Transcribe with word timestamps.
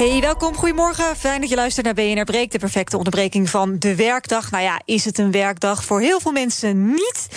Hey, 0.00 0.20
welkom. 0.20 0.54
Goedemorgen. 0.54 1.16
Fijn 1.16 1.40
dat 1.40 1.50
je 1.50 1.56
luistert 1.56 1.86
naar 1.86 1.94
BNR 1.94 2.24
Breek, 2.24 2.50
de 2.50 2.58
perfecte 2.58 2.96
onderbreking 2.96 3.50
van 3.50 3.78
de 3.78 3.94
werkdag. 3.94 4.50
Nou 4.50 4.62
ja, 4.62 4.80
is 4.84 5.04
het 5.04 5.18
een 5.18 5.30
werkdag? 5.30 5.84
Voor 5.84 6.00
heel 6.00 6.20
veel 6.20 6.32
mensen 6.32 6.90
niet. 6.90 7.28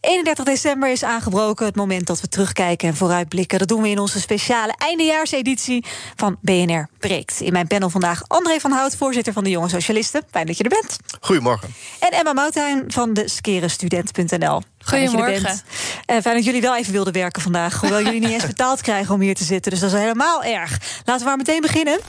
31 0.00 0.44
december 0.44 0.90
is 0.90 1.04
aangebroken, 1.04 1.66
het 1.66 1.76
moment 1.76 2.06
dat 2.06 2.20
we 2.20 2.28
terugkijken 2.28 2.88
en 2.88 2.96
vooruitblikken. 2.96 3.58
Dat 3.58 3.68
doen 3.68 3.82
we 3.82 3.88
in 3.88 3.98
onze 3.98 4.20
speciale 4.20 4.74
eindejaarseditie 4.78 5.84
van 6.16 6.36
BNR 6.40 6.88
Breekt. 6.98 7.40
In 7.40 7.52
mijn 7.52 7.66
panel 7.66 7.90
vandaag 7.90 8.22
André 8.26 8.60
van 8.60 8.70
Hout, 8.70 8.96
voorzitter 8.96 9.32
van 9.32 9.44
de 9.44 9.50
Jonge 9.50 9.68
Socialisten. 9.68 10.22
Fijn 10.30 10.46
dat 10.46 10.56
je 10.56 10.64
er 10.64 10.80
bent. 10.80 10.96
Goedemorgen. 11.20 11.74
En 11.98 12.10
Emma 12.10 12.32
Mouthuin 12.32 12.84
van 12.86 13.12
de 13.12 13.28
skerenstudent.nl. 13.28 14.60
Goedemorgen. 14.84 15.44
Uh, 15.44 16.20
fijn 16.20 16.34
dat 16.34 16.44
jullie 16.44 16.60
wel 16.60 16.76
even 16.76 16.92
wilden 16.92 17.12
werken 17.12 17.42
vandaag. 17.42 17.80
Hoewel 17.80 18.02
jullie 18.02 18.20
niet 18.20 18.30
eens 18.30 18.46
betaald 18.46 18.80
krijgen 18.88 19.14
om 19.14 19.20
hier 19.20 19.34
te 19.34 19.44
zitten. 19.44 19.70
Dus 19.70 19.80
dat 19.80 19.92
is 19.92 19.98
helemaal 19.98 20.44
erg. 20.44 20.78
Laten 21.04 21.22
we 21.22 21.28
maar 21.28 21.36
meteen 21.36 21.60
beginnen. 21.60 22.00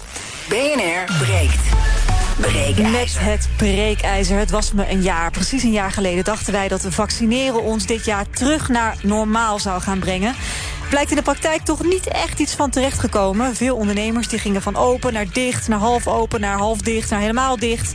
BNR 0.49 1.17
breekt. 1.19 1.61
Breekijzer. 2.37 2.91
Met 2.91 3.19
het 3.19 3.47
breekijzer. 3.57 4.37
Het 4.37 4.49
was 4.49 4.71
me 4.71 4.89
een 4.89 5.01
jaar. 5.01 5.31
Precies 5.31 5.63
een 5.63 5.71
jaar 5.71 5.91
geleden 5.91 6.23
dachten 6.23 6.53
wij 6.53 6.67
dat 6.67 6.81
we 6.81 6.91
vaccineren 6.91 7.63
ons 7.63 7.85
dit 7.85 8.05
jaar 8.05 8.29
terug 8.29 8.69
naar 8.69 8.97
normaal 9.01 9.59
zou 9.59 9.81
gaan 9.81 9.99
brengen 9.99 10.35
blijkt 10.93 11.11
in 11.11 11.17
de 11.17 11.31
praktijk 11.31 11.61
toch 11.61 11.83
niet 11.83 12.07
echt 12.07 12.39
iets 12.39 12.53
van 12.53 12.69
terechtgekomen. 12.69 13.55
Veel 13.55 13.75
ondernemers 13.75 14.27
die 14.27 14.39
gingen 14.39 14.61
van 14.61 14.75
open 14.75 15.13
naar 15.13 15.25
dicht, 15.31 15.67
naar 15.67 15.79
half 15.79 16.07
open, 16.07 16.39
naar 16.39 16.57
half 16.57 16.77
dicht, 16.77 17.09
naar 17.09 17.19
helemaal 17.19 17.57
dicht. 17.57 17.93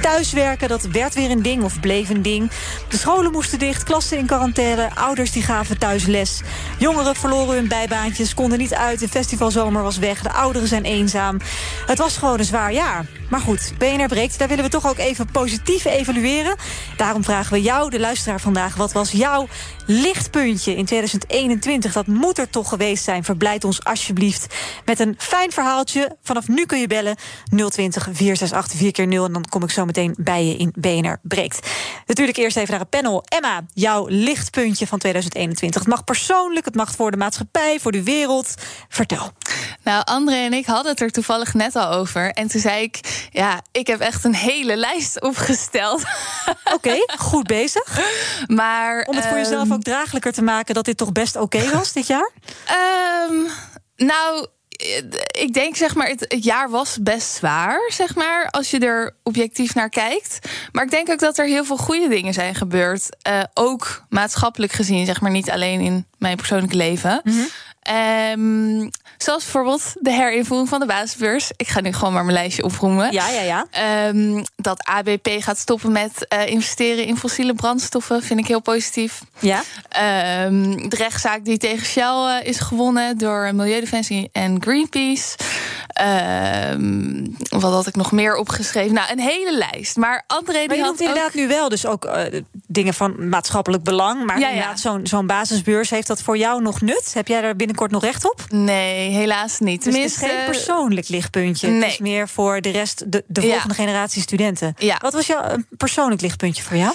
Thuiswerken, 0.00 0.68
dat 0.68 0.82
werd 0.82 1.14
weer 1.14 1.30
een 1.30 1.42
ding 1.42 1.62
of 1.62 1.80
bleef 1.80 2.08
een 2.08 2.22
ding. 2.22 2.50
De 2.88 2.96
scholen 2.96 3.32
moesten 3.32 3.58
dicht, 3.58 3.82
klassen 3.82 4.18
in 4.18 4.26
quarantaine, 4.26 4.90
ouders 4.94 5.32
die 5.32 5.42
gaven 5.42 5.78
thuis 5.78 6.06
les. 6.06 6.40
Jongeren 6.78 7.16
verloren 7.16 7.54
hun 7.54 7.68
bijbaantjes, 7.68 8.34
konden 8.34 8.58
niet 8.58 8.74
uit, 8.74 8.98
de 8.98 9.08
festivalzomer 9.08 9.82
was 9.82 9.98
weg, 9.98 10.22
de 10.22 10.32
ouderen 10.32 10.68
zijn 10.68 10.84
eenzaam. 10.84 11.40
Het 11.86 11.98
was 11.98 12.16
gewoon 12.16 12.38
een 12.38 12.44
zwaar 12.44 12.72
jaar. 12.72 13.06
Maar 13.30 13.40
goed, 13.40 13.72
BNR 13.78 14.06
breekt, 14.06 14.38
daar 14.38 14.48
willen 14.48 14.64
we 14.64 14.70
toch 14.70 14.88
ook 14.88 14.98
even 14.98 15.30
positief 15.30 15.84
evalueren. 15.84 16.56
Daarom 16.96 17.24
vragen 17.24 17.52
we 17.52 17.62
jou, 17.62 17.90
de 17.90 18.00
luisteraar 18.00 18.40
vandaag, 18.40 18.74
wat 18.74 18.92
was 18.92 19.10
jouw 19.10 19.48
lichtpuntje 19.86 20.76
in 20.76 20.84
2021? 20.84 21.92
Dat 21.92 22.06
moet 22.06 22.38
er 22.38 22.50
toch 22.50 22.68
geweest 22.68 23.04
zijn. 23.04 23.24
Verblijd 23.24 23.64
ons 23.64 23.84
alsjeblieft 23.84 24.54
met 24.84 24.98
een 25.00 25.14
fijn 25.18 25.52
verhaaltje. 25.52 26.16
Vanaf 26.22 26.48
nu 26.48 26.66
kun 26.66 26.80
je 26.80 26.86
bellen 26.86 27.16
020 27.44 28.02
468 28.02 28.78
4 28.78 28.92
keer 28.92 29.06
0 29.06 29.24
en 29.24 29.32
dan 29.32 29.44
kom 29.48 29.62
ik 29.62 29.70
zo 29.70 29.84
meteen 29.94 30.14
bij 30.18 30.44
je 30.44 30.56
in 30.56 30.72
BNR 30.78 31.18
breekt. 31.22 31.68
Natuurlijk 32.06 32.38
eerst 32.38 32.56
even 32.56 32.70
naar 32.70 32.80
het 32.80 32.90
panel. 32.90 33.24
Emma, 33.28 33.64
jouw 33.72 34.06
lichtpuntje 34.08 34.86
van 34.86 34.98
2021. 34.98 35.80
Het 35.80 35.90
mag 35.90 36.04
persoonlijk, 36.04 36.64
het 36.64 36.74
mag 36.74 36.90
voor 36.90 37.10
de 37.10 37.16
maatschappij, 37.16 37.78
voor 37.80 37.92
de 37.92 38.02
wereld. 38.02 38.54
Vertel. 38.88 39.32
Nou, 39.82 40.02
André 40.04 40.36
en 40.36 40.52
ik 40.52 40.66
hadden 40.66 40.92
het 40.92 41.00
er 41.00 41.10
toevallig 41.10 41.54
net 41.54 41.76
al 41.76 41.90
over. 41.92 42.30
En 42.30 42.48
toen 42.48 42.60
zei 42.60 42.82
ik, 42.82 43.28
ja, 43.30 43.62
ik 43.72 43.86
heb 43.86 44.00
echt 44.00 44.24
een 44.24 44.34
hele 44.34 44.76
lijst 44.76 45.20
opgesteld. 45.20 46.02
Oké, 46.74 46.96
goed 47.18 47.46
bezig. 47.46 47.98
Maar, 48.46 49.04
Om 49.04 49.16
het 49.16 49.26
voor 49.26 49.36
jezelf 49.36 49.64
ehm, 49.64 49.72
ook 49.72 49.82
draaglijker 49.82 50.32
te 50.32 50.42
maken 50.42 50.74
dat 50.74 50.84
dit 50.84 50.96
toch 50.96 51.12
best 51.12 51.36
oké 51.36 51.70
was 51.70 51.92
dit 51.92 52.06
jaar? 52.06 52.30
Ehm, 52.66 53.34
nou, 53.96 54.46
ik 55.40 55.50
denk 55.52 55.76
zeg 55.76 55.94
maar, 55.94 56.08
het, 56.08 56.36
jaar 56.40 56.70
was 56.70 56.98
best 57.02 57.34
zwaar, 57.34 57.90
zeg 57.92 58.14
maar, 58.14 58.48
als 58.50 58.70
je 58.70 58.78
er 58.78 59.14
objectief 59.22 59.74
naar 59.74 59.88
kijkt. 59.88 60.48
Maar 60.72 60.84
ik 60.84 60.90
denk 60.90 61.10
ook 61.10 61.18
dat 61.18 61.38
er 61.38 61.46
heel 61.46 61.64
veel 61.64 61.76
goede 61.76 62.08
dingen 62.08 62.34
zijn 62.34 62.54
gebeurd. 62.54 63.08
Uh, 63.28 63.42
ook 63.54 64.04
maatschappelijk 64.08 64.72
gezien, 64.72 65.06
zeg 65.06 65.20
maar, 65.20 65.30
niet 65.30 65.50
alleen 65.50 65.80
in 65.80 66.06
mijn 66.18 66.36
persoonlijke 66.36 66.76
leven. 66.76 67.20
Mhm. 67.24 67.40
Um, 67.90 68.90
zoals 69.18 69.42
bijvoorbeeld 69.42 69.82
de 70.00 70.12
herinvoering 70.12 70.68
van 70.68 70.80
de 70.80 70.86
basisbeurs. 70.86 71.50
Ik 71.56 71.68
ga 71.68 71.80
nu 71.80 71.92
gewoon 71.92 72.12
maar 72.12 72.24
mijn 72.24 72.36
lijstje 72.36 72.64
oproemen. 72.64 73.12
Ja, 73.12 73.28
ja, 73.28 73.40
ja. 73.40 73.66
Um, 74.08 74.44
dat 74.56 74.84
ABP 74.84 75.28
gaat 75.38 75.58
stoppen 75.58 75.92
met 75.92 76.26
uh, 76.34 76.46
investeren 76.46 77.04
in 77.04 77.16
fossiele 77.16 77.54
brandstoffen, 77.54 78.22
vind 78.22 78.40
ik 78.40 78.46
heel 78.46 78.60
positief. 78.60 79.22
Ja. 79.38 79.62
Um, 80.44 80.88
de 80.88 80.96
rechtszaak 80.96 81.44
die 81.44 81.58
tegen 81.58 81.86
Shell 81.86 82.40
uh, 82.40 82.46
is 82.48 82.58
gewonnen 82.58 83.18
door 83.18 83.54
Milieudefensie 83.54 84.28
en 84.32 84.62
Greenpeace. 84.62 85.36
Wat 87.48 87.72
had 87.72 87.86
ik 87.86 87.96
nog 87.96 88.12
meer 88.12 88.36
opgeschreven? 88.36 88.94
Nou, 88.94 89.12
een 89.12 89.18
hele 89.20 89.56
lijst. 89.56 89.96
Maar 89.96 90.24
André 90.26 90.58
die 90.58 90.66
maar 90.68 90.76
je 90.76 90.82
had 90.82 90.90
noemt 90.90 91.00
inderdaad 91.00 91.28
ook... 91.28 91.34
nu 91.34 91.48
wel 91.48 91.68
dus 91.68 91.86
ook 91.86 92.04
uh, 92.04 92.22
dingen 92.66 92.94
van 92.94 93.28
maatschappelijk 93.28 93.82
belang. 93.82 94.26
Maar 94.26 94.38
Ja, 94.38 94.46
ja. 94.46 94.52
inderdaad, 94.52 94.80
zo'n 94.80 95.06
zo'n 95.06 95.26
basisbeurs, 95.26 95.90
heeft 95.90 96.06
dat 96.06 96.22
voor 96.22 96.36
jou 96.36 96.62
nog 96.62 96.80
nut? 96.80 97.10
Heb 97.14 97.28
jij 97.28 97.40
daar 97.40 97.56
binnenkort 97.56 97.90
nog 97.90 98.02
recht 98.02 98.30
op? 98.30 98.44
Nee, 98.48 99.10
helaas 99.10 99.58
niet. 99.58 99.84
Dus 99.84 99.94
het 99.94 100.04
is 100.04 100.16
geen 100.16 100.44
persoonlijk 100.44 101.08
lichtpuntje. 101.08 101.66
Het 101.68 101.76
nee. 101.76 101.88
is 101.88 101.98
meer 101.98 102.28
voor 102.28 102.60
de 102.60 102.70
rest, 102.70 103.12
de, 103.12 103.24
de 103.26 103.40
Ja. 103.40 103.48
volgende 103.50 103.74
generatie 103.74 104.22
studenten. 104.22 104.74
Ja. 104.78 104.98
Wat 105.00 105.12
was 105.12 105.26
jouw 105.26 105.56
persoonlijk 105.76 106.20
lichtpuntje 106.20 106.62
voor 106.62 106.76
jou? 106.76 106.94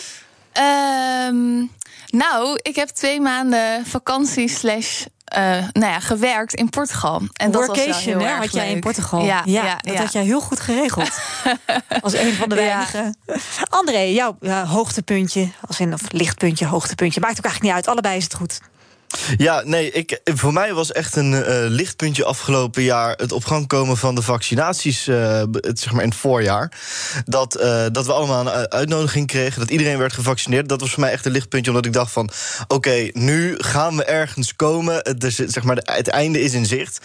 Ehm, 0.52 1.66
nou, 2.08 2.60
ik 2.62 2.76
heb 2.76 2.88
twee 2.88 3.22
maanden 3.22 3.86
vakantie 3.86 4.50
slash... 4.50 5.06
eh, 5.26 5.42
nou 5.72 5.92
ja, 5.92 6.00
gewerkt 6.00 6.54
in 6.54 6.70
Portugal. 6.70 7.22
En 7.34 7.52
dat 7.52 7.68
was 7.68 8.04
heel 8.04 8.20
hè, 8.20 8.26
erg 8.26 8.38
had 8.38 8.54
jij 8.54 8.72
in. 8.72 8.80
Portugal. 8.80 9.24
Ja, 9.24 9.42
ja, 9.46 9.78
dat 9.82 9.94
ja. 9.94 10.00
had 10.00 10.14
jij 10.14 10.24
heel 10.24 10.42
goed 10.42 10.60
geregeld. 10.60 11.20
Als 12.02 12.14
een 12.14 12.34
van 12.34 12.50
de 12.50 12.56
weinigen. 12.56 13.18
André, 13.70 14.00
jouw 14.00 14.38
hoogtepuntje, 14.66 15.50
als 15.68 15.80
in 15.80 15.94
of 15.94 16.02
lichtpuntje, 16.12 16.66
hoogtepuntje. 16.66 17.20
Maakt 17.20 17.38
ook 17.38 17.44
eigenlijk 17.44 17.76
niet 17.76 17.86
uit. 17.86 17.94
Allebei 17.94 18.18
is 18.18 18.24
het 18.24 18.34
goed. 18.34 18.60
Ja, 19.38 19.62
nee, 19.66 19.92
ik, 19.92 20.20
voor 20.24 20.54
mij 20.54 20.74
was 20.74 20.92
echt 20.92 21.16
een 21.16 21.34
eh, 21.44 21.56
lichtpuntje 21.68 22.26
afgelopen 22.26 22.84
jaar 22.84 23.14
het 23.18 23.32
op 23.32 23.46
gang 23.46 23.68
komen 23.68 23.98
van 23.98 24.16
de 24.16 24.22
vaccinaties, 24.22 25.08
eh, 25.08 25.42
het, 25.52 25.80
zeg 25.80 25.92
maar 25.94 26.04
in 26.04 26.10
het 26.10 26.18
voorjaar. 26.18 26.72
Dat, 27.26 27.56
eh, 27.56 27.86
dat 27.92 28.06
we 28.06 28.14
allemaal 28.14 28.48
een 28.48 28.70
uitnodiging 28.72 29.28
kregen, 29.28 29.60
dat 29.60 29.70
iedereen 29.70 29.98
werd 29.98 30.14
gevaccineerd. 30.14 30.70
Dat 30.70 30.80
was 30.82 30.90
voor 30.92 31.00
mij 31.00 31.12
echt 31.12 31.26
een 31.26 31.32
lichtpuntje, 31.32 31.72
omdat 31.72 31.86
ik 31.86 31.94
dacht 31.94 32.12
van, 32.12 32.30
oké, 32.68 33.10
nu 33.14 33.56
gaan 33.58 33.96
we 33.98 34.04
ergens 34.04 34.56
komen. 34.56 34.96
Het, 35.02 35.44
zeg 35.48 35.64
maar, 35.64 35.78
het 35.84 36.08
einde 36.08 36.42
is 36.42 36.54
in 36.54 36.66
zicht. 36.66 37.00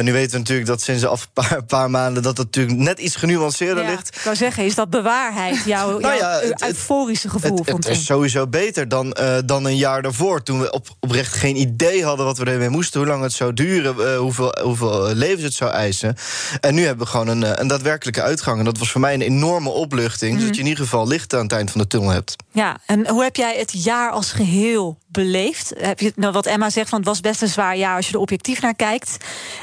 Nu 0.00 0.12
weten 0.12 0.30
we 0.32 0.38
natuurlijk 0.38 0.68
dat 0.68 0.82
sinds 0.82 1.00
de 1.00 1.08
af 1.08 1.28
paar, 1.32 1.64
paar 1.76 1.90
maanden 1.90 2.22
dat 2.22 2.36
het 2.36 2.46
natuurlijk 2.46 2.78
net 2.78 2.98
iets 2.98 3.16
genuanceerder 3.16 3.84
Ja, 3.84 3.90
ligt. 3.90 4.16
ik 4.16 4.20
wou 4.22 4.36
zeggen, 4.36 4.64
is 4.64 4.74
dat 4.74 4.90
bewaarheid? 4.90 5.56
Jouw, 5.64 5.90
Nou 5.98 6.16
jouw 6.16 6.30
ja, 6.30 6.40
het- 6.40 6.48
het- 6.60 6.62
euforische 6.62 7.28
gevoel 7.28 7.56
Het, 7.56 7.66
van 7.66 7.74
het 7.74 7.84
toen? 7.84 7.92
is 7.94 8.04
sowieso 8.04 8.46
beter 8.46 8.88
dan, 8.88 9.16
dan 9.46 9.64
een 9.64 9.76
jaar 9.76 10.02
daarvoor. 10.02 10.42
Toen 10.42 10.60
we 10.60 10.70
op, 10.72 10.86
oprecht 11.00 11.34
geen 11.36 11.56
idee 11.56 12.04
hadden 12.04 12.26
wat 12.26 12.38
we 12.38 12.44
ermee 12.44 12.68
moesten. 12.68 13.00
Hoe 13.00 13.08
lang 13.08 13.22
het 13.22 13.32
zou 13.32 13.52
duren. 13.52 14.12
eh, 14.12 14.18
hoeveel, 14.18 14.58
hoeveel 14.62 15.08
eh, 15.08 15.14
levens 15.14 15.42
het 15.42 15.54
zou 15.54 15.70
eisen. 15.70 16.16
En 16.60 16.74
nu 16.74 16.84
hebben 16.84 17.04
we 17.04 17.10
gewoon 17.10 17.28
een, 17.28 17.44
eh, 17.44 17.50
een 17.54 17.66
daadwerkelijke 17.68 18.22
uitgang. 18.22 18.58
En 18.58 18.64
dat 18.64 18.78
was 18.78 18.90
voor 18.90 19.00
mij 19.00 19.14
een 19.14 19.22
enorme 19.22 19.68
opluchting. 19.68 20.32
Mhm. 20.32 20.40
Zodat 20.40 20.56
je 20.56 20.62
in 20.62 20.68
ieder 20.68 20.84
geval 20.84 21.08
licht 21.08 21.34
aan 21.34 21.42
het 21.42 21.52
eind 21.52 21.70
van 21.70 21.80
de 21.80 21.86
tunnel 21.86 22.10
hebt. 22.10 22.36
Ja, 22.52 22.78
en 22.86 23.08
hoe 23.08 23.22
heb 23.22 23.36
jij 23.36 23.56
het 23.58 23.84
jaar 23.84 24.10
als 24.10 24.32
geheel 24.32 24.98
beleefd? 25.08 25.72
Heb 25.78 26.00
je, 26.00 26.12
nou, 26.16 26.32
wat 26.32 26.46
Emma 26.46 26.70
zegt, 26.70 26.88
van 26.88 26.98
het 26.98 27.08
was 27.08 27.20
best 27.20 27.42
een 27.42 27.48
zwaar 27.48 27.76
jaar 27.76 27.96
als 27.96 28.06
je 28.06 28.12
er 28.12 28.18
objectief 28.20 28.60
naar 28.60 28.74
kijkt. 28.74 29.16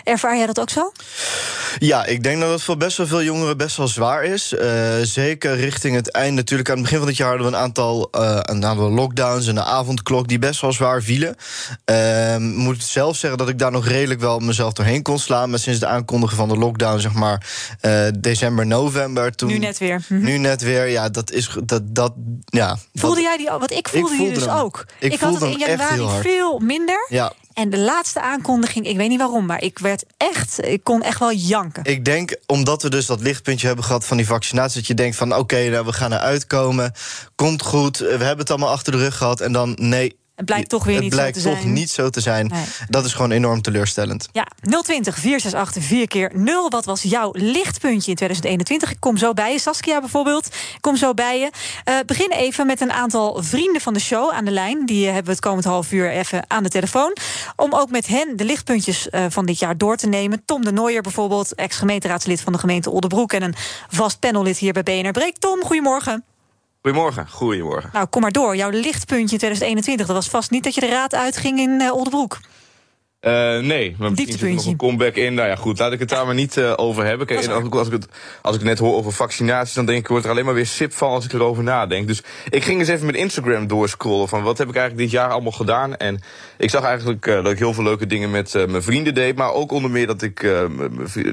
Ervaar 0.04 0.38
jij 0.38 0.46
dat 0.46 0.60
ook 0.60 0.70
zo? 0.70 0.92
Ja, 1.80 2.06
ik 2.06 2.24
denk 2.24 2.42
dat 2.42 2.50
het 2.52 2.64
voor 2.64 2.78
best 2.78 2.98
wel 2.98 3.08
veel 3.08 3.24
jongeren 3.24 3.58
best 3.58 3.78
wel 3.78 3.88
zwaar 3.88 4.24
is. 4.24 4.54
Zeker 5.02 5.56
richting 5.56 5.96
het 5.96 6.12
einde. 6.12 6.32
Natuurlijk, 6.34 6.70
aan 6.70 6.76
het 6.76 6.84
begin 6.84 7.00
van 7.00 7.08
het 7.08 7.18
jaar 7.18 7.30
hadden 7.30 7.48
we 7.52 7.54
een 7.58 7.62
aantal, 7.64 8.08
eh, 8.12 8.40
een 8.42 8.66
aantal 8.66 8.92
lockdowns 8.92 9.48
en 9.48 9.56
de 9.56 9.64
avondklok 9.64 10.28
die 10.28 10.40
best 10.40 10.62
wel 10.62 10.72
zwaar 10.72 11.02
vielen. 11.02 11.36
Ehm, 11.86 12.44
moet 12.56 12.84
zelf 12.84 13.18
zeggen 13.18 13.40
dat 13.40 13.50
ik 13.50 13.60
daar 13.60 13.72
nog 13.72 13.88
redelijk 13.88 14.20
wel 14.20 14.40
mezelf 14.40 14.74
doorheen 14.74 15.02
kon 15.02 15.20
slaan. 15.20 15.50
Maar 15.50 15.60
sinds 15.60 15.80
de 15.80 15.88
aankondiging 15.88 16.40
van 16.40 16.50
de 16.50 16.58
lockdown, 16.58 17.00
zeg 17.00 17.14
maar 17.14 17.46
eh, 17.82 18.08
december, 18.20 18.66
november. 18.66 19.36
Toen, 19.36 19.50
Nu 19.50 19.58
net 19.58 19.78
weer. 19.78 20.02
Mhm. 20.08 20.24
Nu 20.24 20.38
net 20.38 20.62
weer, 20.62 20.88
ja, 20.88 21.10
dat 21.10 21.32
is. 21.32 21.50
Dat, 21.64 21.82
dat, 21.86 22.14
ja, 22.46 22.78
Voelde 22.94 23.16
dat- 23.16 23.24
jij 23.24 23.38
die? 23.38 23.50
Want 23.50 23.72
ik 23.72 23.88
voelde, 23.88 24.08
die 24.08 24.18
voelde 24.18 24.34
dus 24.34 24.46
hem. 24.46 24.56
ook. 24.56 24.86
Ik 25.00 25.20
had 25.20 25.30
voelde 25.30 25.46
het 25.46 25.54
in 25.54 25.60
januari 25.78 26.22
veel 26.22 26.60
minder. 26.60 27.06
Ja, 27.10 27.34
En 27.54 27.70
de 27.70 27.80
laatste 27.80 28.22
aankondiging, 28.22 28.88
ik 28.88 28.98
weet 28.98 29.10
niet 29.10 29.20
waarom, 29.20 29.46
maar 29.46 29.62
ik 29.62 29.80
werd 29.80 30.04
echt, 30.18 30.66
ik 30.66 30.84
kon 30.84 31.02
echt 31.04 31.20
wel 31.20 31.34
janken. 31.34 31.84
Ik 31.84 32.06
denk, 32.06 32.36
omdat 32.46 32.82
we 32.82 32.90
dus 32.90 33.06
dat 33.06 33.22
lichtpuntje 33.22 33.68
hebben 33.68 33.86
gehad 33.86 34.06
van 34.06 34.18
die 34.18 34.26
vaccinatie... 34.26 34.78
dat 34.78 34.88
je 34.88 34.94
denkt 34.94 35.16
van, 35.16 35.36
oké, 35.36 35.70
nou, 35.70 35.86
we 35.86 35.94
gaan 35.94 36.14
eruit 36.14 36.48
komen, 36.48 36.92
komt 37.36 37.62
goed... 37.62 37.98
we 37.98 38.06
hebben 38.08 38.38
het 38.38 38.50
allemaal 38.50 38.70
achter 38.70 38.92
de 38.92 38.98
rug 38.98 39.18
gehad... 39.18 39.42
en 39.42 39.52
dan, 39.52 39.78
nee, 39.80 40.16
Het 40.36 40.46
blijkt 40.46 40.70
toch 40.70 40.84
weer 40.84 41.00
niet 41.00 41.14
zo 41.14 41.26
te 41.26 41.32
toch 41.32 41.42
zijn. 41.42 41.74
niet 41.74 41.90
zo 41.90 42.10
te 42.10 42.22
zijn. 42.22 42.48
Nee. 42.48 42.64
Dat 42.90 43.06
is 43.06 43.14
gewoon 43.14 43.32
enorm 43.32 43.62
teleurstellend. 43.62 44.28
Ja, 44.32 44.48
020 44.82 45.16
468 45.16 45.84
4 45.84 46.08
keer 46.08 46.32
0. 46.34 46.70
Wat 46.70 46.86
was 46.86 47.02
jouw 47.02 47.30
lichtpuntje 47.34 48.10
in 48.10 48.16
2021? 48.16 48.92
Ik 48.92 49.00
kom 49.00 49.18
zo 49.18 49.34
bij 49.34 49.52
je. 49.52 49.60
Saskia 49.60 50.00
bijvoorbeeld, 50.00 50.46
ik 50.46 50.82
kom 50.82 50.96
zo 50.96 51.14
bij 51.14 51.40
je. 51.40 51.50
Eh 51.84 51.96
begin 52.06 52.32
even 52.32 52.66
met 52.66 52.82
een 52.82 52.92
aantal 52.92 53.44
vrienden 53.44 53.82
van 53.82 53.94
de 53.94 54.00
show 54.00 54.32
aan 54.32 54.46
de 54.46 54.52
lijn. 54.52 54.86
Die 54.86 55.02
eh, 55.06 55.06
hebben 55.06 55.26
we 55.26 55.32
het 55.32 55.46
komend 55.46 55.66
half 55.66 55.92
uur 55.92 56.12
even 56.12 56.46
aan 56.48 56.64
de 56.64 56.70
telefoon. 56.70 57.18
Om 57.56 57.74
ook 57.74 57.90
met 57.90 58.08
hen 58.08 58.38
de 58.38 58.46
lichtpuntjes 58.46 59.10
eh, 59.10 59.26
van 59.30 59.46
dit 59.46 59.60
jaar 59.60 59.78
door 59.78 59.98
te 59.98 60.08
nemen. 60.08 60.46
Tom 60.46 60.66
de 60.66 60.72
Nooijer 60.72 61.02
bijvoorbeeld, 61.02 61.56
ex-gemeenteraadslid 61.56 62.42
van 62.42 62.54
de 62.54 62.60
gemeente 62.60 62.90
Oldenbroek... 62.90 63.34
en 63.34 63.44
een 63.44 63.56
vast 63.90 64.20
panellid 64.20 64.58
hier 64.58 64.74
bij 64.74 64.84
BNR 64.84 65.12
Breek. 65.12 65.38
Tom, 65.38 65.64
goedemorgen. 65.64 66.24
Goedemorgen, 66.84 67.28
goedemorgen. 67.30 67.90
Nou, 67.94 68.08
kom 68.08 68.22
maar 68.22 68.32
door. 68.32 68.56
Jouw 68.56 68.70
lichtpuntje 68.70 69.34
in 69.34 69.38
2021. 69.38 70.06
Dat 70.06 70.16
was 70.16 70.30
vast 70.30 70.52
niet 70.52 70.64
dat 70.64 70.76
je 70.76 70.82
de 70.82 70.88
raad 70.88 71.16
uitging 71.16 71.60
in 71.60 71.82
eh, 71.82 71.94
Oldenbroek. 71.94 72.40
Eh, 73.20 73.32
nee, 73.60 73.96
maar 73.98 74.12
misschien 74.12 74.38
zit 74.38 74.54
nog 74.54 74.66
een 74.66 74.78
comeback 74.78 75.16
in. 75.16 75.34
Nou 75.34 75.48
ja, 75.48 75.56
goed, 75.56 75.80
laat 75.80 75.92
ik 75.92 76.00
het 76.00 76.10
daar 76.10 76.26
maar 76.26 76.36
niet 76.36 76.58
eh, 76.58 76.74
over 76.76 77.06
hebben. 77.06 77.28
Kijk, 77.28 77.48
als, 77.48 77.66
ik, 77.66 77.76
als, 77.76 77.88
ik 77.88 77.94
het, 77.94 78.08
als 78.42 78.56
ik 78.56 78.64
net 78.64 78.80
hoor 78.80 78.96
over 78.96 79.12
vaccinaties, 79.12 79.74
dan 79.74 79.86
denk 79.86 79.98
ik, 79.98 80.04
ik 80.04 80.10
word 80.10 80.24
er 80.24 80.30
alleen 80.30 80.46
maar 80.46 80.54
weer 80.54 80.66
sip 80.66 80.94
van 80.94 81.10
als 81.10 81.26
ik 81.26 81.34
erover 81.34 81.64
nadenk. 81.64 82.08
Dus 82.08 82.24
ik 82.50 82.64
ging 82.64 82.80
eens 82.80 82.90
even 82.90 83.06
met 83.06 83.16
Instagram 83.16 83.68
doorscrollen 83.68 84.28
van 84.28 84.44
wat 84.44 84.58
heb 84.58 84.70
ik 84.70 84.76
eigenlijk 84.76 85.10
dit 85.10 85.20
jaar 85.20 85.30
allemaal 85.30 85.52
gedaan. 85.52 85.96
En 85.96 86.22
ik 86.58 86.70
zag 86.70 86.84
eigenlijk 86.84 87.26
dat 87.26 87.52
ik 87.52 87.60
heel 87.60 87.74
veel 87.74 87.84
leuke 87.84 88.08
dingen 88.08 88.32
met 88.32 88.54
mijn 88.54 88.84
vrienden 88.84 89.14
deed. 89.14 89.36
Maar 89.36 89.52
ook 89.52 89.72
onder 89.72 89.92
meer 89.92 90.08
dat 90.08 90.22
ik 90.22 90.42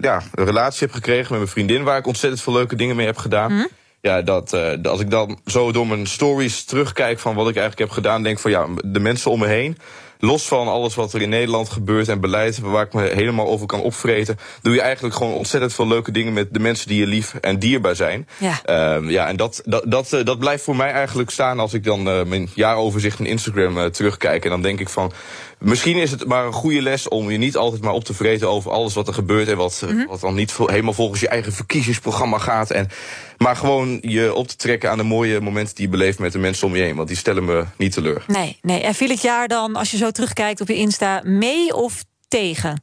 ja, 0.01 0.23
een 0.35 0.45
relatie 0.45 0.87
heb 0.87 0.93
gekregen 0.95 1.29
met 1.29 1.39
mijn 1.39 1.53
vriendin, 1.53 1.83
waar 1.83 1.99
ik 1.99 2.07
ontzettend 2.07 2.43
veel 2.43 2.53
leuke 2.53 2.77
dingen 2.77 2.97
mee 2.97 3.07
heb 3.07 3.17
gedaan. 3.17 3.69
Ja, 4.01 4.23
dat, 4.23 4.51
dat 4.51 4.87
als 4.89 5.01
ik 5.01 5.11
dan 5.11 5.39
zo 5.47 5.73
door 5.73 5.87
mijn 5.87 6.07
stories 6.07 6.65
terugkijk 6.65 7.19
van 7.19 7.35
wat 7.35 7.49
ik 7.49 7.57
eigenlijk 7.57 7.79
heb 7.79 7.91
gedaan, 7.91 8.23
denk 8.23 8.39
van 8.39 8.51
ja, 8.51 8.67
de 8.85 9.01
mensen 9.01 9.31
om 9.31 9.39
me 9.39 9.47
heen. 9.47 9.77
Los 10.21 10.49
van 10.49 10.69
alles 10.69 10.95
wat 10.95 11.13
er 11.13 11.23
in 11.23 11.29
Nederland 11.29 11.69
gebeurt 11.69 12.09
en 12.09 12.21
beleid 12.21 12.59
waar 12.59 12.85
ik 12.85 12.93
me 12.93 13.03
helemaal 13.03 13.47
over 13.47 13.67
kan 13.67 13.81
opvreten, 13.81 14.39
doe 14.63 14.75
je 14.75 14.81
eigenlijk 14.81 15.15
gewoon 15.15 15.33
ontzettend 15.33 15.75
veel 15.75 15.89
leuke 15.89 16.13
dingen 16.13 16.33
met 16.33 16.53
de 16.53 16.59
mensen 16.59 16.89
die 16.89 17.01
je 17.01 17.07
lief 17.07 17.35
en 17.35 17.59
dierbaar 17.59 17.97
zijn. 17.97 18.29
Ja. 18.39 18.61
Ehm, 18.65 19.11
ja, 19.11 19.29
en 19.29 19.37
dat, 19.37 19.63
dat, 19.65 19.85
dat, 19.87 20.13
eh, 20.13 20.25
dat 20.25 20.39
blijft 20.39 20.65
voor 20.65 20.77
mij 20.77 20.91
eigenlijk 20.91 21.31
staan 21.31 21.59
als 21.59 21.75
ik 21.75 21.85
dan 21.85 22.09
eh, 22.09 22.25
mijn 22.25 22.49
jaaroverzicht 22.55 23.19
in 23.19 23.27
Instagram 23.27 23.91
terugkijk. 23.91 24.45
En 24.45 24.51
dan 24.51 24.63
denk 24.63 24.81
ik 24.81 24.89
van, 24.89 25.13
misschien 25.61 25.97
is 25.97 26.11
het 26.11 26.27
maar 26.27 26.47
een 26.47 26.53
goede 26.53 26.83
les 26.83 27.09
om 27.09 27.31
je 27.31 27.39
niet 27.39 27.57
altijd 27.57 27.83
maar 27.83 27.93
op 27.93 28.05
te 28.05 28.15
vreten 28.15 28.49
over 28.49 28.71
alles 28.71 28.95
wat 28.95 29.09
er 29.09 29.15
gebeurt 29.15 29.49
en 29.49 29.57
wat, 29.57 29.85
eh, 29.89 30.07
wat 30.07 30.21
dan 30.21 30.35
niet 30.35 30.53
helemaal 30.57 30.93
volgens 30.93 31.21
je 31.21 31.29
eigen 31.29 31.53
verkiezingsprogramma 31.53 32.39
gaat. 32.39 32.71
En, 32.71 32.89
maar 33.39 33.57
gewoon 33.57 33.99
je 34.01 34.35
op 34.35 34.49
te 34.49 34.57
trekken 34.57 34.91
aan 34.91 34.99
de 34.99 35.05
mooie 35.05 35.41
momenten 35.41 35.75
die 35.75 35.85
je 35.85 35.91
beleeft 35.91 36.19
met 36.19 36.33
de 36.33 36.39
mensen 36.39 36.67
om 36.67 36.77
je 36.77 36.83
heen, 36.83 36.97
want 36.97 37.09
die 37.09 37.17
stellen 37.17 37.45
me 37.45 37.65
niet 37.77 37.93
teleur. 37.93 38.25
Nee, 38.27 38.59
nee. 38.63 38.83
En 38.83 38.95
viel 38.95 39.09
het 39.09 39.23
jaar 39.23 39.49
dan, 39.49 39.77
als 39.77 39.91
je 39.91 39.97
zo 39.97 40.11
terugkijkt 40.11 40.61
op 40.61 40.69
je 40.69 40.75
Insta, 40.75 41.21
mee 41.25 41.75
of 41.75 42.05
tegen? 42.29 42.83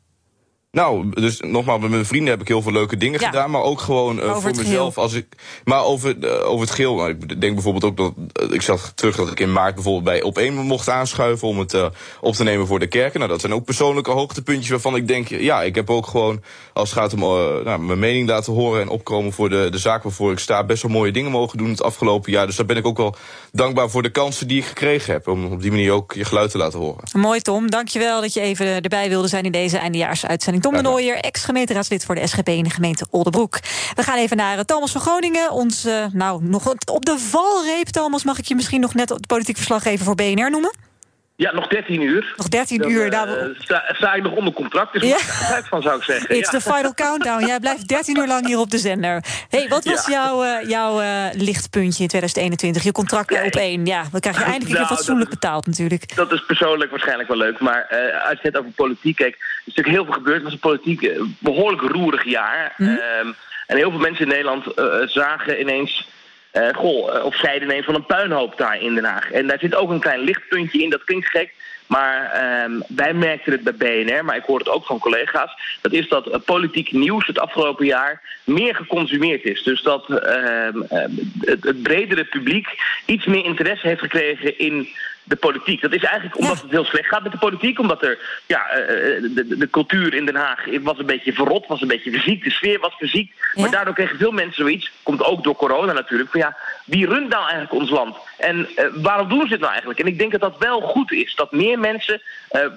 Nou, 0.72 1.10
dus 1.22 1.40
nogmaals, 1.40 1.82
met 1.82 1.90
mijn 1.90 2.06
vrienden 2.06 2.30
heb 2.30 2.42
ik 2.42 2.48
heel 2.48 2.62
veel 2.62 2.72
leuke 2.72 2.98
dingen 2.98 3.20
Ja. 3.20 3.26
gedaan. 3.26 3.52
Maar 3.52 3.62
ook 3.62 3.82
gewoon 3.82 4.22
eh, 4.22 4.36
voor 4.36 4.56
mezelf. 4.56 4.98
Als 4.98 5.14
ik, 5.14 5.26
maar 5.64 5.84
over, 5.84 6.20
eh, 6.20 6.50
over 6.50 6.66
het 6.66 6.76
geheel. 6.76 6.96
Nou, 6.96 7.10
ik 7.10 7.42
denk 7.42 7.54
bijvoorbeeld 7.54 7.84
ook 7.84 7.98
dat. 7.98 8.14
eh, 8.34 8.54
ik 8.56 8.62
zag 8.62 8.92
terug 8.96 9.16
dat 9.16 9.32
ik 9.32 9.40
in 9.40 9.52
maart 9.52 9.74
bijvoorbeeld 9.76 10.04
bij 10.04 10.22
op 10.22 10.38
één 10.38 10.54
mocht 10.54 10.90
aanschuiven. 10.90 11.48
om 11.48 11.60
het 11.60 11.76
op 12.22 12.34
te 12.34 12.44
nemen 12.44 12.68
voor 12.68 12.80
de 12.80 12.88
kerken. 12.88 13.20
Nou, 13.20 13.32
dat 13.32 13.42
zijn 13.42 13.54
ook 13.54 13.66
persoonlijke 13.66 14.12
hoogtepuntjes 14.12 14.70
waarvan 14.70 14.96
ik 14.96 15.08
denk. 15.08 15.28
Ja, 15.28 15.64
ik 15.64 15.76
heb 15.76 15.90
ook 15.90 16.08
gewoon. 16.08 16.42
als 16.74 16.90
het 16.90 17.00
gaat 17.00 17.14
om 17.14 17.20
nou, 17.20 17.80
mijn 17.80 18.00
mening 18.00 18.28
laten 18.28 18.54
horen. 18.54 18.82
en 18.82 18.90
opkomen 18.90 19.34
voor 19.34 19.50
de, 19.50 19.68
de 19.72 19.78
zaak 19.78 20.04
waarvoor 20.04 20.32
ik 20.32 20.40
sta. 20.40 20.64
best 20.64 20.82
wel 20.82 20.92
mooie 20.92 21.12
dingen 21.12 21.32
mogen 21.32 21.58
doen 21.58 21.70
het 21.70 21.82
afgelopen 21.84 22.32
jaar. 22.32 22.46
Dus 22.46 22.56
daar 22.56 22.66
ben 22.66 22.78
ik 22.78 22.86
ook 22.88 22.98
wel 22.98 23.16
dankbaar 23.52 23.90
voor 23.90 24.04
de 24.04 24.10
kansen 24.10 24.48
die 24.48 24.58
ik 24.58 24.66
gekregen 24.66 25.14
heb. 25.14 25.28
om 25.28 25.46
op 25.52 25.62
die 25.62 25.72
manier 25.72 25.92
ook 25.92 26.14
je 26.14 26.26
geluid 26.26 26.52
te 26.52 26.58
laten 26.58 26.80
horen. 26.80 27.04
Mooi, 27.14 27.40
Tom. 27.40 27.70
Dankjewel 27.70 28.22
dat 28.22 28.34
je 28.34 28.42
even 28.42 28.82
erbij 28.82 29.10
wilde 29.10 29.28
zijn 29.28 29.44
in 29.44 29.52
deze 29.52 29.78
eindejaarsuitzending. 29.78 30.57
Tom 30.62 30.74
de. 30.74 30.82
Nooijer, 30.82 31.18
ex-gemeenteraadslid 31.18 32.06
voor 32.06 32.16
de 32.16 32.28
SGP 32.28 32.48
in 32.48 32.64
de 32.64 32.70
gemeente 32.70 33.08
Oldenbroek. 33.10 33.60
We 33.96 34.04
gaan 34.04 34.18
even 34.18 34.38
naar 34.38 34.58
eh, 34.58 34.64
Thomas 34.64 34.92
van 34.92 35.02
Groningen. 35.02 35.52
Ons, 35.52 35.86
eh, 35.86 36.06
nou, 36.14 36.44
nog 36.44 36.70
op 36.92 37.06
de 37.06 37.20
valreep, 37.20 37.88
Thomas, 37.88 38.24
mag 38.24 38.38
ik 38.38 38.46
je 38.46 38.56
misschien 38.56 38.82
nog 38.82 38.94
net 38.94 39.10
het 39.10 39.28
politiek 39.28 39.56
verslaggever 39.56 40.06
voor 40.06 40.16
BNR 40.16 40.50
noemen? 40.50 40.87
Ja, 41.38 41.54
nog 41.54 41.68
13 41.68 42.02
uur. 42.02 42.34
Nog 42.38 42.48
13 42.48 42.78
Dan, 42.82 42.92
uur. 42.92 43.04
eh, 43.06 43.12
daar... 43.12 43.28
sta, 43.58 43.84
sta 43.94 44.14
ik 44.14 44.24
nog 44.24 44.32
onder 44.34 44.54
contract, 44.54 44.94
dus 44.94 45.04
Ja. 45.04 45.18
gebruik 45.18 45.66
van, 45.66 45.82
zou 45.82 45.98
ik 45.98 46.04
zeggen. 46.04 46.36
It's 46.38 46.52
Ja. 46.52 46.60
the 46.60 46.72
final 46.74 46.94
countdown. 46.94 47.46
Jij 47.46 47.60
blijft 47.60 47.88
13 47.88 48.18
uur 48.18 48.28
lang 48.28 48.46
hier 48.48 48.58
op 48.60 48.70
de 48.72 48.78
zender. 48.78 49.24
hey, 49.50 49.68
wat 49.68 49.86
was 49.86 50.06
Ja. 50.08 50.12
jouw, 50.14 50.44
eh, 50.44 50.70
jouw 50.70 51.00
eh, 51.02 51.26
lichtpuntje 51.34 52.02
in 52.04 52.08
2021? 52.10 52.84
Je 52.84 52.92
contract 52.92 53.34
Ja, 53.34 53.46
op 53.46 53.56
één. 53.56 53.86
Ja, 53.86 54.04
dan 54.12 54.20
krijg 54.20 54.36
je 54.38 54.44
eindelijk 54.44 54.70
een 54.70 54.76
keer 54.76 54.86
Nou, 54.86 54.96
fatsoenlijk 54.96 55.30
betaald 55.30 55.66
natuurlijk. 55.68 56.16
Dat 56.16 56.32
is 56.32 56.46
persoonlijk 56.46 56.90
waarschijnlijk 56.92 57.28
wel 57.30 57.38
leuk. 57.38 57.60
Maar 57.60 57.86
eh, 57.90 58.30
als 58.30 58.40
je 58.42 58.48
het 58.48 58.58
over 58.58 58.72
politiek 58.72 59.16
kijkt, 59.16 59.36
er 59.40 59.46
is 59.66 59.76
natuurlijk 59.76 59.96
heel 59.96 60.06
veel 60.06 60.14
gebeurd. 60.14 60.36
Het 60.36 60.44
was 60.44 60.54
een 60.54 60.60
politiek 60.60 61.02
eh, 61.02 61.22
behoorlijk 61.40 61.82
roerig 61.82 62.24
jaar. 62.24 62.74
Mhm. 62.78 62.90
Ehm, 62.90 63.28
en 63.68 63.78
heel 63.78 63.90
veel 63.90 64.00
mensen 64.00 64.22
in 64.24 64.32
Nederland 64.32 64.66
eh, 64.74 64.86
zagen 65.06 65.60
ineens. 65.62 66.08
Eh, 66.58 66.74
goh, 66.76 67.16
eh, 67.16 67.26
of 67.26 67.36
zeiden 67.36 67.70
ineens 67.70 67.86
van 67.86 67.96
een 67.96 68.06
puinhoop 68.06 68.58
daar 68.58 68.82
in 68.82 68.96
Den 68.96 69.04
Haag. 69.04 69.32
En 69.32 69.48
daar 69.48 69.60
zit 69.60 69.76
ook 69.76 69.90
een 69.90 70.00
klein 70.00 70.20
lichtpuntje 70.20 70.84
in, 70.84 70.90
dat 70.90 71.04
klinkt 71.04 71.28
gek. 71.28 71.54
Maar 71.88 72.32
ehm, 72.32 72.72
wij 72.88 73.14
merkten 73.14 73.52
het 73.52 73.64
bij 73.64 74.04
BNR, 74.04 74.26
maar 74.26 74.36
ik 74.36 74.44
hoor 74.44 74.60
het 74.60 74.70
ook 74.70 74.86
van 74.86 75.00
collega's. 75.00 75.78
Dat 75.82 75.92
is 75.92 76.10
dat 76.10 76.28
eh, 76.28 76.40
politiek 76.46 76.92
nieuws 76.92 77.28
het 77.28 77.40
afgelopen 77.40 77.86
jaar 77.86 78.22
meer 78.44 78.76
geconsumeerd 78.76 79.44
is. 79.44 79.64
Dus 79.64 79.82
dat 79.82 80.10
ehm, 80.10 80.82
het 81.40 81.82
bredere 81.84 82.24
publiek 82.24 82.68
iets 83.06 83.26
meer 83.26 83.46
interesse 83.46 83.88
heeft 83.88 84.02
gekregen 84.02 84.60
in 84.60 84.88
de 85.28 85.36
politiek. 85.36 85.82
Dat 85.82 85.94
is 85.94 86.04
eigenlijk 86.04 86.38
omdat 86.38 86.62
het 86.62 86.72
heel 86.72 86.86
slecht 86.86 87.08
gaat 87.08 87.24
met 87.24 87.32
de 87.32 87.38
politiek. 87.38 87.80
Omdat 87.80 88.04
er, 88.04 88.42
ja, 88.46 88.70
eh, 88.70 89.16
eh, 89.16 89.24
de, 89.36 89.58
de, 89.58 89.70
cultuur 89.70 90.14
in 90.14 90.26
Den 90.26 90.36
Haag 90.36 90.66
was 90.82 90.98
een 90.98 91.06
beetje 91.06 91.34
verrot, 91.34 91.68
was 91.68 91.82
een 91.82 91.88
beetje 91.88 92.12
verziekt. 92.12 92.44
De 92.44 92.50
sfeer 92.50 92.80
was 92.80 92.94
verziekt. 92.98 93.34
Ja. 93.54 93.62
Maar 93.62 93.72
daardoor 93.72 93.94
kregen 93.94 94.18
veel 94.18 94.32
mensen 94.32 94.64
zoiets, 94.64 94.92
komt 95.04 95.24
ook 95.24 95.44
door 95.44 95.56
corona 95.56 95.94
natuurlijk, 95.94 96.30
van 96.30 96.40
ja, 96.40 96.58
wie 96.86 97.08
runt 97.08 97.30
nou 97.30 97.42
eigenlijk 97.42 97.74
ons 97.74 97.90
land? 97.90 98.16
En 98.38 98.68
eh, 98.76 98.86
waarom 98.94 99.30
doen 99.30 99.42
ze 99.42 99.48
dit 99.48 99.60
nou 99.60 99.72
eigenlijk? 99.72 100.00
En 100.00 100.08
ik 100.08 100.20
denk 100.20 100.32
dat 100.32 100.42
dat 100.42 100.58
wel 100.60 100.82
goed 100.82 101.12
is. 101.12 101.36
Dat 101.36 101.52
meer 101.52 101.80
mensen, 101.80 102.22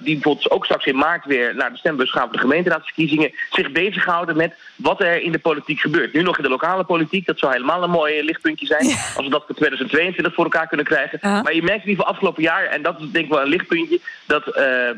die 0.03 0.13
bijvoorbeeld 0.13 0.51
ook 0.51 0.65
straks 0.65 0.85
in 0.85 0.95
maart 0.95 1.25
weer 1.25 1.55
naar 1.55 1.71
de 1.71 1.77
stembus 1.77 2.11
gaan 2.11 2.23
voor 2.23 2.31
de 2.31 2.37
gemeenteraadsverkiezingen, 2.37 3.31
zich 3.49 3.71
bezighouden 3.71 4.37
met 4.37 4.53
wat 4.75 5.01
er 5.01 5.21
in 5.21 5.31
de 5.31 5.39
politiek 5.39 5.79
gebeurt. 5.79 6.13
Nu 6.13 6.21
nog 6.21 6.37
in 6.37 6.43
de 6.43 6.49
lokale 6.49 6.83
politiek, 6.83 7.25
dat 7.25 7.39
zou 7.39 7.51
helemaal 7.51 7.83
een 7.83 7.89
mooi 7.89 8.23
lichtpuntje 8.23 8.65
zijn. 8.65 8.85
Als 8.85 9.25
we 9.25 9.29
dat 9.29 9.43
voor 9.45 9.55
2022 9.55 10.33
voor 10.33 10.43
elkaar 10.43 10.67
kunnen 10.67 10.85
krijgen. 10.85 11.19
Maar 11.21 11.53
je 11.53 11.63
merkt 11.63 11.83
in 11.83 11.89
ieder 11.89 11.95
geval 11.95 12.05
afgelopen 12.05 12.40
jaar, 12.41 12.63
en 12.63 12.81
dat 12.81 12.99
is 12.99 13.11
denk 13.11 13.25
ik 13.25 13.31
wel 13.31 13.41
een 13.41 13.47
lichtpuntje, 13.47 13.99
dat 14.25 14.47
eh, 14.47 14.89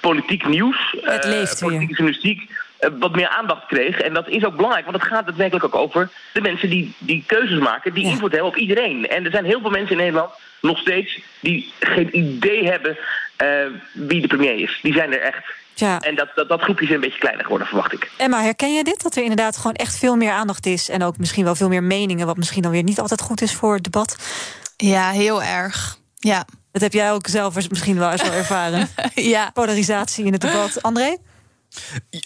politiek 0.00 0.46
nieuws, 0.48 0.96
eh, 1.04 1.18
politieke 1.60 1.94
journalistiek, 1.94 2.50
eh, 2.78 2.90
wat 2.98 3.14
meer 3.16 3.28
aandacht 3.28 3.66
kreeg. 3.66 4.00
En 4.00 4.14
dat 4.14 4.28
is 4.28 4.44
ook 4.44 4.56
belangrijk, 4.56 4.84
want 4.86 4.96
het 5.02 5.06
gaat 5.12 5.26
daadwerkelijk 5.26 5.64
ook 5.64 5.74
over 5.74 6.10
de 6.32 6.40
mensen 6.40 6.70
die, 6.70 6.94
die 6.98 7.24
keuzes 7.26 7.58
maken, 7.58 7.94
die 7.94 8.04
Ja. 8.04 8.10
invloed 8.10 8.30
hebben 8.30 8.48
op 8.48 8.56
iedereen. 8.56 9.08
En 9.08 9.24
er 9.24 9.30
zijn 9.30 9.44
heel 9.44 9.60
veel 9.60 9.70
mensen 9.70 9.90
in 9.90 9.96
Nederland 9.96 10.30
nog 10.60 10.78
steeds 10.78 11.20
die 11.40 11.72
geen 11.80 12.16
idee 12.18 12.64
hebben 12.70 12.96
eh, 13.36 13.48
wie 13.92 14.20
de 14.20 14.26
premier 14.26 14.58
is. 14.58 14.78
Die 14.82 14.92
zijn 14.92 15.12
er 15.12 15.20
echt. 15.20 15.44
Ja. 15.74 16.00
En 16.00 16.14
dat, 16.14 16.28
dat, 16.34 16.48
dat 16.48 16.60
groepje 16.62 16.84
is 16.84 16.90
een 16.90 17.00
beetje 17.00 17.18
kleiner 17.18 17.42
geworden, 17.44 17.66
verwacht 17.68 17.92
ik. 17.92 18.10
Emma, 18.16 18.42
herken 18.42 18.74
je 18.74 18.84
dit? 18.84 19.02
Dat 19.02 19.16
er 19.16 19.22
inderdaad 19.22 19.56
gewoon 19.56 19.74
echt 19.74 19.98
veel 19.98 20.16
meer 20.16 20.30
aandacht 20.30 20.66
is. 20.66 20.88
En 20.88 21.02
ook 21.02 21.18
misschien 21.18 21.44
wel 21.44 21.54
veel 21.54 21.68
meer 21.68 21.82
meningen. 21.82 22.26
Wat 22.26 22.36
misschien 22.36 22.62
dan 22.62 22.70
weer 22.70 22.82
niet 22.82 22.98
altijd 23.00 23.20
goed 23.20 23.40
is 23.40 23.54
voor 23.54 23.74
het 23.74 23.84
debat. 23.84 24.16
Ja, 24.76 25.10
heel 25.10 25.42
erg. 25.42 25.96
Ja. 26.18 26.44
Dat 26.74 26.82
heb 26.82 26.92
jij 26.92 27.12
ook 27.12 27.26
zelf 27.28 27.70
misschien 27.70 27.98
wel 27.98 28.10
eens 28.10 28.22
wel 28.22 28.32
ervaren. 28.32 28.88
ja. 29.14 29.50
Polarisatie 29.50 30.24
in 30.24 30.32
het 30.32 30.40
debat. 30.40 30.82
André? 30.82 31.16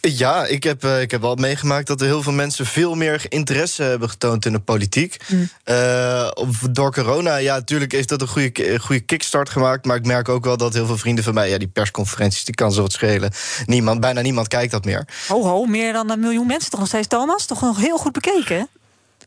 Ja, 0.00 0.46
ik 0.46 0.62
heb, 0.62 0.84
eh, 0.84 1.00
ik 1.00 1.10
heb 1.10 1.20
wel 1.20 1.34
meegemaakt 1.34 1.86
dat 1.86 2.00
er 2.00 2.06
heel 2.06 2.22
veel 2.22 2.32
mensen 2.32 2.66
veel 2.66 2.94
meer 2.94 3.24
interesse 3.28 3.82
hebben 3.82 4.10
getoond 4.10 4.46
in 4.46 4.52
de 4.52 4.60
politiek. 4.60 5.16
Eh, 5.64 6.30
of 6.34 6.58
door 6.70 6.92
corona, 6.92 7.36
ja, 7.36 7.54
natuurlijk 7.54 7.92
heeft 7.92 8.08
dat 8.08 8.20
een 8.20 8.28
goede, 8.28 8.78
goede 8.78 9.00
kickstart 9.00 9.48
gemaakt. 9.48 9.84
Maar 9.84 9.96
ik 9.96 10.06
merk 10.06 10.28
ook 10.28 10.44
wel 10.44 10.56
dat 10.56 10.74
heel 10.74 10.86
veel 10.86 10.98
vrienden 10.98 11.24
van 11.24 11.34
mij, 11.34 11.48
ja, 11.50 11.58
die 11.58 11.68
persconferenties, 11.68 12.44
die 12.44 12.54
kan 12.54 12.72
ze 12.72 12.80
wat 12.80 12.92
schelen. 12.92 13.32
Niemand, 13.66 14.00
bijna 14.00 14.20
niemand 14.20 14.48
kijkt 14.48 14.72
dat 14.72 14.84
meer. 14.84 15.08
Ho, 15.28 15.42
ho, 15.42 15.64
meer 15.64 15.92
dan 15.92 16.10
een 16.10 16.20
miljoen 16.20 16.46
mensen 16.46 16.70
toch 16.70 16.80
nog 16.80 16.88
steeds, 16.88 17.08
Thomas? 17.08 17.46
Toch 17.46 17.60
nog 17.60 17.76
heel 17.78 17.98
goed 17.98 18.12
bekeken? 18.12 18.68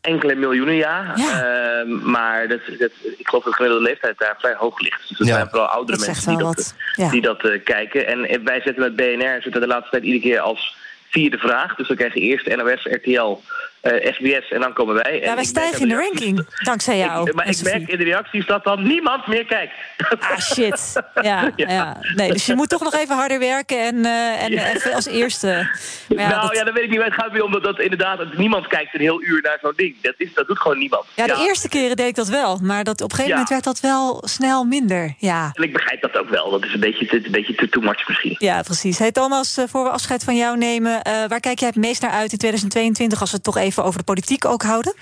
Enkele 0.01 0.36
miljoenen, 0.36 0.75
ja. 0.75 1.13
Ja. 1.15 1.43
Ehm, 1.43 2.10
maar 2.12 2.48
dat, 2.48 2.60
dat, 2.79 2.91
ik 3.17 3.27
geloof 3.27 3.43
dat 3.43 3.53
de 3.53 3.53
gemiddelde 3.53 3.84
leeftijd 3.86 4.17
daar 4.17 4.36
vrij 4.39 4.55
hoog 4.58 4.79
ligt. 4.79 5.08
Dus 5.10 5.17
dat 5.17 5.27
Ja. 5.27 5.34
zijn 5.34 5.48
vooral 5.50 5.67
oudere 5.67 5.98
Dat 5.98 6.08
mensen 6.08 6.29
die 6.29 6.38
dat. 6.43 6.75
Ja. 6.96 7.10
die 7.10 7.22
dat 7.22 7.43
eh, 7.43 7.63
kijken. 7.63 8.08
En 8.08 8.25
eh, 8.25 8.39
wij 8.43 8.62
zetten 8.62 8.84
met 8.84 8.96
BNR 8.96 9.41
zitten 9.41 9.62
de 9.62 9.67
laatste 9.67 9.89
tijd 9.91 10.03
iedere 10.03 10.22
keer 10.24 10.39
als 10.39 10.75
vierde 11.10 11.38
vraag. 11.38 11.75
Dus 11.75 11.88
dan 11.88 11.98
krijg 11.98 12.13
je 12.13 12.20
eerst 12.20 12.55
NOS, 12.55 12.84
RTL 12.84 13.38
eh, 13.81 14.13
SBS 14.13 14.51
en 14.51 14.61
dan 14.61 14.73
komen 14.73 14.95
wij. 14.95 15.21
En 15.21 15.27
Ja, 15.29 15.35
wij 15.35 15.43
stijgen 15.43 15.81
in 15.81 15.88
de 15.88 15.95
ranking, 15.95 16.47
dankzij 16.63 16.97
jou. 16.97 17.27
Ik, 17.29 17.33
maar 17.35 17.47
ik 17.50 17.63
merk 17.63 17.88
in 17.89 17.97
de 17.97 18.03
reacties 18.03 18.45
dat 18.45 18.63
dan 18.63 18.88
niemand 18.88 19.27
meer 19.27 19.45
kijkt. 19.45 19.73
Ah, 20.19 20.38
shit. 20.39 21.01
Ja, 21.21 21.51
ja. 21.55 21.97
Nee, 22.15 22.31
dus 22.31 22.45
je 22.45 22.55
moet 22.55 22.69
toch 22.69 22.81
nog 22.83 22.93
even 22.93 23.15
harder 23.15 23.39
werken 23.39 23.79
en, 23.79 24.05
eh, 24.05 24.43
en 24.43 24.51
Ja. 24.51 24.67
even 24.73 24.93
als 24.93 25.05
eerste. 25.07 25.47
Maar 26.07 26.19
ja, 26.23 26.29
nou 26.29 26.41
dat- 26.47 26.55
ja, 26.57 26.63
dat 26.63 26.73
weet 26.73 26.83
ik 26.83 26.89
niet. 26.89 27.00
maar 27.00 27.07
Het 27.07 27.15
gaat 27.19 27.31
weer 27.31 27.43
om 27.43 27.51
dat, 27.51 27.63
dat 27.63 27.79
inderdaad 27.79 28.17
dat 28.17 28.38
niemand 28.38 28.67
kijkt 28.67 28.93
een 28.93 29.00
heel 29.00 29.21
uur 29.23 29.41
naar 29.41 29.57
zo'n 29.61 29.73
ding. 29.75 29.95
Dat, 30.01 30.13
is, 30.17 30.33
dat 30.33 30.47
doet 30.47 30.59
gewoon 30.59 30.77
niemand. 30.77 31.05
Ja, 31.15 31.25
de 31.25 31.45
eerste 31.47 31.69
keren 31.69 31.95
deed 31.95 32.07
ik 32.07 32.15
dat 32.15 32.27
wel. 32.27 32.59
Maar 32.61 32.83
dat, 32.83 33.01
op 33.01 33.09
een 33.09 33.15
gegeven 33.15 33.31
moment 33.31 33.50
werd 33.50 33.63
dat 33.63 33.79
wel 33.79 34.23
snel 34.25 34.63
minder. 34.63 35.13
Ja, 35.17 35.50
En 35.53 35.63
ik 35.63 35.73
begrijp 35.73 36.01
dat 36.01 36.17
ook 36.17 36.29
wel. 36.29 36.50
Dat 36.51 36.63
is 36.65 36.73
een 36.73 36.79
beetje 36.79 37.05
te, 37.05 37.21
een 37.25 37.31
beetje 37.31 37.55
te 37.55 37.69
too 37.69 37.83
much 37.83 38.07
misschien. 38.07 38.35
ja 38.39 38.61
precies. 38.61 38.97
Hey 39.00 39.11
Thomas, 39.11 39.57
eh, 39.57 39.65
voor 39.69 39.83
we 39.83 39.89
afscheid 39.89 40.23
van 40.23 40.35
jou 40.35 40.57
nemen... 40.57 41.01
waar 41.27 41.39
kijk 41.39 41.59
jij 41.59 41.67
het 41.67 41.77
meest 41.77 42.01
naar 42.01 42.11
uit 42.11 42.31
in 42.31 42.38
2022... 42.38 43.19
als 43.21 43.29
we 43.29 43.35
het 43.35 43.45
toch 43.45 43.57
even 43.57 43.70
over 43.79 43.97
de 43.97 44.05
politiek 44.05 44.45
ook 44.45 44.61
houden? 44.63 44.93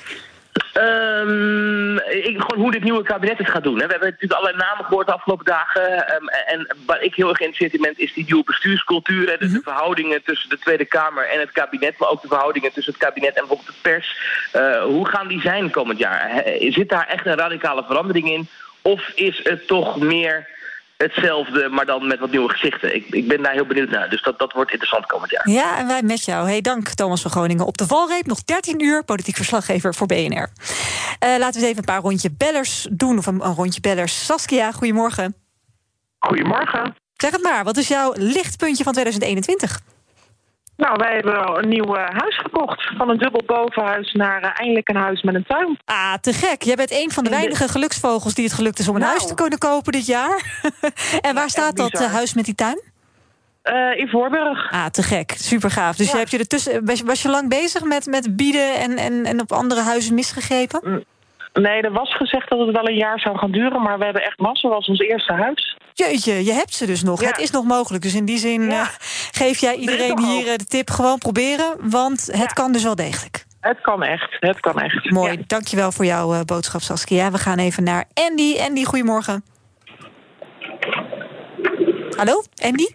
Ehm, 0.73 1.97
ik, 1.97 2.41
gewoon 2.41 2.61
hoe 2.61 2.71
dit 2.71 2.83
nieuwe 2.83 3.03
kabinet 3.03 3.37
het 3.37 3.49
gaat 3.49 3.63
doen. 3.63 3.79
Hè. 3.79 3.85
We 3.85 3.91
hebben 3.91 4.09
natuurlijk 4.09 4.39
allerlei 4.39 4.63
namen 4.63 4.85
gehoord 4.85 5.07
de 5.07 5.13
afgelopen 5.13 5.45
dagen. 5.45 6.07
Ehm, 6.07 6.27
en 6.27 6.75
waar 6.85 7.01
ik 7.01 7.15
heel 7.15 7.29
erg 7.29 7.37
geïnteresseerd 7.37 7.73
in 7.73 7.81
ben, 7.81 8.05
is 8.05 8.13
die 8.13 8.25
nieuwe 8.25 8.43
bestuurscultuur. 8.43 9.29
Hè. 9.29 9.37
Dus 9.37 9.51
de 9.51 9.61
verhoudingen 9.63 10.23
tussen 10.23 10.49
de 10.49 10.59
Tweede 10.59 10.85
Kamer 10.85 11.29
en 11.29 11.39
het 11.39 11.51
kabinet. 11.51 11.97
Maar 11.97 12.09
ook 12.09 12.21
de 12.21 12.27
verhoudingen 12.27 12.73
tussen 12.73 12.93
het 12.93 13.01
kabinet 13.01 13.35
en 13.35 13.47
bijvoorbeeld 13.47 13.67
de 13.67 13.81
pers. 13.81 14.17
Eh, 14.51 14.83
hoe 14.83 15.07
gaan 15.07 15.27
die 15.27 15.41
zijn 15.41 15.69
komend 15.69 15.99
jaar? 15.99 16.43
Zit 16.59 16.89
daar 16.89 17.07
echt 17.07 17.25
een 17.25 17.37
radicale 17.37 17.83
verandering 17.87 18.31
in? 18.31 18.47
Of 18.81 19.11
is 19.15 19.39
het 19.43 19.67
toch 19.67 19.97
meer 19.97 20.47
hetzelfde, 21.03 21.69
maar 21.69 21.85
dan 21.85 22.07
met 22.07 22.19
wat 22.19 22.31
nieuwe 22.31 22.49
gezichten? 22.49 22.95
Ik, 22.95 23.07
ik 23.09 23.27
ben 23.27 23.43
daar 23.43 23.53
heel 23.53 23.65
benieuwd 23.65 23.89
naar. 23.89 24.09
Dus 24.09 24.21
dat, 24.21 24.39
dat 24.39 24.53
wordt 24.53 24.71
interessant 24.71 25.05
komend 25.05 25.31
jaar. 25.31 25.49
Ja, 25.49 25.77
en 25.77 25.87
wij 25.87 26.01
met 26.01 26.25
jou. 26.25 26.47
Hey, 26.47 26.61
dank 26.61 26.87
Thomas 26.87 27.21
van 27.21 27.31
Groningen. 27.31 27.65
Op 27.65 27.77
de 27.77 27.87
valreep 27.87 28.25
nog 28.25 28.43
13 28.43 28.83
uur, 28.83 29.03
politiek 29.03 29.35
verslaggever 29.35 29.95
voor 29.95 30.07
BNR. 30.07 30.49
Eh, 31.19 31.29
laten 31.37 31.39
we 31.39 31.45
eens 31.45 31.55
even 31.55 31.77
een 31.77 31.83
paar 31.83 32.01
rondje 32.01 32.31
bellers 32.37 32.87
doen. 32.91 33.17
Of 33.17 33.25
een, 33.25 33.45
een 33.45 33.53
rondje 33.53 33.81
bellers. 33.81 34.25
Saskia, 34.25 34.71
goedemorgen. 34.71 35.35
Goedemorgen. 36.19 36.95
Zeg 37.13 37.31
het 37.31 37.43
maar, 37.43 37.63
wat 37.63 37.77
is 37.77 37.87
jouw 37.87 38.13
lichtpuntje 38.15 38.83
van 38.83 38.93
2021? 38.93 39.79
Nou, 40.79 40.95
wij 40.97 41.13
hebben 41.13 41.63
een 41.63 41.69
nieuw 41.69 41.95
eh, 41.95 42.15
huis 42.19 42.37
gekocht. 42.37 42.91
Van 42.97 43.09
een 43.09 43.17
dubbel 43.17 43.41
bovenhuis 43.45 44.11
naar 44.13 44.41
eh, 44.41 44.49
eindelijk 44.53 44.89
een 44.89 44.95
huis 44.95 45.21
met 45.21 45.35
een 45.35 45.43
tuin. 45.47 45.79
Ah, 45.85 46.13
te 46.21 46.33
gek. 46.33 46.61
Jij 46.61 46.75
bent 46.75 46.91
een 46.91 47.11
van 47.11 47.23
de 47.23 47.29
In 47.29 47.35
de- 47.35 47.41
weinige 47.41 47.67
geluksvogels 47.67 48.33
die 48.33 48.43
het 48.45 48.53
gelukt 48.53 48.79
is 48.79 48.87
om 48.87 48.95
een 48.95 49.01
Nou. 49.01 49.11
huis 49.13 49.27
te 49.27 49.33
kunnen 49.35 49.59
kopen 49.59 49.91
dit 49.91 50.05
jaar. 50.05 50.61
en 51.21 51.35
waar 51.35 51.49
staat 51.49 51.75
dat 51.75 51.91
eh, 51.91 52.13
huis 52.13 52.33
met 52.33 52.45
die 52.45 52.55
tuin? 52.55 52.81
Eh, 53.61 53.97
in 53.97 54.07
Voorburg. 54.07 54.71
Ah, 54.71 54.85
te 54.85 55.03
gek. 55.03 55.31
Super 55.37 55.71
gaaf. 55.71 55.95
Dus 55.95 56.05
Ja. 56.05 56.11
je 56.11 56.17
hebt 56.19 56.31
je 56.31 56.37
ertussen, 56.37 56.85
was, 56.85 57.01
was 57.01 57.21
je 57.21 57.29
lang 57.29 57.49
bezig 57.49 57.83
met, 57.83 58.05
met 58.05 58.35
bieden 58.35 58.75
en, 58.75 58.97
en, 58.97 59.25
en 59.25 59.39
op 59.41 59.51
andere 59.51 59.81
huizen 59.81 60.15
misgegrepen? 60.15 61.05
Nee, 61.53 61.81
er 61.81 61.91
was 61.91 62.15
gezegd 62.15 62.49
dat 62.49 62.59
het 62.59 62.71
wel 62.75 62.87
een 62.87 62.95
jaar 62.97 63.19
zou 63.19 63.37
gaan 63.37 63.51
duren, 63.51 63.81
maar 63.81 63.97
we 63.97 64.03
hebben 64.03 64.23
echt 64.23 64.39
massa. 64.39 64.67
was 64.69 64.87
ons 64.87 64.99
eerste 64.99 65.33
huis. 65.33 65.77
Jeetje, 65.93 66.45
je 66.45 66.51
hebt 66.53 66.73
ze 66.73 66.85
dus 66.85 67.03
nog. 67.03 67.21
Ja. 67.21 67.27
Het 67.27 67.37
is 67.39 67.51
nog 67.51 67.65
mogelijk. 67.65 68.03
Dus 68.03 68.13
in 68.15 68.25
die 68.25 68.37
zin 68.37 68.61
Ja. 68.61 68.81
eh, 68.81 68.87
geef 69.31 69.59
jij 69.59 69.75
iedereen 69.75 70.19
hier 70.19 70.35
hoop. 70.37 70.45
eh, 70.45 70.55
de 70.55 70.65
tip 70.65 70.89
gewoon 70.89 71.17
proberen. 71.17 71.75
Want 71.89 72.25
het 72.25 72.35
Ja. 72.37 72.45
kan 72.45 72.71
dus 72.71 72.83
wel 72.83 72.95
degelijk. 72.95 73.45
Het 73.59 73.81
kan 73.81 74.03
echt, 74.03 74.37
het 74.39 74.59
kan 74.59 74.81
echt. 74.81 75.09
Mooi, 75.11 75.31
Ja. 75.31 75.43
dankjewel 75.47 75.91
voor 75.91 76.05
jouw 76.05 76.33
eh, 76.33 76.39
boodschap 76.41 76.81
Saskia. 76.81 77.31
We 77.31 77.37
gaan 77.37 77.57
even 77.57 77.83
naar 77.83 78.05
Andy. 78.13 78.57
Andy, 78.59 78.83
goedemorgen. 78.83 79.43
Hallo, 82.17 82.43
Andy? 82.63 82.87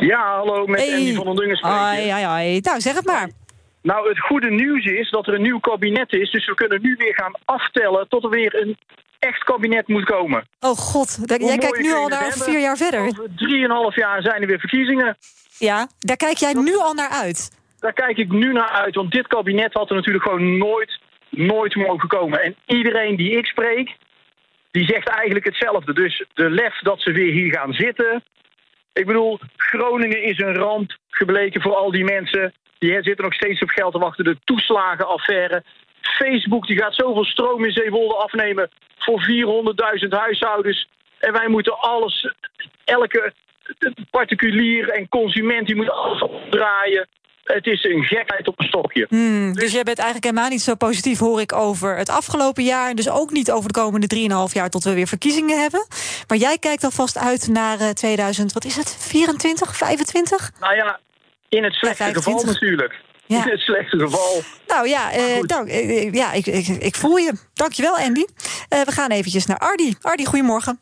Ja, 0.00 0.36
hallo, 0.36 0.66
met 0.66 0.80
Hey. 0.80 0.92
Andy 0.94 1.14
van 1.14 1.24
der 1.24 1.34
Dungen 1.34 1.56
spreken. 1.56 1.78
Ai, 1.78 2.08
ai, 2.08 2.24
ai. 2.24 2.60
Nou, 2.62 2.80
zeg 2.80 2.94
het 2.94 3.06
maar. 3.06 3.30
Nou, 3.86 4.08
het 4.08 4.20
goede 4.20 4.50
nieuws 4.50 4.84
is 4.84 5.10
dat 5.10 5.26
er 5.26 5.34
een 5.34 5.42
nieuw 5.42 5.58
kabinet 5.58 6.12
is, 6.12 6.30
dus 6.30 6.46
we 6.46 6.54
kunnen 6.54 6.82
nu 6.82 6.94
weer 6.98 7.14
gaan 7.14 7.34
aftellen 7.44 8.08
tot 8.08 8.24
er 8.24 8.30
weer 8.30 8.62
een 8.62 8.78
echt 9.18 9.44
kabinet 9.44 9.88
moet 9.88 10.04
komen. 10.04 10.48
Oh 10.60 10.70
god, 10.70 11.18
jij 11.24 11.58
kijkt 11.58 11.80
nu 11.80 11.92
al 11.92 12.08
naar 12.08 12.20
hebben? 12.20 12.42
vier 12.42 12.60
jaar 12.60 12.76
verder. 12.76 13.00
Over 13.00 13.34
drieënhalf 13.36 13.94
jaar 13.96 14.22
zijn 14.22 14.42
er 14.42 14.46
weer 14.46 14.58
verkiezingen. 14.58 15.16
Ja, 15.58 15.88
daar 15.98 16.16
kijk 16.16 16.36
jij 16.36 16.52
nu 16.52 16.76
al 16.76 16.94
naar 16.94 17.08
uit. 17.08 17.50
Daar 17.78 17.92
kijk 17.92 18.16
ik 18.16 18.32
nu 18.32 18.52
naar 18.52 18.70
uit, 18.70 18.94
want 18.94 19.12
dit 19.12 19.26
kabinet 19.26 19.72
had 19.72 19.88
er 19.90 19.96
natuurlijk 19.96 20.24
gewoon 20.24 20.58
nooit, 20.58 21.00
nooit 21.30 21.74
mogen 21.74 22.08
komen. 22.08 22.42
En 22.42 22.56
iedereen 22.66 23.16
die 23.16 23.30
ik 23.38 23.46
spreek, 23.46 23.96
die 24.70 24.86
zegt 24.86 25.08
eigenlijk 25.08 25.44
hetzelfde. 25.44 25.92
Dus 25.92 26.24
de 26.34 26.50
lef 26.50 26.78
dat 26.78 27.00
ze 27.00 27.12
weer 27.12 27.32
hier 27.32 27.52
gaan 27.52 27.72
zitten. 27.72 28.22
Ik 28.92 29.06
bedoel, 29.06 29.38
Groningen 29.56 30.22
is 30.22 30.38
een 30.38 30.54
ramp 30.54 30.96
gebleken 31.10 31.62
voor 31.62 31.74
al 31.74 31.90
die 31.90 32.04
mensen. 32.04 32.52
Die 32.78 33.02
zitten 33.02 33.24
nog 33.24 33.34
steeds 33.34 33.62
op 33.62 33.68
geld 33.68 33.92
te 33.92 33.98
wachten. 33.98 34.24
De 34.24 34.38
toeslagenaffaire. 34.44 35.62
Facebook 36.00 36.66
die 36.66 36.78
gaat 36.78 36.94
zoveel 36.94 37.24
stroom 37.24 37.64
in 37.64 37.72
Zeewolde 37.72 38.14
afnemen 38.14 38.70
voor 38.98 39.26
400.000 40.02 40.08
huishoudens. 40.08 40.88
En 41.18 41.32
wij 41.32 41.48
moeten 41.48 41.78
alles, 41.78 42.32
elke 42.84 43.32
particulier 44.10 44.88
en 44.88 45.08
consument, 45.08 45.66
die 45.66 45.76
moet 45.76 45.90
alles 45.90 46.22
opdraaien. 46.22 47.08
Het 47.44 47.66
is 47.66 47.84
een 47.84 48.04
gekheid 48.04 48.48
op 48.48 48.60
een 48.60 48.66
stokje. 48.66 49.06
Hmm, 49.08 49.52
dus 49.52 49.72
jij 49.72 49.82
bent 49.82 49.98
eigenlijk 49.98 50.26
helemaal 50.26 50.50
niet 50.50 50.62
zo 50.62 50.74
positief, 50.74 51.18
hoor 51.18 51.40
ik, 51.40 51.52
over 51.52 51.96
het 51.96 52.08
afgelopen 52.08 52.64
jaar. 52.64 52.90
En 52.90 52.96
dus 52.96 53.10
ook 53.10 53.30
niet 53.30 53.50
over 53.50 53.72
de 53.72 53.80
komende 53.80 54.48
3,5 54.48 54.52
jaar 54.52 54.70
tot 54.70 54.84
we 54.84 54.94
weer 54.94 55.06
verkiezingen 55.06 55.60
hebben. 55.60 55.86
Maar 56.28 56.38
jij 56.38 56.58
kijkt 56.58 56.84
alvast 56.84 57.18
uit 57.18 57.48
naar 57.48 57.80
eh, 57.80 57.88
2000, 57.88 58.52
wat 58.52 58.64
is 58.64 58.76
het, 58.76 58.96
24, 59.00 59.76
25? 59.76 60.50
Nou 60.60 60.74
ja, 60.74 61.00
in 61.48 61.64
het 61.64 61.74
slechte 61.74 62.04
Ja, 62.04 62.12
geval 62.12 62.32
25. 62.32 62.60
natuurlijk. 62.60 62.94
Ja. 63.26 63.44
In 63.44 63.50
het 63.50 63.60
slechte 63.60 63.98
geval. 63.98 64.40
Nou 64.66 64.88
ja, 64.88 65.12
eh, 65.12 65.40
dank, 65.40 65.68
eh, 65.68 66.12
ja 66.12 66.32
ik, 66.32 66.46
ik, 66.46 66.66
ik 66.66 66.94
voel 66.94 67.16
je. 67.16 67.32
Dankjewel, 67.54 67.96
Andy. 67.96 68.24
Eh, 68.68 68.80
we 68.80 68.92
gaan 68.92 69.10
eventjes 69.10 69.46
naar 69.46 69.58
Ardi. 69.58 69.94
Ardi, 70.00 70.24
goedemorgen. 70.24 70.78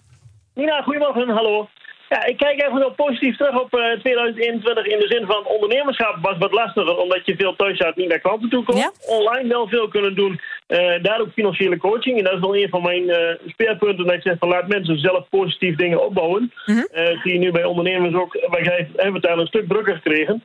Nina, 0.54 0.82
goedemorgen, 0.82 1.28
hallo. 1.28 1.68
Ja, 2.08 2.24
ik 2.24 2.36
kijk 2.36 2.62
even 2.62 2.78
wel 2.78 2.94
positief 2.94 3.36
terug 3.36 3.60
op 3.60 3.74
eh, 3.74 4.00
2021 4.00 4.86
in 4.86 4.98
de 4.98 5.06
zin 5.06 5.26
van 5.26 5.46
ondernemerschap 5.46 6.16
was 6.22 6.38
wat 6.38 6.52
lastiger, 6.52 6.96
omdat 6.96 7.26
je 7.26 7.36
veel 7.36 7.56
thuis 7.56 7.80
uit 7.80 7.96
niet 7.96 8.08
naar 8.08 8.18
klanten 8.20 8.48
toe 8.48 8.64
komt. 8.64 8.78
Ja. 8.78 8.92
Online 9.06 9.48
wel 9.48 9.68
veel 9.68 9.88
kunnen 9.88 10.14
doen, 10.14 10.40
eh, 10.66 11.02
daar 11.02 11.20
ook 11.20 11.32
financiële 11.32 11.76
coaching. 11.76 12.18
En 12.18 12.24
dat 12.24 12.32
is 12.32 12.40
wel 12.40 12.56
een 12.56 12.68
van 12.68 12.82
mijn 12.82 13.10
eh, 13.10 13.34
speerpunten, 13.46 14.06
dat 14.06 14.14
ik 14.14 14.22
zeg 14.22 14.38
van 14.38 14.48
laat 14.48 14.68
mensen 14.68 14.98
zelf 14.98 15.28
positief 15.28 15.76
dingen 15.76 16.04
opbouwen. 16.04 16.52
Eh, 16.64 17.20
zie 17.22 17.32
je 17.32 17.38
nu 17.38 17.50
bij 17.50 17.64
ondernemers 17.64 18.14
ook, 18.14 18.32
wij 18.50 18.88
hebben 18.96 19.14
het 19.14 19.22
daar 19.22 19.38
een 19.38 19.46
stuk 19.46 19.68
drukker 19.68 19.94
gekregen, 19.94 20.42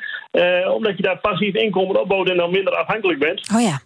omdat 0.74 0.98
je 0.98 1.04
daar 1.04 1.18
passief 1.18 1.56
inkomen 1.56 2.02
opbouwt 2.02 2.30
en 2.30 2.38
dan 2.38 2.52
minder 2.52 2.76
afhankelijk 2.76 3.20
bent. 3.20 3.50
Oh 3.56 3.62
ja. 3.62 3.80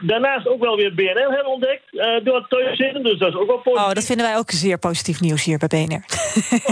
Daarnaast 0.00 0.48
ook 0.48 0.60
wel 0.62 0.76
weer 0.76 0.94
BNL 0.94 1.30
hebben 1.30 1.52
ontdekt 1.52 1.82
door 2.24 2.36
het 2.36 2.48
thuis 2.48 2.76
zitten, 2.76 3.02
dus 3.02 3.18
dat 3.18 3.28
is 3.28 3.34
ook 3.34 3.46
wel 3.46 3.58
positief. 3.58 3.88
Oh, 3.88 3.92
dat 3.92 4.06
vinden 4.06 4.26
wij 4.26 4.36
ook 4.36 4.50
zeer 4.50 4.78
positief 4.78 5.20
nieuws 5.20 5.44
hier 5.44 5.58
bij 5.58 5.68
BNR. 5.68 6.04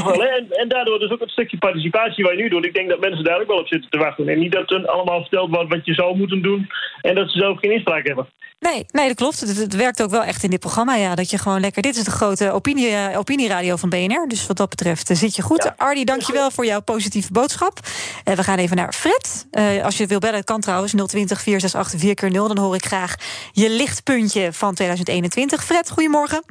Wel? 0.04 0.24
En, 0.24 0.46
en 0.50 0.68
daardoor 0.68 0.98
dus 0.98 1.10
ook 1.10 1.20
het 1.20 1.30
stukje 1.30 1.58
participatie 1.58 2.24
wat 2.24 2.32
je 2.32 2.42
nu 2.42 2.48
doet. 2.48 2.64
Ik 2.64 2.74
denk 2.74 2.88
dat 2.88 3.00
mensen 3.00 3.24
daar 3.24 3.40
ook 3.40 3.46
wel 3.46 3.58
op 3.58 3.68
zitten 3.68 3.90
te 3.90 3.98
wachten. 3.98 4.28
En 4.28 4.38
niet 4.38 4.52
dat 4.52 4.70
er 4.70 4.86
allemaal 4.86 5.20
verteld 5.20 5.50
wordt 5.50 5.74
wat 5.74 5.86
je 5.86 5.94
zou 5.94 6.16
moeten 6.16 6.42
doen. 6.42 6.68
En 7.00 7.14
dat 7.14 7.30
ze 7.30 7.38
zelf 7.38 7.58
geen 7.58 7.72
inspraak 7.72 8.06
hebben. 8.06 8.26
Nee, 8.60 8.86
nee, 8.90 9.08
dat 9.08 9.16
klopt. 9.16 9.40
Het, 9.40 9.56
het 9.56 9.76
werkt 9.76 10.02
ook 10.02 10.10
wel 10.10 10.22
echt 10.24 10.42
in 10.42 10.50
dit 10.50 10.60
programma. 10.60 10.94
Ja, 10.94 11.14
dat 11.14 11.30
je 11.30 11.38
gewoon 11.38 11.60
lekker. 11.60 11.82
Dit 11.82 11.96
is 11.96 12.04
de 12.04 12.10
grote 12.10 12.52
opinie, 12.52 12.88
eh, 12.88 13.18
opinieradio 13.18 13.76
van 13.76 13.88
BNR. 13.88 14.28
Dus 14.28 14.46
wat 14.46 14.56
dat 14.56 14.68
betreft 14.68 15.10
eh, 15.10 15.16
zit 15.16 15.36
je 15.36 15.42
goed. 15.42 15.72
Ardi, 15.76 16.04
dankjewel 16.04 16.50
voor 16.50 16.64
jouw 16.66 16.80
positieve 16.80 17.32
boodschap. 17.32 17.78
Eh, 18.24 18.34
we 18.34 18.42
gaan 18.42 18.58
even 18.58 18.76
naar 18.76 18.92
Fred. 18.92 19.46
Als 19.82 19.96
je 19.96 20.06
wil 20.06 20.18
bellen, 20.18 20.44
kan 20.44 20.60
trouwens 20.60 20.92
020 20.92 21.40
468 21.40 22.00
4 22.00 22.14
keer 22.14 22.30
0 22.30 22.48
Dan 22.48 22.58
hoor 22.58 22.74
ik 22.74 22.84
graag 22.84 23.14
je 23.52 23.70
lichtpuntje 23.70 24.52
van 24.52 24.74
2021. 24.74 25.64
Fred, 25.64 25.90
goedemorgen. 25.90 26.44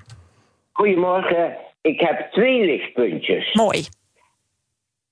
Goedemorgen. 0.71 1.57
Ik 1.81 1.99
heb 1.99 2.31
twee 2.31 2.65
lichtpuntjes. 2.65 3.53
Mooi. 3.53 3.87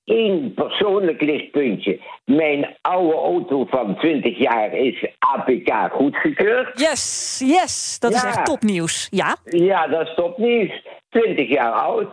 Eén 0.05 0.53
persoonlijk 0.53 1.21
lichtpuntje. 1.21 1.99
Mijn 2.25 2.77
oude 2.81 3.13
auto 3.13 3.65
van 3.65 3.95
20 3.95 4.37
jaar 4.37 4.73
is 4.73 5.05
APK 5.19 5.91
goedgekeurd. 5.91 6.79
Yes, 6.79 7.43
yes. 7.45 7.99
Dat 7.99 8.13
is 8.13 8.23
echt 8.23 8.45
topnieuws. 8.45 9.07
Ja? 9.11 9.35
Ja, 9.43 9.87
dat 9.87 10.07
is 10.07 10.13
topnieuws. 10.15 10.85
20 11.09 11.49
jaar 11.49 11.71
oud. 11.71 12.09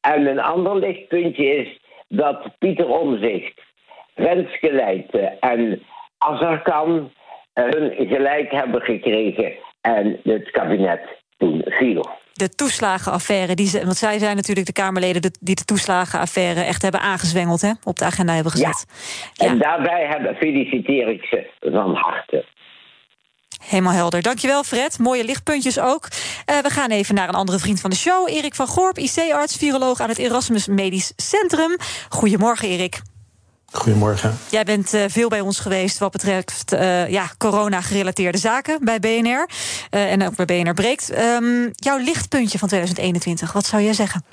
En 0.00 0.26
een 0.26 0.40
ander 0.40 0.76
lichtpuntje 0.76 1.44
is 1.44 1.80
dat 2.08 2.58
Pieter 2.58 2.88
Omzicht, 2.88 3.60
Renske 4.14 4.68
en 5.40 5.82
Azarkan 6.18 7.10
hun 7.52 8.08
gelijk 8.08 8.50
hebben 8.50 8.80
gekregen 8.80 9.52
en 9.80 10.20
het 10.22 10.50
kabinet 10.50 11.00
toen 11.36 11.62
viel. 11.64 12.06
De 12.36 12.48
toeslagenaffaire. 12.48 13.54
Die 13.54 13.66
ze, 13.68 13.84
want 13.84 13.96
zij 13.96 14.18
zijn 14.18 14.36
natuurlijk 14.36 14.66
de 14.66 14.72
Kamerleden 14.72 15.22
de- 15.22 15.34
die 15.40 15.54
de 15.54 15.64
toeslagenaffaire 15.64 16.60
echt 16.60 16.82
hebben 16.82 17.00
aangezwengeld. 17.00 17.60
Hè, 17.60 17.70
op 17.84 17.98
de 17.98 18.04
agenda 18.04 18.32
hebben 18.34 18.52
gezet. 18.52 18.86
En 19.36 19.58
daarbij 19.58 20.06
hebben, 20.06 20.34
feliciteer 20.34 21.08
ik 21.08 21.22
ze 21.24 21.50
van 21.60 21.94
harte. 21.94 22.44
Helemaal 23.64 23.92
helder. 23.92 24.22
Dankjewel, 24.22 24.62
Fred. 24.64 24.98
Mooie 24.98 25.24
lichtpuntjes 25.24 25.78
ook. 25.80 26.08
Eh, 26.44 26.58
we 26.58 26.70
gaan 26.70 26.90
even 26.90 27.14
naar 27.14 27.28
een 27.28 27.34
andere 27.34 27.58
vriend 27.58 27.80
van 27.80 27.90
de 27.90 27.96
show. 27.96 28.28
Erik 28.28 28.54
van 28.54 28.66
Gorp, 28.66 28.98
IC-arts, 28.98 29.56
viroloog 29.56 30.00
aan 30.00 30.08
het 30.08 30.18
Erasmus 30.18 30.66
Medisch 30.66 31.12
Centrum. 31.16 31.76
Goedemorgen, 32.08 32.68
Erik. 32.68 33.00
Goedemorgen. 33.72 34.38
Jij 34.50 34.64
bent 34.64 34.94
uh, 34.94 35.04
veel 35.08 35.28
bij 35.28 35.40
ons 35.40 35.58
geweest 35.58 35.98
wat 35.98 36.12
betreft 36.12 36.72
uh, 36.72 37.08
ja, 37.08 37.30
corona-gerelateerde 37.38 38.38
zaken 38.38 38.78
bij 38.82 39.00
BNR. 39.00 39.48
Uh, 39.90 40.12
en 40.12 40.26
ook 40.26 40.36
bij 40.36 40.44
BNR 40.44 40.74
Breekt. 40.74 41.18
Um, 41.18 41.70
jouw 41.72 41.98
lichtpuntje 41.98 42.58
van 42.58 42.68
2021, 42.68 43.52
wat 43.52 43.66
zou 43.66 43.82
jij 43.82 43.92
zeggen? 43.92 44.24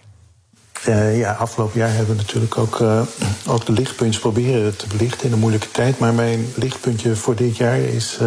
ja, 1.13 1.31
afgelopen 1.33 1.79
jaar 1.79 1.93
hebben 1.93 2.15
we 2.15 2.21
natuurlijk 2.21 2.57
ook, 2.57 2.81
ook 3.47 3.65
de 3.65 3.71
lichtpuntjes 3.71 4.21
proberen 4.21 4.77
te 4.77 4.87
belichten 4.87 5.27
in 5.27 5.33
een 5.33 5.39
moeilijke 5.39 5.71
tijd. 5.71 5.99
Maar 5.99 6.13
mijn 6.13 6.45
lichtpuntje 6.55 7.15
voor 7.15 7.35
dit 7.35 7.57
jaar 7.57 7.77
is, 7.77 8.19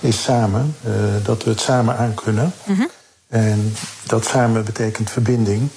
is 0.00 0.22
samen. 0.22 0.76
dat 1.22 1.44
we 1.44 1.50
het 1.50 1.60
samen 1.60 1.96
aankunnen. 1.96 2.52
Mm 2.64 2.74
-hmm. 2.74 2.90
En 3.28 3.74
dat 4.06 4.24
samen 4.24 4.64
betekent 4.64 5.10
verbinding. 5.10 5.68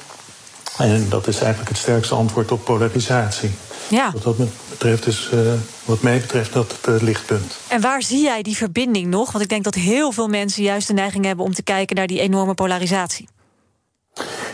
En 0.77 1.05
dat 1.09 1.27
is 1.27 1.39
eigenlijk 1.39 1.69
het 1.69 1.77
sterkste 1.77 2.15
antwoord 2.15 2.51
op 2.51 2.65
polarisatie. 2.65 3.51
Ja. 3.87 4.11
Wat 4.11 4.23
dat 4.23 4.49
betreft 4.69 5.07
is, 5.07 5.29
uh, 5.33 5.39
wat 5.85 6.01
mij 6.01 6.19
betreft, 6.19 6.53
dat 6.53 6.75
het 6.81 6.95
uh, 6.95 7.01
lichtpunt. 7.01 7.57
En 7.67 7.81
waar 7.81 8.01
zie 8.01 8.21
jij 8.21 8.41
die 8.41 8.55
verbinding 8.55 9.07
nog? 9.07 9.31
Want 9.31 9.43
ik 9.43 9.49
denk 9.49 9.63
dat 9.63 9.75
heel 9.75 10.11
veel 10.11 10.27
mensen 10.27 10.63
juist 10.63 10.87
de 10.87 10.93
neiging 10.93 11.25
hebben 11.25 11.45
om 11.45 11.53
te 11.53 11.63
kijken 11.63 11.95
naar 11.95 12.07
die 12.07 12.19
enorme 12.19 12.53
polarisatie. 12.53 13.27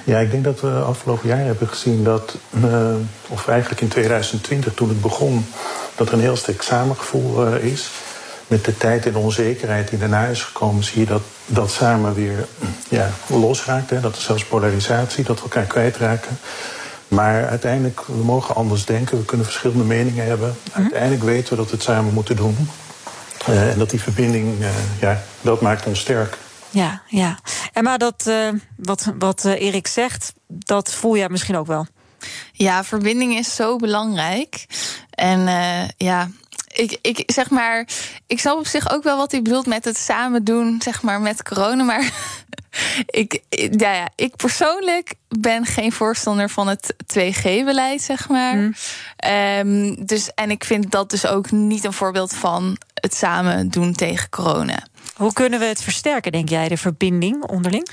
Ja, 0.04 0.20
ik 0.20 0.32
denk 0.32 0.44
dat 0.44 0.62
we 0.62 0.68
afgelopen 0.68 1.28
jaar 1.28 1.46
hebben 1.46 1.68
gezien 1.68 2.04
dat, 2.04 2.36
uh, 2.66 2.96
of 3.28 3.48
eigenlijk 3.48 3.82
in 3.82 3.88
2020 3.88 4.74
toen 4.74 4.90
het 4.90 5.02
begon, 5.02 5.46
dat 5.96 6.08
er 6.08 6.14
een 6.14 6.20
heel 6.20 6.36
sterk 6.36 6.62
samengevoel 6.62 7.56
is. 7.56 7.90
Met 8.52 8.66
de 8.66 8.78
tijd 8.78 9.06
en 9.06 9.12
de 9.12 9.18
onzekerheid 9.18 9.90
die 9.90 10.00
daarna 10.00 10.26
is 10.26 10.44
gekomen, 10.44 10.84
zie 10.84 11.00
je 11.00 11.06
dat 11.06 11.22
dat 11.46 11.72
samen 11.72 12.14
weer 12.14 12.48
ja, 12.90 13.10
losraakt. 13.28 13.90
Hè? 13.90 14.00
Dat 14.00 14.16
is 14.16 14.24
zelfs 14.24 14.46
polarisatie, 14.46 15.24
dat 15.24 15.36
we 15.38 15.44
elkaar 15.44 15.66
kwijtraken. 15.66 16.38
Maar 17.08 17.48
uiteindelijk, 17.48 18.02
we 18.06 18.24
mogen 18.24 18.56
anders 18.56 18.86
denken. 18.86 19.18
We 19.18 19.26
kunnen 19.26 19.46
verschillende 19.46 19.84
meningen 19.84 20.26
hebben. 20.26 20.56
Uiteindelijk 20.72 21.24
weten 21.24 21.50
we 21.50 21.56
dat 21.56 21.70
we 21.70 21.76
het 21.76 21.84
samen 21.84 22.14
moeten 22.14 22.36
doen. 22.36 22.70
Uh, 23.50 23.72
en 23.72 23.78
dat 23.78 23.90
die 23.90 24.02
verbinding, 24.02 24.60
uh, 24.60 24.68
ja, 25.00 25.22
dat 25.42 25.62
maakt 25.62 25.86
ons 25.86 26.00
sterk. 26.00 26.38
Ja, 26.70 27.02
ja. 27.08 27.40
En 27.74 27.84
maar 27.84 27.98
dat, 27.98 28.26
uh, 28.28 28.50
wat, 28.76 29.14
wat 29.20 29.46
Erik 29.46 29.88
zegt, 29.88 30.34
dat 30.48 30.94
voel 30.94 31.18
jij 31.18 31.30
misschien 31.30 31.58
ook 31.58 31.68
wel. 31.68 31.86
Ja, 32.52 32.84
verbinding 32.84 33.38
is 33.38 33.56
zo 33.56 33.76
belangrijk. 33.76 34.66
En 35.10 35.40
ja, 35.98 36.30
ik, 36.72 36.98
ik 37.02 37.24
zeg 37.26 37.50
maar, 37.50 37.88
ik 38.28 38.40
snap 38.40 38.58
op 38.58 38.68
zich 38.68 38.94
ook 38.94 39.04
wel 39.04 39.18
wat 39.18 39.32
hij 39.32 39.42
bedoelt 39.42 39.66
met 39.66 39.86
het 39.86 39.98
samen 39.98 40.44
doen, 40.44 40.82
zeg 40.84 41.02
maar, 41.02 41.22
met 41.22 41.44
corona. 41.44 41.84
Maar 41.84 42.12
ik, 43.06 43.42
ja, 43.50 43.94
ja, 43.94 44.10
ik 44.16 44.36
persoonlijk 44.36 45.14
ben 45.28 45.66
geen 45.66 45.92
voorstander 45.92 46.50
van 46.50 46.68
het 46.68 46.94
2G-beleid, 47.20 48.02
zeg 48.02 48.30
maar. 48.30 48.56
Mm. 48.56 48.74
Um, 49.58 50.06
dus, 50.06 50.34
en 50.36 50.52
ik 50.52 50.64
vind 50.64 50.92
dat 50.92 51.10
dus 51.10 51.26
ook 51.26 51.52
niet 51.52 51.84
een 51.84 51.94
voorbeeld 51.94 52.34
van 52.34 52.78
het 52.94 53.16
samen 53.16 53.70
doen 53.70 53.94
tegen 53.94 54.30
corona. 54.30 54.88
Hoe 55.16 55.34
kunnen 55.34 55.60
we 55.60 55.66
het 55.66 55.82
versterken, 55.82 56.32
denk 56.32 56.50
jij, 56.50 56.68
de 56.68 56.78
verbinding 56.78 57.44
onderling? 57.44 57.88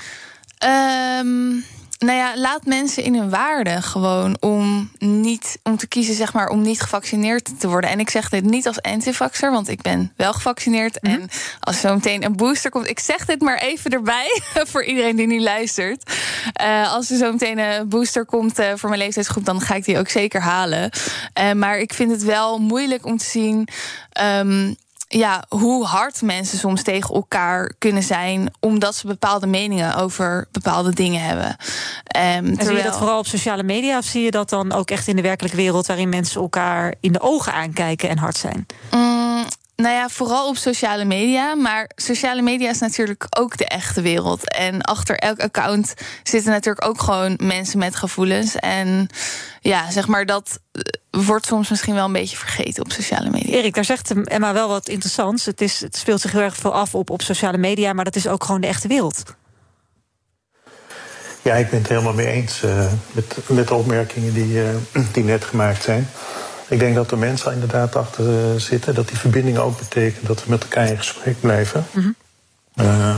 Um, 1.19 1.65
nou 1.99 2.17
ja, 2.17 2.37
laat 2.37 2.65
mensen 2.65 3.03
in 3.03 3.15
hun 3.15 3.29
waarde 3.29 3.81
gewoon 3.81 4.37
om 4.39 4.91
niet 4.99 5.59
om 5.63 5.77
te 5.77 5.87
kiezen, 5.87 6.15
zeg 6.15 6.33
maar, 6.33 6.47
om 6.47 6.61
niet 6.61 6.81
gevaccineerd 6.81 7.59
te 7.59 7.67
worden. 7.67 7.89
En 7.89 7.99
ik 7.99 8.09
zeg 8.09 8.29
dit 8.29 8.43
niet 8.43 8.67
als 8.67 8.81
antivaxer, 8.81 9.51
want 9.51 9.69
ik 9.69 9.81
ben 9.81 10.13
wel 10.15 10.33
gevaccineerd. 10.33 10.97
Mm 11.01 11.11
-hmm. 11.11 11.21
En 11.21 11.29
als 11.59 11.79
zo 11.79 11.93
meteen 11.93 12.25
een 12.25 12.35
booster 12.35 12.71
komt, 12.71 12.89
ik 12.89 12.99
zeg 12.99 13.25
dit 13.25 13.41
maar 13.41 13.57
even 13.57 13.91
erbij 13.91 14.41
voor 14.71 14.83
iedereen 14.83 15.15
die 15.15 15.27
nu 15.27 15.41
luistert. 15.41 16.11
Uh, 16.61 16.93
als 16.93 17.09
er 17.09 17.17
zo 17.17 17.31
meteen 17.31 17.57
een 17.57 17.89
booster 17.89 18.25
komt 18.25 18.59
uh, 18.59 18.71
voor 18.75 18.89
mijn 18.89 19.01
leeftijdsgroep, 19.01 19.45
dan 19.45 19.61
ga 19.61 19.75
ik 19.75 19.85
die 19.85 19.99
ook 19.99 20.09
zeker 20.09 20.41
halen. 20.41 20.91
Uh, 21.39 21.51
maar 21.51 21.79
ik 21.79 21.93
vind 21.93 22.11
het 22.11 22.23
wel 22.23 22.59
moeilijk 22.59 23.05
om 23.05 23.17
te 23.17 23.25
zien. 23.25 23.67
Um, 24.21 24.75
ja, 25.11 25.43
hoe 25.47 25.85
hard 25.85 26.21
mensen 26.21 26.57
soms 26.57 26.83
tegen 26.83 27.15
elkaar 27.15 27.73
kunnen 27.77 28.03
zijn. 28.03 28.53
omdat 28.59 28.95
ze 28.95 29.07
bepaalde 29.07 29.47
meningen 29.47 29.95
over 29.95 30.47
bepaalde 30.51 30.93
dingen 30.93 31.21
hebben. 31.21 31.45
Um, 31.45 31.55
en 32.11 32.43
terwijl... 32.43 32.67
zie 32.67 32.77
je 32.77 32.83
dat 32.83 32.97
vooral 32.97 33.19
op 33.19 33.27
sociale 33.27 33.63
media? 33.63 33.97
Of 33.97 34.05
zie 34.05 34.23
je 34.23 34.31
dat 34.31 34.49
dan 34.49 34.71
ook 34.71 34.91
echt 34.91 35.07
in 35.07 35.15
de 35.15 35.21
werkelijke 35.21 35.57
wereld. 35.57 35.87
waarin 35.87 36.09
mensen 36.09 36.41
elkaar 36.41 36.93
in 36.99 37.11
de 37.11 37.21
ogen 37.21 37.53
aankijken 37.53 38.09
en 38.09 38.17
hard 38.17 38.37
zijn? 38.37 38.65
Mm, 38.91 39.28
nou 39.79 39.95
ja, 39.95 40.09
vooral 40.09 40.47
op 40.47 40.57
sociale 40.57 41.05
media. 41.05 41.55
Maar 41.55 41.89
sociale 41.95 42.41
media 42.41 42.69
is 42.69 42.79
natuurlijk 42.79 43.25
ook 43.29 43.57
de 43.57 43.65
echte 43.65 44.01
wereld. 44.01 44.53
En 44.53 44.81
achter 44.81 45.17
elk 45.17 45.39
account 45.39 45.93
zitten 46.23 46.51
natuurlijk 46.51 46.85
ook 46.85 47.01
gewoon 47.01 47.39
mensen 47.41 47.79
met 47.79 47.95
gevoelens. 47.95 48.55
En 48.55 49.09
ja, 49.61 49.91
zeg 49.91 50.07
maar 50.07 50.25
dat 50.25 50.59
wordt 51.09 51.45
soms 51.45 51.69
misschien 51.69 51.93
wel 51.93 52.05
een 52.05 52.11
beetje 52.11 52.37
vergeten 52.37 52.83
op 52.83 52.91
sociale 52.91 53.29
media. 53.29 53.55
Erik, 53.55 53.73
daar 53.73 53.85
zegt 53.85 54.13
Emma 54.23 54.53
wel 54.53 54.67
wat 54.67 54.89
interessants. 54.89 55.45
Het, 55.45 55.61
is, 55.61 55.79
het 55.79 55.97
speelt 55.97 56.21
zich 56.21 56.31
heel 56.31 56.41
erg 56.41 56.55
veel 56.55 56.73
af 56.73 56.95
op, 56.95 57.09
op 57.09 57.21
sociale 57.21 57.57
media, 57.57 57.93
maar 57.93 58.05
dat 58.05 58.15
is 58.15 58.27
ook 58.27 58.43
gewoon 58.43 58.61
de 58.61 58.67
echte 58.67 58.87
wereld. 58.87 59.23
Ja, 61.41 61.55
ik 61.55 61.69
ben 61.69 61.79
het 61.79 61.89
helemaal 61.89 62.13
mee 62.13 62.27
eens 62.27 62.63
uh, 62.63 62.91
met, 63.11 63.37
met 63.47 63.67
de 63.67 63.73
opmerkingen 63.73 64.33
die, 64.33 64.53
uh, 64.53 64.69
die 65.13 65.23
net 65.23 65.43
gemaakt 65.43 65.83
zijn. 65.83 66.09
Ik 66.69 66.79
denk 66.79 66.95
dat 66.95 67.11
er 67.11 67.17
mensen 67.17 67.53
inderdaad 67.53 67.95
achter 67.95 68.25
uh, 68.25 68.59
zitten. 68.59 68.95
Dat 68.95 69.07
die 69.07 69.17
verbinding 69.17 69.57
ook 69.57 69.77
betekent 69.77 70.27
dat 70.27 70.43
we 70.43 70.49
met 70.49 70.63
elkaar 70.63 70.87
in 70.87 70.97
gesprek 70.97 71.39
blijven. 71.39 71.85
Mm 71.91 72.01
-hmm. 72.01 72.15
uh, 72.85 73.15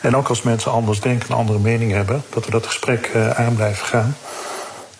en 0.00 0.16
ook 0.16 0.28
als 0.28 0.42
mensen 0.42 0.72
anders 0.72 1.00
denken, 1.00 1.30
een 1.30 1.36
andere 1.36 1.58
mening 1.58 1.92
hebben, 1.92 2.22
dat 2.30 2.44
we 2.44 2.50
dat 2.50 2.66
gesprek 2.66 3.10
uh, 3.14 3.30
aan 3.30 3.54
blijven 3.54 3.86
gaan. 3.86 4.16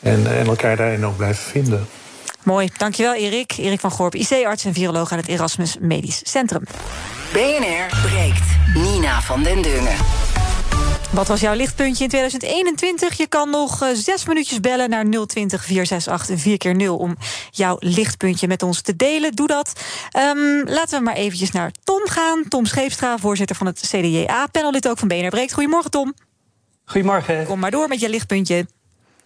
En, 0.01 0.37
en 0.39 0.47
elkaar 0.47 0.77
daarin 0.77 1.07
ook 1.07 1.17
blijven 1.17 1.45
vinden. 1.45 1.89
Mooi, 2.43 2.71
dankjewel 2.77 3.15
Erik. 3.15 3.53
Erik 3.57 3.81
van 3.81 3.91
Gorp, 3.91 4.15
IC-arts 4.15 4.65
en 4.65 4.75
viroloog 4.75 5.13
aan 5.13 5.19
het 5.19 5.29
Erasmus 5.29 5.77
Medisch 5.81 6.21
Centrum. 6.23 6.63
BNR 7.33 8.01
breekt. 8.03 8.75
Nina 8.75 9.21
van 9.21 9.43
den 9.43 9.63
Dungen. 9.63 10.32
Wat 11.13 11.29
was 11.29 11.41
jouw 11.41 11.55
lichtpuntje 11.55 12.05
in 12.05 12.11
2021? 12.11 13.17
Je 13.17 13.27
kan 13.27 13.51
nog 13.51 13.83
uh, 13.83 13.89
zes 13.93 14.27
minuutjes 14.27 14.61
bellen 14.61 14.91
naar 14.91 15.05
020 15.05 15.65
468 15.65 16.41
4 16.41 16.57
keer 16.57 16.75
0 16.75 16.97
om 16.97 17.17
jouw 17.51 17.77
lichtpuntje 17.79 18.49
met 18.49 18.63
ons 18.63 18.81
te 18.81 18.97
delen. 18.97 19.33
Doe 19.33 19.47
dat. 19.47 19.73
Um, 20.17 20.65
laten 20.65 20.99
we 20.99 21.05
maar 21.05 21.15
eventjes 21.15 21.51
naar 21.51 21.73
Tom 21.85 22.09
gaan. 22.09 22.45
Tom 22.49 22.67
Scheepstra, 22.67 23.19
voorzitter 23.19 23.57
van 23.57 23.67
het 23.67 23.81
CDJA, 23.81 24.47
panellid 24.47 24.89
ook 24.89 24.99
van 24.99 25.09
BNR 25.09 25.29
Breekt. 25.29 25.53
Goedemorgen, 25.53 25.91
Tom. 25.91 26.15
Goedemorgen. 26.85 27.47
Kom 27.47 27.59
maar 27.59 27.71
door 27.71 27.89
met 27.89 28.01
je 28.01 28.09
lichtpuntje. 28.09 28.67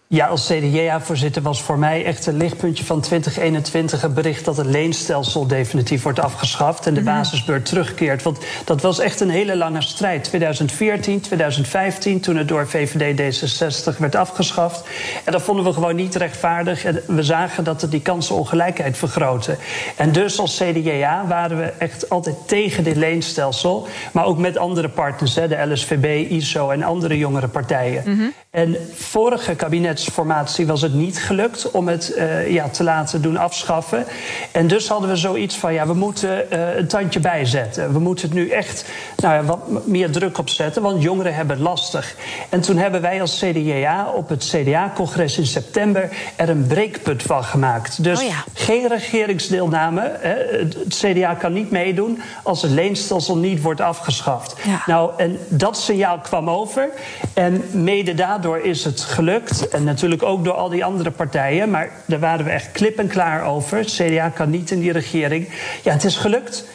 Ja, 0.09 0.27
als 0.27 0.47
CDA-voorzitter 0.47 1.41
was 1.41 1.61
voor 1.61 1.79
mij 1.79 2.05
echt 2.05 2.25
een 2.25 2.37
lichtpuntje 2.37 2.85
van 2.85 3.01
2021 3.01 4.01
het 4.01 4.13
bericht 4.13 4.45
dat 4.45 4.57
het 4.57 4.65
leenstelsel 4.65 5.47
definitief 5.47 6.03
wordt 6.03 6.19
afgeschaft 6.19 6.85
en 6.87 6.93
de 6.93 7.01
Mhm. 7.01 7.09
basisbeurt 7.09 7.65
terugkeert. 7.65 8.23
Want 8.23 8.39
dat 8.65 8.81
was 8.81 8.99
echt 8.99 9.19
een 9.19 9.29
hele 9.29 9.55
lange 9.57 9.81
strijd. 9.81 10.23
2014, 10.23 11.21
2015, 11.21 12.19
toen 12.19 12.35
het 12.35 12.47
door 12.47 12.67
VVD 12.67 13.17
D66 13.17 13.97
werd 13.97 14.15
afgeschaft. 14.15 14.87
En 15.23 15.31
dat 15.31 15.41
vonden 15.41 15.65
we 15.65 15.73
gewoon 15.73 15.95
niet 15.95 16.15
rechtvaardig. 16.15 16.83
En 16.85 17.01
we 17.07 17.23
zagen 17.23 17.63
dat 17.63 17.81
het 17.81 17.91
die 17.91 18.01
kansenongelijkheid 18.01 18.97
vergrootte. 18.97 19.55
En 19.95 20.11
dus 20.11 20.39
als 20.39 20.57
CDA 20.63 21.25
waren 21.27 21.57
we 21.57 21.63
echt 21.77 22.09
altijd 22.09 22.35
tegen 22.45 22.83
dit 22.83 22.95
leenstelsel. 22.95 23.87
Maar 24.11 24.25
ook 24.25 24.37
met 24.37 24.57
andere 24.57 24.89
partners, 24.89 25.35
hè, 25.35 25.47
de 25.47 25.65
LSVB, 25.71 26.29
ISO 26.31 26.69
en 26.69 26.83
andere 26.83 27.17
jongere 27.17 27.47
partijen. 27.47 28.33
En 28.57 28.77
vorige 28.93 29.55
kabinetsformatie 29.55 30.67
was 30.67 30.81
het 30.81 30.93
niet 30.93 31.19
gelukt 31.19 31.71
om 31.71 31.87
het 31.87 32.13
uh, 32.17 32.51
ja, 32.51 32.69
te 32.69 32.83
laten 32.83 33.21
doen 33.21 33.37
afschaffen. 33.37 34.05
En 34.51 34.67
dus 34.67 34.87
hadden 34.87 35.09
we 35.09 35.15
zoiets 35.15 35.57
van, 35.57 35.73
ja, 35.73 35.87
we 35.87 35.93
moeten 35.93 36.45
uh, 36.53 36.75
een 36.75 36.87
tandje 36.87 37.19
bijzetten. 37.19 37.93
We 37.93 37.99
moeten 37.99 38.25
het 38.25 38.37
nu 38.37 38.49
echt 38.49 38.85
nou 39.17 39.33
ja, 39.33 39.43
wat 39.43 39.85
meer 39.85 40.11
druk 40.11 40.37
op 40.37 40.49
zetten, 40.49 40.81
want 40.81 41.03
jongeren 41.03 41.35
hebben 41.35 41.55
het 41.55 41.65
lastig. 41.65 42.15
En 42.49 42.61
toen 42.61 42.77
hebben 42.77 43.01
wij 43.01 43.21
als 43.21 43.43
CDA 43.45 44.11
op 44.15 44.29
het 44.29 44.53
CDA-congres 44.55 45.37
in 45.37 45.45
september 45.45 46.09
er 46.35 46.49
een 46.49 46.67
breekpunt 46.67 47.23
van 47.23 47.43
gemaakt. 47.43 48.03
Dus 48.03 48.19
Oh 48.19 48.27
ja. 48.27 48.43
geen 48.53 48.87
regeringsdeelname. 48.87 50.17
Hè. 50.19 50.57
Het 50.57 50.87
CDA 50.87 51.33
kan 51.33 51.53
niet 51.53 51.71
meedoen 51.71 52.21
als 52.43 52.61
het 52.61 52.71
leenstelsel 52.71 53.37
niet 53.37 53.61
wordt 53.61 53.81
afgeschaft. 53.81 54.55
Ja. 54.63 54.81
Nou, 54.85 55.11
en 55.17 55.39
dat 55.47 55.77
signaal 55.77 56.19
kwam 56.19 56.49
over. 56.49 56.89
En 57.33 57.63
mede 57.71 58.13
daardoor 58.13 58.45
is 58.55 58.83
het 58.83 59.01
gelukt. 59.01 59.67
En 59.67 59.83
natuurlijk 59.83 60.23
ook 60.23 60.43
door 60.43 60.53
al 60.53 60.69
die 60.69 60.85
andere 60.85 61.11
partijen. 61.11 61.69
Maar 61.69 61.91
daar 62.05 62.19
waren 62.19 62.45
we 62.45 62.51
echt 62.51 62.71
klip 62.71 62.97
en 62.97 63.07
klaar 63.07 63.45
over. 63.45 63.85
CDA 63.85 64.29
kan 64.29 64.49
niet 64.49 64.71
in 64.71 64.79
die 64.79 64.91
regering. 64.91 65.49
Ja, 65.83 65.93
het 65.93 66.03
is 66.03 66.15
gelukt. 66.15 66.65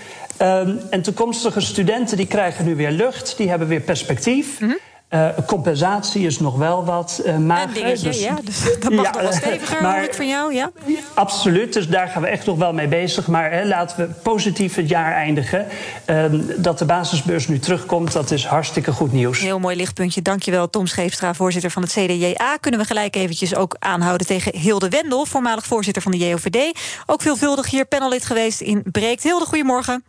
Um, 0.43 0.81
en 0.91 1.03
toekomstige 1.03 1.61
studenten 1.61 2.17
die 2.17 2.27
krijgen 2.27 2.65
nu 2.65 2.77
weer 2.77 2.91
lucht. 2.91 3.37
Die 3.37 3.49
hebben 3.49 3.69
weer 3.69 3.81
perspectief. 3.81 4.61
Mhm. 4.61 4.73
Uh, 5.15 5.29
compensatie 5.47 6.27
is 6.27 6.39
nog 6.39 6.57
wel 6.57 6.85
wat 6.85 7.23
uh, 7.27 7.37
mager. 7.37 7.75
Dingetje, 7.75 8.09
dus, 8.09 8.23
ja. 8.23 8.39
Dus 8.45 8.63
dat 8.81 8.93
mag 8.93 9.05
ja, 9.05 9.11
nog 9.13 9.21
wel 9.23 9.33
steviger, 9.33 9.83
maar, 9.83 9.95
hoor 9.95 10.05
ik 10.05 10.15
van 10.15 10.29
jou, 10.29 10.55
ja? 10.55 10.71
Absoluut, 11.15 11.73
dus 11.73 11.89
daar 11.89 12.09
gaan 12.09 12.23
we 12.23 12.29
echt 12.29 12.47
nog 12.47 12.59
wel 12.59 12.73
mee 12.73 12.89
bezig. 12.89 13.27
Maar 13.27 13.51
hè, 13.51 13.65
laten 13.65 13.97
we 13.97 14.15
positief 14.23 14.75
het 14.75 14.89
jaar 14.89 15.13
eindigen. 15.13 15.67
Uh, 16.07 16.25
dat 16.57 16.79
de 16.79 16.85
basisbeurs 16.85 17.49
nu 17.49 17.59
terugkomt, 17.59 18.13
dat 18.13 18.31
is 18.31 18.47
hartstikke 18.47 18.93
goed 18.93 19.13
nieuws. 19.13 19.41
Heel 19.41 19.59
mooi 19.59 19.77
lichtpuntje. 19.77 20.23
Dankjewel, 20.23 20.71
Tom 20.71 20.87
Scheepstra, 20.87 21.35
voorzitter 21.35 21.71
van 21.71 21.83
het 21.83 21.93
CDJA. 21.93 22.57
Kunnen 22.57 22.81
we 22.81 22.87
gelijk 22.87 23.17
eventjes 23.17 23.55
ook 23.55 23.77
aanhouden 23.79 24.27
tegen 24.27 24.59
Hilde 24.59 24.89
Wendel... 24.89 25.27
voormalig 25.27 25.67
voorzitter 25.67 26.03
van 26.03 26.13
de 26.13 26.19
JOVD. 26.19 26.79
Ook 27.07 27.23
veelvuldig 27.23 27.71
hier 27.71 27.85
panellid 27.85 28.25
geweest 28.25 28.61
in 28.61 28.83
Breekt. 28.91 29.23
Hilde, 29.23 29.45
goedemorgen. 29.45 30.05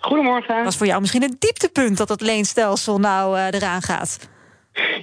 Goedemorgen. 0.00 0.64
Was 0.64 0.76
voor 0.76 0.86
jou 0.86 1.00
misschien 1.00 1.22
een 1.22 1.36
dieptepunt 1.38 1.96
dat 1.96 2.08
het 2.08 2.20
leenstelsel 2.20 2.98
nou 2.98 3.38
uh, 3.38 3.46
eraan 3.46 3.82
gaat? 3.82 4.30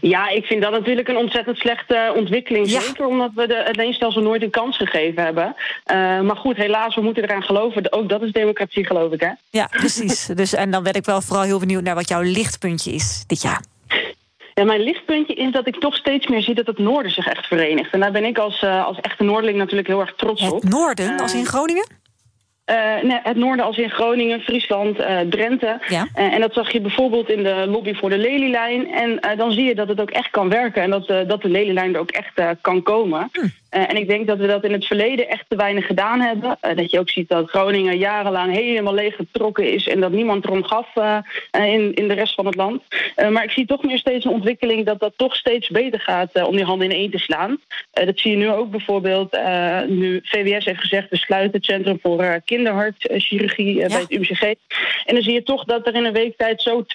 Ja, 0.02 0.30
ik 0.30 0.46
vind 0.46 0.62
dat 0.62 0.72
natuurlijk 0.72 1.08
een 1.08 1.18
ontzettend 1.18 1.58
slechte 1.58 2.14
ontwikkeling. 2.16 2.70
Ja. 2.70 2.80
Zeker 2.80 3.06
omdat 3.06 3.32
we 3.36 3.48
de, 3.48 3.64
het 3.66 3.76
leenstelsel 3.76 4.22
nooit 4.22 4.42
een 4.42 4.50
kans 4.50 4.78
gegeven 4.78 5.24
hebben. 5.24 5.56
Uh, 5.92 6.22
maar 6.22 6.36
goed, 6.36 6.56
helaas, 6.56 6.96
we 6.96 7.02
moeten 7.02 7.24
eraan 7.24 7.44
geloven. 7.44 7.92
Ook 7.92 8.10
dat 8.10 8.22
is 8.22 8.32
democratie, 8.32 8.86
geloof 8.86 9.12
ik, 9.12 9.20
hè? 9.22 9.32
Ja, 9.50 9.68
precies. 9.72 10.26
dus, 10.42 10.54
en 10.54 10.72
dan 10.72 10.84
ben 10.84 10.94
ik 10.94 11.06
wel 11.06 11.22
vooral 11.22 11.46
heel 11.46 11.60
benieuwd 11.60 11.84
naar 11.84 11.96
wat 11.96 12.10
jouw 12.10 12.22
lichtpuntje 12.22 12.92
is 12.92 13.24
dit 13.28 13.42
jaar. 13.42 13.64
Ja, 14.54 14.66
mijn 14.66 14.82
lichtpuntje 14.82 15.34
is 15.34 15.52
dat 15.52 15.68
ik 15.68 15.80
toch 15.80 15.96
steeds 15.96 16.28
meer 16.28 16.42
zie 16.42 16.56
dat 16.56 16.68
het 16.68 16.78
noorden 16.78 17.12
zich 17.12 17.28
echt 17.28 17.48
verenigt. 17.48 17.94
En 17.94 18.00
daar 18.00 18.12
ben 18.12 18.24
ik 18.24 18.38
als, 18.38 18.62
uh, 18.62 18.86
als 18.86 19.00
echte 19.00 19.24
Noorderling 19.24 19.58
natuurlijk 19.58 19.88
heel 19.88 20.00
erg 20.00 20.14
trots 20.16 20.42
het 20.42 20.52
op. 20.52 20.64
noorden, 20.64 21.12
uh, 21.12 21.20
als 21.20 21.34
in 21.34 21.46
Groningen? 21.46 21.88
Uh, 22.70 23.04
nee, 23.04 23.20
het 23.24 23.38
noorden 23.38 23.66
als 23.66 23.78
in 23.78 23.90
Groningen, 23.90 24.42
Friesland, 24.42 25.00
uh, 25.00 25.20
Drenthe. 25.20 25.80
Ja. 25.88 26.08
Uh, 26.16 26.34
en 26.34 26.42
dat 26.42 26.54
zag 26.54 26.72
je 26.72 26.82
bijvoorbeeld 26.82 27.30
in 27.30 27.44
de 27.44 27.66
lobby 27.68 27.94
voor 27.94 28.10
de 28.10 28.18
Lelylijn. 28.18 28.92
En 28.92 29.38
dan 29.38 29.52
zie 29.52 29.64
je 29.64 29.76
dat 29.76 29.88
het 29.88 30.02
ook 30.02 30.10
echt 30.12 30.30
kan 30.30 30.50
werken 30.50 30.82
en 30.82 30.90
dat, 30.90 31.08
dat 31.08 31.42
de 31.42 31.50
Lelylijn 31.50 31.94
er 31.94 32.00
ook 32.00 32.12
echt 32.12 32.58
kan 32.62 32.84
komen. 32.84 33.30
Hm. 33.32 33.48
en 33.70 33.96
ik 33.96 34.08
denk 34.08 34.28
dat 34.28 34.38
we 34.38 34.48
dat 34.48 34.64
in 34.64 34.72
het 34.72 34.86
verleden 34.86 35.30
echt 35.30 35.46
te 35.48 35.56
weinig 35.56 35.86
gedaan 35.86 36.22
hebben. 36.22 36.58
dat 36.76 36.92
je 36.92 37.00
ook 37.00 37.10
ziet 37.10 37.30
dat 37.30 37.50
Groningen 37.50 37.98
jarenlang 37.98 38.54
helemaal 38.54 38.94
leeggetrokken 38.94 39.74
is 39.74 39.88
en 39.88 40.00
dat 40.00 40.12
niemand 40.12 40.46
erom 40.46 40.64
gaf 40.64 40.88
in, 41.52 41.94
in 41.94 42.08
de 42.08 42.14
rest 42.14 42.34
van 42.34 42.46
het 42.46 42.56
land. 42.56 42.82
maar 43.30 43.44
ik 43.44 43.52
zie 43.52 43.66
toch 43.66 43.84
meer 43.84 43.98
steeds 43.98 44.26
een 44.26 44.32
ontwikkeling 44.32 44.86
dat 44.86 45.00
dat 45.00 45.14
toch 45.16 45.36
steeds 45.36 45.70
beter 45.70 46.00
gaat 46.00 46.48
om 46.48 46.56
die 46.56 46.66
handen 46.66 46.90
in 46.90 46.98
één 46.98 47.12
te 47.12 47.18
slaan. 47.18 47.60
dat 47.92 48.20
zie 48.20 48.32
je 48.32 48.38
nu 48.38 48.50
ook 48.50 48.72
bijvoorbeeld 48.72 49.38
nu 49.88 50.20
VWS 50.24 50.66
heeft 50.66 50.82
gezegd 50.82 51.10
we 51.10 51.18
sluiten 51.18 51.58
het 51.58 51.66
Centrum 51.66 52.00
voor 52.02 52.42
Kinderen 52.46 52.59
kinderhartchirurgie 52.60 53.76
uh, 53.76 53.82
ja. 53.82 53.88
bij 53.88 54.00
het 54.00 54.12
UMCG. 54.12 54.42
En 55.06 55.14
dan 55.14 55.24
zie 55.24 55.34
je 55.34 55.44
toch 55.44 55.64
dat 55.64 55.88
er 55.88 55.96
in 55.96 56.06
een 56.06 56.14
week 56.14 56.38
tijd 56.38 56.62
zo 56.62 56.86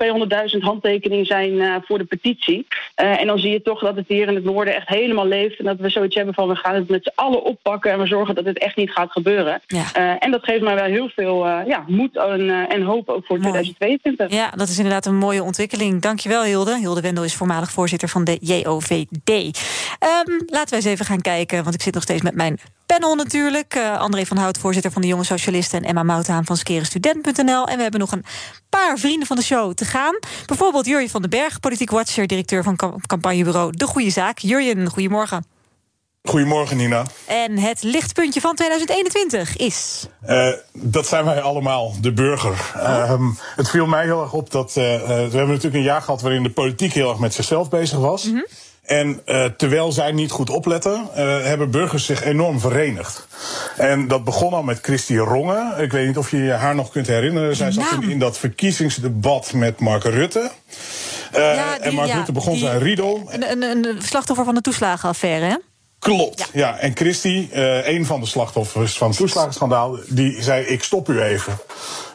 200.000 0.55 0.59
handtekeningen 0.59 1.27
zijn 1.27 1.53
uh, 1.53 1.77
voor 1.83 1.98
de 1.98 2.05
petitie. 2.05 2.66
Uh, 3.03 3.20
en 3.20 3.27
dan 3.27 3.38
zie 3.38 3.50
je 3.50 3.62
toch 3.62 3.81
dat 3.81 3.96
het 3.96 4.09
hier 4.09 4.29
in 4.29 4.35
het 4.35 4.44
noorden 4.44 4.74
echt 4.74 4.88
helemaal 4.88 5.27
leeft. 5.27 5.59
En 5.59 5.64
dat 5.64 5.79
we 5.79 5.88
zoiets 5.88 6.16
hebben 6.16 6.35
van 6.35 6.48
we 6.48 6.57
gaan 6.57 6.74
het 6.74 6.88
met 6.88 7.03
z'n 7.03 7.12
allen 7.14 7.42
oppakken. 7.42 7.90
En 7.92 7.98
we 7.98 8.07
zorgen 8.07 8.35
dat 8.35 8.44
het 8.44 8.59
echt 8.59 8.77
niet 8.77 8.90
gaat 8.90 9.12
gebeuren. 9.12 9.62
Ja. 9.66 10.18
en 10.18 10.31
dat 10.31 10.44
geeft 10.44 10.62
mij 10.62 10.74
wel 10.74 10.85
heel 10.85 11.09
veel 11.09 11.46
ja, 11.46 11.85
moed 11.87 12.16
en, 12.16 12.50
en, 12.68 12.83
hoop 12.83 13.09
ook 13.09 13.27
voor 13.27 13.38
Mooi. 13.38 13.53
2022. 13.53 14.31
Ja, 14.31 14.50
dat 14.50 14.68
is 14.68 14.77
inderdaad 14.77 15.07
een 15.07 15.16
mooie 15.16 15.42
ontwikkeling. 15.42 16.03
Dankjewel 16.03 16.42
Hilde. 16.42 16.79
Hilde 16.79 17.00
Wendel 17.00 17.24
is 17.24 17.35
voormalig 17.35 17.70
voorzitter 17.70 18.09
van 18.09 18.24
de 18.24 18.38
JOVD. 18.40 18.98
Um, 19.31 20.42
laten 20.46 20.68
we 20.68 20.77
eens 20.77 20.85
even 20.85 21.05
gaan 21.05 21.20
kijken, 21.20 21.62
want 21.62 21.74
ik 21.74 21.83
zit 21.83 21.94
nog 21.94 22.03
steeds 22.03 22.22
met 22.22 22.35
mijn 22.35 22.59
panel 22.87 23.14
natuurlijk. 23.14 23.75
Uh, 23.77 23.99
André 23.99 24.27
van 24.27 24.37
Hout, 24.37 24.59
voorzitter 24.59 24.92
van 24.92 25.03
de 25.03 25.09
Jonge 25.09 25.25
Socialisten... 25.25 25.83
en 25.83 25.88
Emma 25.88 26.03
Mouthaan 26.03 26.44
van 26.44 26.57
skerenstudent.nl. 26.57 27.66
En 27.66 27.77
we 27.77 27.83
hebben 27.83 28.01
nog 28.01 28.12
een 28.12 28.25
paar 28.68 28.99
vrienden 28.99 29.27
van 29.27 29.37
de 29.37 29.42
show 29.42 29.73
te 29.73 29.85
gaan. 29.85 30.18
Bijvoorbeeld 30.47 30.87
Jurjen 30.87 31.11
van 31.11 31.20
den 31.20 31.31
Berg, 31.31 31.61
politiek 31.61 31.90
watcher... 31.90 32.27
directeur 32.27 32.62
van 32.62 32.77
campagnebureau 33.07 33.77
De 33.77 33.87
Goede 33.87 34.11
Zaak. 34.11 34.38
Jurjen, 34.38 34.88
goedemorgen. 34.88 35.44
Goedemorgen, 36.29 36.77
Nina. 36.77 37.05
En 37.27 37.59
het 37.59 37.83
lichtpuntje 37.83 38.40
van 38.40 38.55
2021 38.55 39.57
is? 39.57 40.07
Uh, 40.29 40.49
dat 40.73 41.07
zijn 41.07 41.25
wij 41.25 41.40
allemaal, 41.40 41.94
de 42.01 42.12
burger. 42.12 42.73
Oh. 42.77 42.83
Uh, 42.83 43.31
het 43.57 43.70
viel 43.70 43.87
mij 43.87 44.05
heel 44.05 44.23
erg 44.23 44.33
op 44.33 44.51
dat... 44.51 44.68
Uh, 44.68 44.75
we 44.75 45.11
hebben 45.12 45.49
natuurlijk 45.49 45.75
een 45.75 45.83
jaar 45.83 46.03
gehad 46.03 46.20
waarin 46.20 46.42
de 46.42 46.51
politiek 46.51 46.92
heel 46.92 47.09
erg 47.09 47.18
met 47.18 47.35
zichzelf 47.35 47.68
bezig 47.68 47.99
was... 47.99 48.25
Mm 48.25 48.33
-hmm. 48.33 48.47
En 48.85 49.20
uh, 49.27 49.44
terwijl 49.44 49.92
zij 49.92 50.12
niet 50.12 50.31
goed 50.31 50.51
opletten, 50.51 51.09
uh, 51.11 51.16
hebben 51.42 51.70
burgers 51.70 52.05
zich 52.05 52.25
enorm 52.25 52.61
verenigd. 52.61 53.27
En 53.77 54.09
dat 54.09 54.25
begon 54.25 54.53
al 54.53 54.62
met 54.62 54.79
Christy 54.83 55.16
Rongen. 55.16 55.83
Ik 55.83 55.92
weet 55.92 56.07
niet 56.07 56.18
of 56.18 56.31
je 56.31 56.51
haar 56.51 56.75
nog 56.75 56.90
kunt 56.90 57.07
herinneren. 57.07 57.57
Zij 57.57 57.70
zat 57.70 57.92
in, 58.01 58.11
in 58.11 58.18
dat 58.18 58.38
verkiezingsdebat 58.38 59.53
met 59.53 59.81
Mark 59.81 60.05
Rutte. 60.05 60.51
Uh, 61.37 61.55
ja, 61.55 61.75
die, 61.75 61.83
en 61.83 61.94
Mark 61.94 62.09
ja, 62.09 62.16
Rutte 62.16 62.33
begon 62.33 62.53
die, 62.53 62.62
zijn 62.62 62.79
riedel. 62.79 63.23
Een, 63.29 63.62
een, 63.62 63.62
een 63.62 64.03
slachtoffer 64.03 64.44
van 64.44 64.55
de 64.55 64.61
toeslagenaffaire, 64.61 65.47
hè? 65.47 65.57
Klopt, 65.99 66.38
ja. 66.38 66.47
ja. 66.53 66.79
En 66.79 66.97
Christy, 66.97 67.49
een 67.85 68.07
van 68.07 68.20
de 68.20 68.27
slachtoffers 68.27 68.99
van 68.99 69.09
het 69.09 69.16
toeslagenschandaal, 69.16 69.99
die 70.09 70.42
zei: 70.42 70.64
Ik 70.64 70.83
stop 70.83 71.09
u 71.09 71.23
even. 71.23 71.59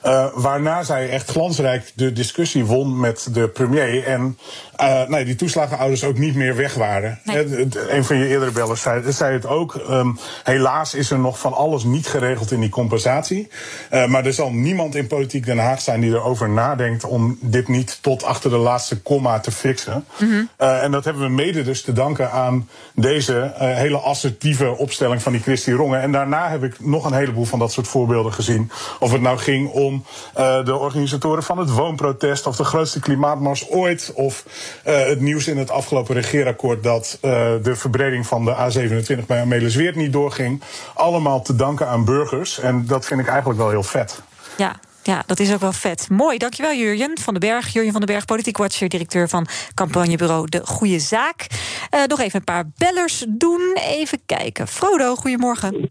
Uh, 0.06 0.26
waarna 0.34 0.84
zij 0.84 1.10
echt 1.10 1.32
glansrijk 1.32 1.92
de 1.96 2.14
discussie 2.14 2.66
won 2.66 3.00
met 3.00 3.28
de 3.32 3.48
premier. 3.48 4.04
En 4.04 4.38
uh, 4.82 5.08
nee, 5.08 5.26
die 5.26 5.36
toeslagenouders 5.36 6.04
ook 6.04 6.18
niet 6.18 6.36
meer 6.36 6.56
weg 6.56 6.74
waren. 6.74 7.20
Nee. 7.24 7.46
Uh, 7.46 7.66
een 7.90 8.06
van 8.06 8.18
je 8.18 8.28
eerdere 8.28 8.52
bellers 8.52 8.82
zei, 8.82 9.12
zei 9.12 9.34
het 9.34 9.46
ook. 9.46 9.76
Um, 9.90 10.20
helaas 10.44 10.94
is 10.94 11.12
er 11.12 11.20
nog 11.20 11.40
van 11.40 11.54
alles 11.54 11.84
niet 11.84 12.08
geregeld 12.08 12.52
in 12.52 12.60
die 12.60 12.70
compensatie. 12.70 13.48
Uh, 13.92 14.06
maar 14.06 14.26
er 14.26 14.34
zal 14.34 14.52
niemand 14.52 14.96
in 14.96 15.08
politiek 15.08 15.46
Den 15.46 15.58
Haag 15.58 15.82
zijn 15.82 16.02
die 16.02 16.12
erover 16.12 16.50
nadenkt 16.50 17.04
om 17.04 17.38
dit 17.42 17.68
niet 17.68 17.98
tot 18.02 18.24
achter 18.24 18.50
de 18.50 18.58
laatste 18.58 19.02
komma 19.02 19.40
te 19.40 19.52
fixen. 19.52 20.06
Mm 20.20 20.30
-hmm. 20.30 20.50
en 20.58 20.92
dat 20.92 21.06
hebben 21.06 21.24
we 21.24 21.30
mede 21.30 21.64
dus 21.64 21.82
te 21.82 21.94
danken 21.94 22.32
aan 22.32 22.70
deze 22.96 23.54
hele 23.58 23.98
assertieve 23.98 24.78
opstelling 24.78 25.22
van 25.22 25.32
die 25.32 25.42
Christy 25.42 25.72
Rongen. 25.72 26.02
En 26.02 26.12
daarna 26.12 26.50
heb 26.50 26.64
ik 26.64 26.80
nog 26.80 27.06
een 27.06 27.14
heleboel 27.14 27.46
van 27.46 27.60
dat 27.60 27.72
soort 27.72 27.88
voorbeelden 27.88 28.34
gezien. 28.34 28.72
Of 29.00 29.12
het 29.12 29.22
nou 29.22 29.38
ging 29.38 29.70
om 29.70 29.89
uh, 29.94 30.66
de 30.66 30.76
organisatoren 30.76 31.44
van 31.44 31.58
het 31.58 31.72
woonprotest 31.72 32.48
of 32.48 32.56
de 32.56 32.64
grootste 32.64 33.00
klimaatmars 33.00 33.70
ooit. 33.70 34.12
Of 34.16 34.46
uh, 34.88 35.06
het 35.06 35.22
nieuws 35.22 35.48
in 35.48 35.58
het 35.58 35.72
afgelopen 35.72 36.16
regeerakkoord 36.16 36.84
dat 36.84 37.18
uh, 37.22 37.32
de 37.62 37.76
verbreding 37.76 38.28
van 38.28 38.46
de 38.46 38.56
A27 38.56 39.26
bij 39.26 39.42
Amelisweert 39.42 39.96
niet 39.96 40.14
doorging. 40.14 40.62
Allemaal 40.94 41.42
te 41.42 41.56
danken 41.56 41.88
aan 41.88 42.06
burgers. 42.06 42.60
En 42.60 42.86
dat 42.86 43.06
vind 43.06 43.20
ik 43.20 43.28
eigenlijk 43.28 43.60
wel 43.60 43.70
heel 43.70 43.84
vet. 43.84 44.22
Ja, 44.58 44.76
ja, 45.04 45.24
dat 45.26 45.40
is 45.40 45.54
ook 45.54 45.60
wel 45.60 45.72
vet. 45.72 46.10
Mooi, 46.10 46.38
dankjewel 46.38 46.74
Jurjen 46.74 47.18
van 47.20 47.34
den 47.34 47.50
Berg. 47.50 47.68
Jurjen 47.68 47.92
van 47.92 48.02
den 48.02 48.14
Berg, 48.16 48.26
politiek 48.26 48.58
watcher, 48.58 48.90
directeur 48.90 49.30
van 49.30 49.48
campagnebureau 49.74 50.50
De 50.50 50.66
Goede 50.66 51.00
Zaak. 51.00 51.48
Uh, 51.96 52.04
nog 52.04 52.20
even 52.20 52.40
een 52.40 52.46
paar 52.46 52.72
bellers 52.78 53.26
doen. 53.28 53.78
Even 53.82 54.20
kijken. 54.26 54.68
Frodo, 54.68 55.16
goedemorgen. 55.16 55.90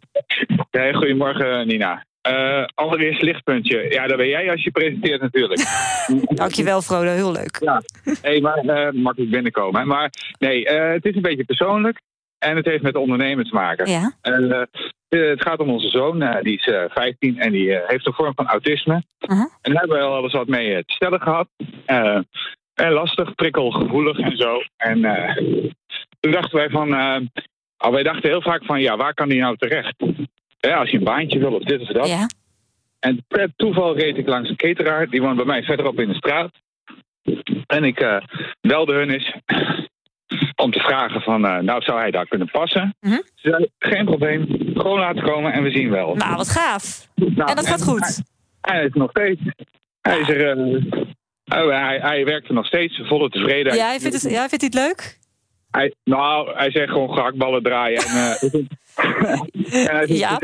Ja, 0.71 0.93
goedemorgen 0.93 1.67
Nina. 1.67 2.07
Uh, 2.29 2.65
allereerst 2.75 3.23
lichtpuntje. 3.23 3.87
Ja, 3.91 4.07
dat 4.07 4.17
ben 4.17 4.29
jij 4.29 4.51
als 4.51 4.63
je 4.63 4.71
presenteert 4.71 5.21
natuurlijk. 5.21 5.61
Dankjewel 6.35 6.83
Frodo, 6.83 7.11
heel 7.11 7.33
leuk. 7.33 7.59
Ja, 7.61 7.83
hey, 8.23 8.41
maar 8.41 8.65
uh, 8.65 9.03
makkelijk 9.03 9.31
binnenkomen. 9.31 9.87
Maar 9.87 10.11
nee, 10.39 10.65
uh, 10.65 10.91
het 10.91 11.05
is 11.05 11.15
een 11.15 11.23
beetje 11.23 11.45
persoonlijk. 11.45 12.01
En 12.39 12.57
het 12.57 12.67
heeft 12.67 12.83
met 12.83 12.97
ondernemen 12.97 13.45
te 13.45 13.55
maken. 13.55 13.91
Ja. 13.91 14.13
het 15.09 15.43
gaat 15.43 15.59
om 15.59 15.71
onze 15.71 15.89
zoon, 15.89 16.39
die 16.43 16.57
is 16.57 16.73
15 16.89 17.39
en 17.39 17.53
die 17.53 17.81
heeft 17.87 18.07
een 18.07 18.13
vorm 18.13 18.35
van 18.35 18.47
autisme. 18.47 19.03
-huh. 19.19 19.39
En 19.39 19.73
daar 19.73 19.81
hebben 19.81 19.99
we 19.99 20.05
wel 20.05 20.23
eens 20.23 20.33
wat 20.33 20.47
mee 20.47 20.85
te 20.85 20.93
stellen 20.93 21.21
gehad. 21.21 21.49
en 22.75 22.93
lastig, 22.93 23.35
prikkelgevoelig 23.35 24.19
en 24.19 24.37
zo. 24.37 24.61
En 24.77 25.01
toen 26.21 26.33
dachten 26.33 26.57
wij 26.59 26.71
van... 26.71 26.93
Oh, 27.79 27.91
wij 27.91 28.03
dachten 28.03 28.31
heel 28.31 28.43
vaak 28.43 28.65
van, 28.65 28.81
ja, 28.81 28.97
waar 28.97 29.15
kan 29.15 29.29
die 29.29 29.41
nou 29.41 29.57
terecht? 29.57 29.95
Ja, 30.59 30.79
als 30.79 30.91
je 30.91 30.99
een 30.99 31.05
baantje 31.05 31.39
wil 31.39 31.53
of 31.55 31.63
dit 31.63 31.81
of 31.81 31.89
dat. 31.89 32.09
Ja. 32.09 32.27
En 32.99 33.25
per 33.29 33.53
toeval 33.57 33.99
reed 33.99 34.17
ik 34.17 34.29
langs 34.29 34.49
een 34.49 34.57
cateraar. 34.57 35.09
Die 35.09 35.23
woont 35.23 35.37
bij 35.37 35.45
mij 35.45 35.63
verderop 35.63 36.01
in 36.01 36.09
de 36.09 36.15
straat. 36.15 36.51
En 37.67 37.85
ik 37.85 38.01
uh, 38.01 38.17
belde 38.61 38.95
hun 38.95 39.11
eens 39.11 39.35
om 40.65 40.71
te 40.71 40.81
vragen 40.81 41.21
van... 41.21 41.45
Uh, 41.45 41.59
nou, 41.59 41.83
zou 41.83 41.99
hij 41.99 42.11
daar 42.11 42.27
kunnen 42.27 42.51
passen? 42.51 42.97
Mm 43.01 43.11
-hmm. 43.11 43.23
Ze 43.35 43.49
zei, 43.51 43.69
geen 43.79 44.05
probleem. 44.05 44.47
Gewoon 44.75 44.99
laten 44.99 45.23
komen 45.23 45.53
en 45.53 45.63
we 45.63 45.71
zien 45.71 45.91
wel. 45.91 46.15
Nou, 46.15 46.37
wat 46.37 46.49
gaaf. 46.49 47.09
Nou, 47.15 47.51
en 47.51 47.57
dat 47.57 47.67
gaat 47.67 47.83
goed. 47.83 48.23
Hij, 48.61 48.77
hij 48.77 48.85
is 48.85 48.93
nog 48.93 49.11
steeds. 49.11 49.41
Hij, 50.01 50.21
is 50.21 50.29
er, 50.29 50.57
uh, 50.57 50.83
oh, 51.45 51.69
hij, 51.69 51.99
hij 51.99 52.25
werkt 52.25 52.49
er 52.49 52.55
nog 52.55 52.67
steeds, 52.67 53.01
volle 53.05 53.29
tevredenheid. 53.29 53.81
Ja, 53.81 53.87
hij 53.87 54.01
vindt 54.01 54.23
het, 54.23 54.33
ja, 54.33 54.49
vindt 54.49 54.75
hij 54.75 54.83
het 54.83 54.89
leuk? 54.89 55.19
Hij, 55.71 55.95
nou, 56.05 56.57
hij 56.57 56.71
zegt 56.71 56.91
gewoon 56.91 57.13
gehaktballen 57.13 57.63
draaien. 57.63 58.03
En, 58.03 58.17
uh, 58.53 58.67
en 58.99 59.97
hij 59.97 60.07
ja. 60.07 60.39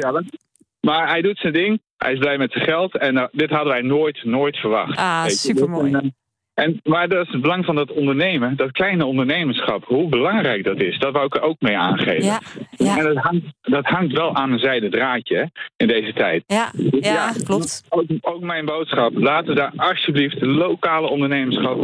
Maar 0.81 1.09
hij 1.09 1.23
doet 1.23 1.39
zijn 1.39 1.53
ding. 1.53 1.81
Hij 1.97 2.13
is 2.13 2.19
blij 2.19 2.39
met 2.39 2.53
zijn 2.53 2.65
geld. 2.65 2.97
En 2.97 3.15
uh, 3.15 3.25
dit 3.33 3.51
hadden 3.51 3.73
wij 3.73 3.83
nooit, 3.83 4.25
nooit 4.25 4.57
verwacht. 4.57 4.99
Ah, 4.99 5.27
supermooi. 5.27 5.93
En, 5.93 6.05
uh, 6.05 6.11
En, 6.55 6.81
maar 6.83 7.09
dat 7.09 7.27
is 7.27 7.33
het 7.33 7.41
belang 7.41 7.65
van 7.65 7.75
dat 7.75 7.93
ondernemen, 7.93 8.57
dat 8.57 8.71
kleine 8.71 9.05
ondernemerschap, 9.05 9.85
hoe 9.85 10.09
belangrijk 10.09 10.65
dat 10.65 10.81
is. 10.81 10.99
Dat 10.99 11.13
wou 11.13 11.27
ik 11.27 11.35
er 11.35 11.43
ook 11.43 11.61
mee 11.61 11.77
aangeven. 11.77 12.25
Ja, 12.25 12.41
ja. 12.71 12.99
En 12.99 13.05
dat 13.05 13.17
hangt, 13.17 13.47
dat 13.63 13.85
hangt 13.85 14.13
wel 14.13 14.35
aan 14.35 14.53
een 14.53 14.59
zijde 14.59 14.89
draadje 14.89 15.37
hè, 15.37 15.45
in 15.77 15.87
deze 15.87 16.13
tijd. 16.13 16.45
Ja, 16.47 16.73
ja, 17.01 17.33
klopt. 17.45 17.85
Ook, 17.89 18.05
ook 18.21 18.41
mijn 18.41 18.65
boodschap. 18.65 19.13
Laten 19.15 19.49
we 19.49 19.55
daar 19.55 19.73
alsjeblieft 19.77 20.41
de 20.41 20.47
lokale 20.47 21.09
ondernemerschap, 21.09 21.77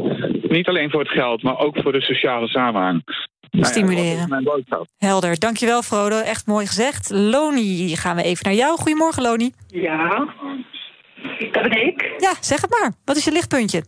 niet 0.48 0.68
alleen 0.68 0.90
voor 0.90 1.00
het 1.00 1.10
geld, 1.10 1.42
maar 1.42 1.58
ook 1.58 1.80
voor 1.82 1.92
de 1.92 2.02
sociale 2.02 2.48
samenhang. 2.48 3.02
Nou 3.50 3.64
ja, 3.64 3.70
Stimuleren. 3.70 4.12
dat 4.12 4.20
is 4.20 4.26
mijn 4.28 4.44
boodschap. 4.44 4.86
Helder, 4.98 5.38
dankjewel 5.38 5.82
Frodo. 5.82 6.18
Echt 6.18 6.46
mooi 6.46 6.66
gezegd. 6.66 7.10
Loni, 7.10 7.96
gaan 7.96 8.16
we 8.16 8.22
even 8.22 8.44
naar 8.44 8.54
jou. 8.54 8.76
Goedemorgen 8.78 9.22
Loni. 9.22 9.52
Ja, 9.66 10.34
dat 11.52 11.62
ben 11.62 11.86
ik. 11.86 12.14
Ja, 12.18 12.32
zeg 12.40 12.60
het 12.60 12.70
maar. 12.70 12.92
Wat 13.04 13.16
is 13.16 13.24
je 13.24 13.32
lichtpuntje? 13.32 13.82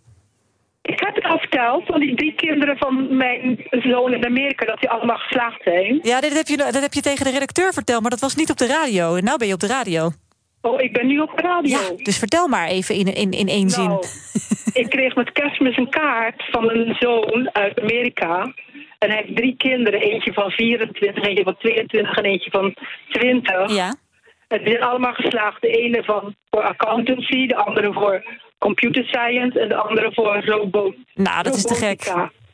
Ik 0.82 1.00
heb 1.00 1.14
het 1.14 1.24
al 1.24 1.38
verteld 1.38 1.86
van 1.86 2.00
die 2.00 2.14
drie 2.14 2.34
kinderen 2.34 2.76
van 2.76 3.16
mijn 3.16 3.66
zoon 3.70 4.14
in 4.14 4.24
Amerika, 4.24 4.66
dat 4.66 4.80
die 4.80 4.90
allemaal 4.90 5.16
geslaagd 5.16 5.62
zijn. 5.62 6.00
Ja, 6.02 6.20
dit 6.20 6.34
heb, 6.36 6.46
je, 6.46 6.56
dat 6.56 6.80
heb 6.80 6.92
je 6.92 7.00
tegen 7.00 7.24
de 7.24 7.30
redacteur 7.30 7.72
verteld, 7.72 8.00
maar 8.00 8.10
dat 8.10 8.20
was 8.20 8.34
niet 8.34 8.50
op 8.50 8.56
de 8.56 8.66
radio. 8.66 9.14
En 9.14 9.24
nou 9.24 9.38
ben 9.38 9.46
je 9.46 9.54
op 9.54 9.60
de 9.60 9.66
radio. 9.66 10.10
Oh, 10.60 10.80
ik 10.80 10.92
ben 10.92 11.06
nu 11.06 11.18
op 11.18 11.36
de 11.36 11.42
radio. 11.42 11.78
Ja, 11.78 12.04
dus 12.04 12.18
vertel 12.18 12.48
maar 12.48 12.68
even 12.68 12.94
in, 12.94 13.14
in, 13.14 13.30
in 13.30 13.48
één 13.48 13.70
zin. 13.70 13.88
Nou, 13.88 14.04
ik 14.72 14.88
kreeg 14.88 15.14
met 15.14 15.32
kerstmis 15.32 15.76
een 15.76 15.90
kaart 15.90 16.44
van 16.50 16.70
een 16.70 16.96
zoon 16.98 17.50
uit 17.52 17.80
Amerika. 17.80 18.52
En 19.02 19.10
hij 19.10 19.22
heeft 19.24 19.36
drie 19.36 19.56
kinderen. 19.56 20.00
Eentje 20.00 20.32
van 20.32 20.50
24, 20.50 21.24
eentje 21.24 21.44
van 21.44 21.56
22 21.56 22.16
en 22.16 22.24
eentje 22.24 22.50
van 22.50 22.74
20. 23.08 23.74
Ja. 23.74 23.94
Het 24.48 24.60
zijn 24.64 24.82
allemaal 24.82 25.12
geslaagd. 25.12 25.60
De 25.60 25.68
ene 25.68 26.02
van 26.04 26.34
voor 26.50 26.62
accountancy, 26.62 27.46
de 27.46 27.56
andere 27.56 27.92
voor 27.92 28.24
computer 28.58 29.04
science 29.04 29.60
en 29.60 29.68
de 29.68 29.76
andere 29.76 30.12
voor 30.12 30.44
robot. 30.44 30.94
Nou, 31.14 31.42
dat 31.42 31.54
is 31.54 31.62
te 31.62 31.74
gek. 31.74 32.12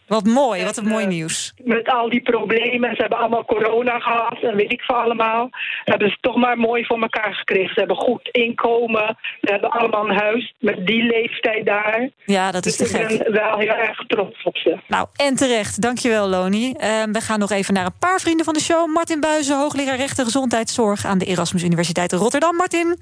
Wat 0.08 0.24
mooi, 0.24 0.64
wat 0.64 0.76
een 0.76 0.88
mooi 0.88 1.06
nieuws. 1.06 1.52
Met 1.64 1.88
al 1.88 2.10
die 2.10 2.22
problemen, 2.22 2.94
ze 2.94 3.00
hebben 3.00 3.18
allemaal 3.18 3.44
corona 3.44 3.98
gehad 3.98 4.38
en 4.42 4.56
weet 4.56 4.72
ik 4.72 4.80
veel 4.80 4.96
allemaal. 4.96 5.48
Hebben 5.84 6.08
ze 6.08 6.16
toch 6.20 6.36
maar 6.36 6.58
mooi 6.58 6.84
voor 6.84 7.00
elkaar 7.00 7.34
gekregen. 7.34 7.72
Ze 7.74 7.78
hebben 7.78 7.96
goed 7.96 8.28
inkomen, 8.28 9.16
ze 9.40 9.50
hebben 9.50 9.70
allemaal 9.70 10.08
een 10.08 10.16
huis 10.16 10.54
met 10.58 10.86
die 10.86 11.02
leeftijd 11.02 11.66
daar. 11.66 12.10
Ja, 12.24 12.50
dat 12.50 12.66
is 12.66 12.76
dus 12.76 12.90
te 12.90 12.98
ik 12.98 13.08
gek. 13.08 13.22
ben 13.22 13.32
wel 13.32 13.58
heel 13.58 13.74
erg 13.74 14.06
trots 14.06 14.42
op 14.42 14.56
ze. 14.56 14.78
Nou, 14.86 15.06
en 15.16 15.34
terecht. 15.34 15.82
Dankjewel, 15.82 16.28
Loni. 16.28 16.72
Eh, 16.72 17.02
we 17.12 17.20
gaan 17.20 17.38
nog 17.38 17.50
even 17.50 17.74
naar 17.74 17.86
een 17.86 17.98
paar 17.98 18.20
vrienden 18.20 18.44
van 18.44 18.54
de 18.54 18.60
show. 18.60 18.92
Martin 18.92 19.20
Buizen, 19.20 19.56
hoogleraar 19.58 19.96
rechten 19.96 20.24
gezondheidszorg 20.24 21.04
aan 21.04 21.18
de 21.18 21.24
Erasmus 21.24 21.62
Universiteit 21.62 22.12
Rotterdam. 22.12 22.56
Martin. 22.56 23.00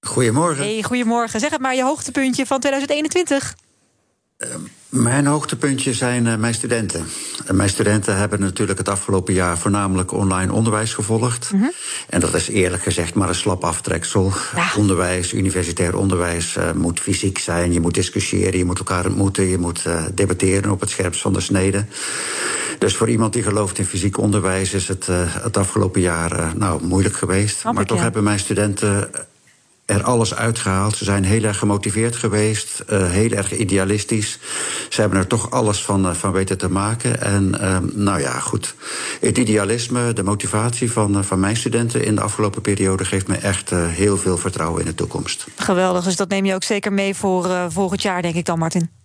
Goedemorgen. 0.00 0.64
Hey, 0.64 0.82
goedemorgen. 0.82 1.40
Zeg 1.40 1.50
het 1.50 1.60
maar, 1.60 1.74
je 1.74 1.82
hoogtepuntje 1.82 2.46
van 2.46 2.60
2021. 2.60 3.54
Mijn 4.88 5.26
hoogtepuntje 5.26 5.94
zijn 5.94 6.26
eh, 6.26 6.36
mijn 6.36 6.54
studenten. 6.54 7.06
En 7.46 7.56
mijn 7.56 7.68
studenten 7.68 8.16
hebben 8.16 8.40
natuurlijk 8.40 8.78
het 8.78 8.88
afgelopen 8.88 9.34
jaar 9.34 9.58
voornamelijk 9.58 10.12
online 10.12 10.52
onderwijs 10.52 10.94
gevolgd. 10.94 11.50
En 12.08 12.20
dat 12.20 12.34
is 12.34 12.48
eerlijk 12.48 12.82
gezegd 12.82 13.14
maar 13.14 13.28
een 13.28 13.34
slap 13.34 13.64
aftreksel. 13.64 14.32
Onderwijs, 14.76 15.32
universitair 15.32 15.96
onderwijs 15.96 16.56
eh, 16.56 16.72
moet 16.72 17.00
fysiek 17.00 17.38
zijn. 17.38 17.72
Je 17.72 17.80
moet 17.80 17.94
discussiëren, 17.94 18.58
je 18.58 18.64
moet 18.64 18.78
elkaar 18.78 19.06
ontmoeten, 19.06 19.44
je 19.44 19.58
moet 19.58 19.86
eh, 19.86 20.04
debatteren 20.14 20.70
op 20.70 20.80
het 20.80 20.90
scherpst 20.90 21.20
van 21.20 21.32
de 21.32 21.40
snede. 21.40 21.84
Dus 22.78 22.96
voor 22.96 23.08
iemand 23.08 23.32
die 23.32 23.42
gelooft 23.42 23.78
in 23.78 23.84
fysiek 23.84 24.18
onderwijs 24.18 24.72
is 24.72 24.88
het 24.88 25.08
eh, 25.08 25.16
het 25.24 25.56
afgelopen 25.56 26.00
jaar 26.00 26.32
eh, 26.32 26.52
nou, 26.52 26.84
moeilijk 26.84 27.16
geweest. 27.16 27.58
Snap 27.58 27.74
maar 27.74 27.84
toch 27.84 27.96
ja. 27.96 28.02
hebben 28.02 28.22
mijn 28.24 28.38
studenten 28.38 29.10
er 29.86 30.02
alles 30.02 30.34
uitgehaald. 30.34 30.96
Ze 30.96 31.04
zijn 31.04 31.24
heel 31.24 31.42
erg 31.42 31.58
gemotiveerd 31.58 32.16
geweest, 32.16 32.80
eh, 32.80 33.10
heel 33.10 33.30
erg 33.30 33.56
idealistisch. 33.56 34.38
Ze 34.88 35.00
hebben 35.00 35.18
er 35.18 35.26
toch 35.26 35.50
alles 35.50 35.82
van, 35.82 36.08
eh, 36.08 36.14
van 36.14 36.32
weten 36.32 36.58
te 36.58 36.70
maken. 36.70 37.20
En 37.20 37.60
eh, 37.60 37.78
nou 37.92 38.20
ja, 38.20 38.38
goed. 38.38 38.74
Het 39.20 39.38
idealisme, 39.38 40.12
de 40.12 40.22
motivatie 40.22 40.92
van, 40.92 41.16
eh, 41.16 41.22
van 41.22 41.40
mijn 41.40 41.56
studenten 41.56 42.04
in 42.04 42.14
de 42.14 42.20
afgelopen 42.20 42.62
periode 42.62 43.04
geeft 43.04 43.28
me 43.28 43.36
echt 43.36 43.70
heel 43.70 44.16
veel 44.16 44.36
vertrouwen 44.36 44.80
in 44.80 44.86
de 44.86 44.94
toekomst. 44.94 45.46
Geweldig, 45.56 46.04
dus 46.04 46.16
dat 46.16 46.28
neem 46.28 46.44
je 46.44 46.54
ook 46.54 46.64
zeker 46.64 46.92
mee 46.92 47.14
voor 47.14 47.48
volgend 47.68 48.02
jaar, 48.02 48.22
denk 48.22 48.34
ik 48.34 48.44
dan, 48.44 48.58
Martin. 48.58 48.95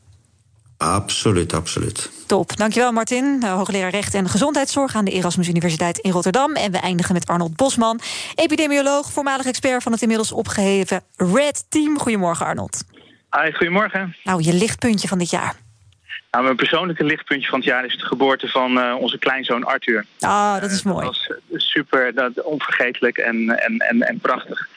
Absoluut, 0.81 1.53
absoluut. 1.53 2.11
Top. 2.27 2.57
Dankjewel, 2.57 2.91
Martin. 2.91 3.39
Eh, 3.43 3.53
hoogleraar 3.53 3.89
recht 3.89 4.13
en 4.13 4.29
gezondheidszorg 4.29 4.95
aan 4.95 5.05
de 5.05 5.11
Erasmus 5.11 5.47
Universiteit 5.47 5.97
in 5.97 6.11
Rotterdam. 6.11 6.55
En 6.55 6.71
we 6.71 6.77
eindigen 6.77 7.13
met 7.13 7.27
Arnold 7.27 7.55
Bosman, 7.55 7.99
epidemioloog, 8.35 9.11
voormalig 9.11 9.45
expert 9.45 9.83
van 9.83 9.91
het 9.91 10.01
inmiddels 10.01 10.31
opgeheven 10.31 11.01
Red 11.15 11.65
Team. 11.69 11.99
Goedemorgen, 11.99 12.45
Arnold. 12.45 12.83
Hi, 13.31 13.51
goedemorgen. 13.51 14.15
Nou, 14.23 14.43
je 14.43 14.53
lichtpuntje 14.53 15.07
van 15.07 15.17
dit 15.17 15.29
jaar. 15.29 15.55
Nou, 16.31 16.43
mijn 16.43 16.55
persoonlijke 16.55 17.03
lichtpuntje 17.03 17.49
van 17.49 17.59
het 17.59 17.67
jaar 17.67 17.85
is 17.85 17.97
de 17.97 18.05
geboorte 18.05 18.47
van 18.47 18.79
eh, 18.79 18.95
onze 18.99 19.17
kleinzoon 19.17 19.63
Arthur. 19.63 20.05
Ah, 20.19 20.61
dat 20.61 20.71
is 20.71 20.83
mooi. 20.83 21.05
Dat 21.05 21.15
was 21.15 21.27
eh, 21.29 21.59
super, 21.59 22.13
dat, 22.13 22.43
onvergetelijk 22.43 23.17
en, 23.17 23.49
en, 23.49 23.77
en, 23.77 24.01
en 24.01 24.19
prachtig. 24.19 24.67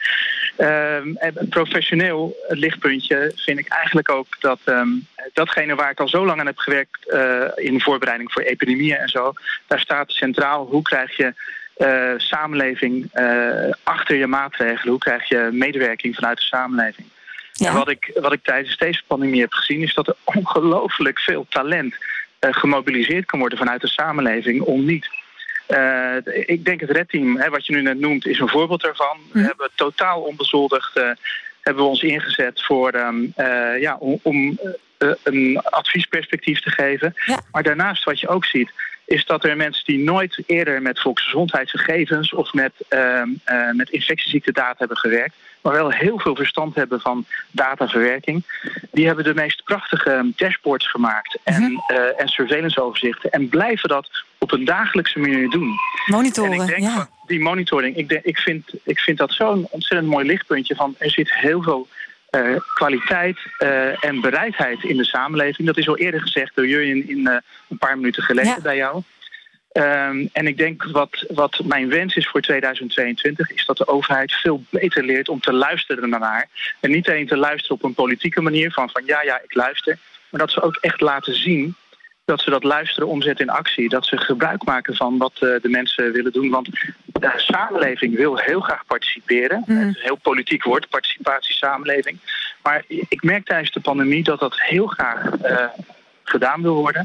Ehm, 0.57 1.15
en 1.15 1.49
professioneel 1.49 2.37
het 2.49 2.59
lichtpuntje 2.59 3.33
vind 3.37 3.59
ik 3.59 3.69
eigenlijk 3.69 4.11
ook 4.11 4.41
dat 4.41 4.59
ehm, 4.65 4.89
datgene 5.33 5.75
waar 5.75 5.91
ik 5.91 6.01
al 6.01 6.09
zo 6.09 6.27
lang 6.27 6.41
aan 6.41 6.47
heb 6.47 6.59
gewerkt 6.59 7.09
eh, 7.09 7.45
in 7.55 7.81
voorbereiding 7.81 8.33
voor 8.33 8.43
epidemieën 8.43 8.97
en 8.97 9.09
zo, 9.09 9.33
daar 9.67 9.81
staat 9.81 10.11
centraal 10.11 10.67
hoe 10.67 10.83
krijg 10.83 11.17
je 11.17 11.35
eh, 11.77 12.13
samenleving 12.17 13.09
eh, 13.13 13.71
achter 13.83 14.17
je 14.17 14.27
maatregelen, 14.27 14.89
hoe 14.89 14.99
krijg 14.99 15.29
je 15.29 15.49
medewerking 15.53 16.15
vanuit 16.15 16.39
de 16.39 16.45
samenleving. 16.45 17.07
En 17.59 17.75
wat 17.75 17.89
ik, 17.89 18.11
wat 18.15 18.33
ik 18.33 18.43
tijdens 18.43 18.77
deze 18.77 19.03
pandemie 19.07 19.41
heb 19.41 19.53
gezien 19.53 19.83
is 19.83 19.95
dat 19.95 20.09
er 20.09 20.17
ongelooflijk 20.39 21.19
veel 21.19 21.47
talent 21.49 21.95
gemobiliseerd 22.41 23.27
kan 23.27 23.39
worden 23.39 23.59
vanuit 23.59 23.81
de 23.81 23.89
samenleving 23.89 24.61
om 24.61 24.85
niet. 24.85 25.09
Eh, 25.67 26.17
ik 26.47 26.65
denk 26.65 26.81
het 26.81 26.91
Red 26.91 27.09
Team, 27.09 27.37
hè, 27.37 27.51
wat 27.51 27.67
je 27.67 27.73
nu 27.73 27.83
net 27.83 27.99
noemt, 27.99 28.27
is 28.27 28.39
een 28.39 28.49
voorbeeld 28.49 28.83
daarvan. 28.83 29.19
We 29.33 29.41
hebben 29.41 29.71
totaal 29.75 30.21
onbezoldigd 30.21 30.97
eh, 30.97 31.11
hebben 31.61 31.83
we 31.83 31.89
ons 31.89 32.03
ingezet 32.03 32.63
voor 32.63 32.91
ehm, 32.91 33.25
eh, 33.35 33.81
ja, 33.81 33.97
om, 34.23 34.59
een 35.23 35.61
adviesperspectief 35.65 36.61
te 36.61 36.71
geven. 36.71 37.15
Maar 37.53 37.63
daarnaast 37.63 38.05
wat 38.05 38.21
je 38.21 38.29
ook 38.29 38.45
ziet, 38.45 38.71
is 39.05 39.27
dat 39.27 39.45
er 39.45 39.57
mensen 39.57 39.85
die 39.85 39.99
nooit 39.99 40.43
eerder 40.47 40.83
met 40.83 41.01
volksgezondheidsgegevens 41.01 42.33
of 42.33 42.53
met, 42.53 42.73
ehm, 42.89 43.29
eh, 43.45 43.71
met 43.71 43.91
infectieziektedata 43.91 44.75
hebben 44.79 44.97
gewerkt, 44.97 45.35
maar 45.61 45.73
wel 45.73 45.91
heel 45.91 46.19
veel 46.19 46.37
verstand 46.37 46.75
hebben 46.75 47.01
van 47.01 47.25
dataverwerking, 47.51 48.43
die 48.93 49.07
hebben 49.07 49.25
de 49.25 49.35
meest 49.35 49.65
prachtige 49.65 50.33
dashboards 50.37 50.91
gemaakt 50.91 51.39
en, 51.43 51.83
eh, 51.87 52.21
en 52.21 52.29
surveillance-overzichten 52.29 53.31
en 53.31 53.49
blijven 53.49 53.89
dat 53.89 54.25
op 54.39 54.53
een 54.53 54.65
dagelijkse 54.65 55.19
manier 55.19 55.51
doen. 55.51 55.71
Monitoren, 56.07 56.53
En 56.53 56.61
ik 56.61 56.67
denk 56.67 56.83
ja. 56.83 57.09
die 57.27 57.41
monitoring, 57.41 57.97
ik, 57.97 58.09
denk, 58.09 58.25
ik, 58.25 58.39
vind, 58.39 58.73
ik 58.83 58.99
vind 58.99 59.19
dat 59.19 59.33
zo'n 59.33 59.67
ontzettend 59.71 60.11
mooi 60.11 60.27
lichtpuntje 60.27 60.75
van 60.75 60.95
er 60.99 61.11
zit 61.11 61.35
heel 61.35 61.63
veel 61.63 61.89
eh, 62.35 62.57
kwaliteit 62.75 63.39
eh, 63.59 64.05
en 64.05 64.21
bereidheid 64.21 64.85
in 64.85 64.97
de 64.97 65.05
samenleving. 65.05 65.67
Dat 65.67 65.77
is 65.77 65.89
al 65.89 65.97
eerder 65.97 66.21
gezegd 66.21 66.55
door 66.55 66.67
Jurjen 66.67 67.09
in 67.09 67.27
eh, 67.27 67.37
een 67.69 67.79
paar 67.79 67.97
minuten 67.97 68.23
geleden 68.23 68.63
bij 68.63 68.77
jou. 68.77 69.03
Ehm, 69.73 70.27
en 70.33 70.47
ik 70.47 70.57
denk 70.57 70.85
wat, 70.85 71.25
wat 71.29 71.61
mijn 71.65 71.89
wens 71.89 72.17
is 72.17 72.29
voor 72.29 72.41
2022 72.41 73.51
is 73.51 73.67
dat 73.67 73.77
de 73.77 73.89
overheid 73.89 74.33
veel 74.33 74.65
beter 74.71 75.05
leert 75.05 75.29
om 75.29 75.41
te 75.41 75.53
luisteren 75.53 76.09
naar 76.09 76.21
haar. 76.21 76.49
En 76.81 76.91
niet 76.91 77.09
alleen 77.09 77.27
te 77.27 77.37
luisteren 77.37 77.77
op 77.77 77.85
een 77.85 77.95
politieke 77.95 78.41
manier 78.41 78.71
van, 78.73 78.91
van 78.91 79.03
ja, 79.07 79.23
ja, 79.23 79.41
ik 79.45 79.55
luister. 79.55 79.99
Maar 80.29 80.41
dat 80.41 80.51
ze 80.51 80.63
ook 80.63 80.77
echt 80.81 81.01
laten 81.01 81.35
zien 81.35 81.75
dat 82.25 82.41
ze 82.41 82.51
dat 82.51 82.65
luisteren 82.65 83.09
omzetten 83.09 83.47
in 83.47 83.53
actie. 83.53 83.89
Dat 83.89 84.07
ze 84.07 84.17
gebruik 84.17 84.65
maken 84.65 84.95
van 84.97 85.19
wat 85.19 85.33
eh, 85.35 85.41
de 85.41 85.69
mensen 85.69 86.13
willen 86.13 86.33
doen. 86.33 86.51
Want 86.51 86.69
de 87.13 87.33
samenleving 87.37 88.17
wil 88.17 88.37
heel 88.37 88.61
graag 88.61 88.87
participeren. 88.87 89.63
Het 89.67 89.77
is 89.79 89.83
een 89.83 89.97
heel 90.03 90.19
politiek 90.23 90.65
woord, 90.65 90.89
participatie, 90.89 91.55
samenleving. 91.55 92.19
Maar 92.63 92.85
ik 92.89 93.23
merk 93.23 93.45
tijdens 93.45 93.73
de 93.73 93.81
pandemie 93.81 94.23
dat 94.23 94.41
dat 94.41 94.61
heel 94.61 94.87
graag 94.87 95.31
eh, 95.31 95.67
gedaan 96.23 96.63
wil 96.63 96.75
worden. 96.75 97.05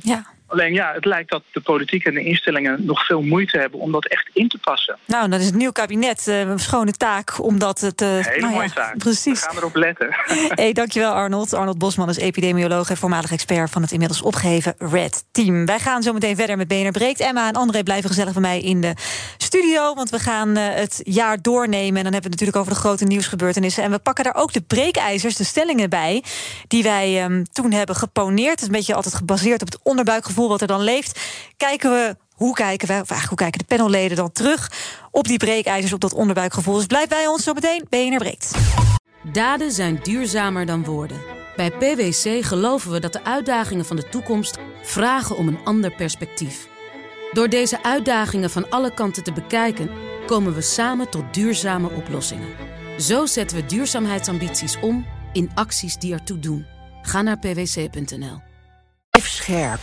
Alleen 0.49 0.73
ja, 0.73 0.93
het 0.93 1.05
lijkt 1.05 1.29
dat 1.29 1.43
de 1.51 1.61
politiek 1.61 2.05
en 2.05 2.13
de 2.13 2.23
instellingen 2.23 2.85
nog 2.85 3.05
veel 3.05 3.21
moeite 3.21 3.57
hebben 3.57 3.79
om 3.79 3.91
dat 3.91 4.05
echt 4.05 4.29
in 4.33 4.47
te 4.47 4.57
passen. 4.57 4.97
Nou, 5.05 5.29
dan 5.29 5.39
is 5.39 5.45
het 5.45 5.55
nieuw 5.55 5.71
kabinet 5.71 6.27
eh, 6.27 6.39
een 6.39 6.59
schone 6.59 6.91
taak 6.91 7.43
om 7.43 7.59
dat 7.59 7.91
te... 7.95 8.05
Hele 8.05 8.39
nou 8.39 8.51
ja, 8.51 8.57
mooie 8.57 8.71
taak. 8.73 8.97
Precies. 8.97 9.39
We 9.39 9.47
gaan 9.47 9.57
erop 9.57 9.75
letten. 9.75 10.15
Hey, 10.49 10.73
dankjewel 10.73 11.11
Arnold. 11.11 11.53
Arnold 11.53 11.77
Bosman 11.77 12.09
is 12.09 12.17
epidemioloog 12.17 12.89
en 12.89 12.97
voormalig 12.97 13.31
expert 13.31 13.69
van 13.69 13.81
het 13.81 13.91
inmiddels 13.91 14.21
opgeheven 14.21 14.75
Red 14.77 15.23
Team. 15.31 15.65
Wij 15.65 15.79
gaan 15.79 16.03
zo 16.03 16.13
meteen 16.13 16.35
verder 16.35 16.57
met 16.57 16.67
BNR 16.67 16.91
Breekt. 16.91 17.19
Emma 17.19 17.47
en 17.47 17.53
André 17.53 17.83
blijven 17.83 18.09
gezellig 18.09 18.33
bij 18.33 18.41
mij 18.41 18.61
in 18.61 18.81
de 18.81 18.93
studio, 19.37 19.93
want 19.93 20.09
we 20.09 20.19
gaan 20.19 20.55
eh, 20.55 20.75
het 20.75 21.01
jaar 21.03 21.41
doornemen. 21.41 21.97
En 21.97 22.03
dan 22.03 22.13
hebben 22.13 22.31
we 22.31 22.37
het 22.37 22.39
natuurlijk 22.39 22.57
over 22.57 22.73
de 22.73 22.79
grote 22.79 23.05
nieuwsgebeurtenissen. 23.05 23.83
En 23.83 23.91
we 23.91 23.99
pakken 23.99 24.23
daar 24.23 24.35
ook 24.35 24.53
de 24.53 24.61
breekijzers, 24.61 25.35
de 25.35 25.43
stellingen 25.43 25.89
bij, 25.89 26.23
die 26.67 26.83
wij 26.83 27.23
ehm, 27.23 27.43
toen 27.51 27.71
hebben 27.71 27.95
geponeerd. 27.95 28.49
Het 28.49 28.59
is 28.59 28.65
een 28.65 28.71
beetje 28.71 28.95
altijd 28.95 29.15
gebaseerd 29.15 29.61
op 29.61 29.67
het 29.67 29.79
onderbuikgevoel 29.83 30.38
wat 30.47 30.61
er 30.61 30.67
dan 30.67 30.81
leeft. 30.81 31.19
Kijken 31.57 31.91
we 31.91 32.15
hoe 32.33 32.53
kijken 32.53 32.87
we, 32.87 32.93
of 32.93 33.09
eigenlijk 33.09 33.27
hoe 33.27 33.37
kijken 33.37 33.59
de 33.59 33.75
panelleden 33.75 34.17
dan 34.17 34.31
terug 34.31 34.71
op 35.11 35.27
die 35.27 35.37
breekijzers, 35.37 35.93
op 35.93 35.99
dat 35.99 36.13
onderbuikgevoel. 36.13 36.75
Dus 36.75 36.85
blijf 36.85 37.07
bij 37.07 37.27
ons 37.27 37.43
zo 37.43 37.53
meteen, 37.53 37.85
BNR 37.89 38.17
Breekt. 38.17 38.51
Daden 39.31 39.71
zijn 39.71 39.99
duurzamer 40.03 40.65
dan 40.65 40.83
woorden. 40.83 41.21
Bij 41.55 41.71
PwC 41.71 42.45
geloven 42.45 42.91
we 42.91 42.99
dat 42.99 43.13
de 43.13 43.23
uitdagingen 43.23 43.85
van 43.85 43.95
de 43.95 44.09
toekomst 44.09 44.57
vragen 44.81 45.37
om 45.37 45.47
een 45.47 45.59
ander 45.63 45.95
perspectief. 45.95 46.67
Door 47.31 47.49
deze 47.49 47.83
uitdagingen 47.83 48.49
van 48.49 48.69
alle 48.69 48.93
kanten 48.93 49.23
te 49.23 49.31
bekijken, 49.31 49.89
komen 50.25 50.53
we 50.53 50.61
samen 50.61 51.09
tot 51.09 51.33
duurzame 51.33 51.89
oplossingen. 51.89 52.49
Zo 52.97 53.25
zetten 53.25 53.57
we 53.57 53.65
duurzaamheidsambities 53.65 54.79
om 54.79 55.05
in 55.33 55.51
acties 55.53 55.97
die 55.97 56.13
ertoe 56.13 56.39
doen. 56.39 56.65
Ga 57.01 57.21
naar 57.21 57.39
pwc.nl. 57.39 58.48
Scherp. 59.25 59.79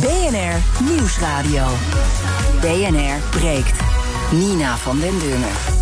BNR 0.00 0.62
Nieuwsradio. 0.90 1.66
BNR 2.60 3.18
breekt. 3.30 3.80
Nina 4.30 4.76
van 4.76 5.00
den 5.00 5.18
Dungen. 5.18 5.73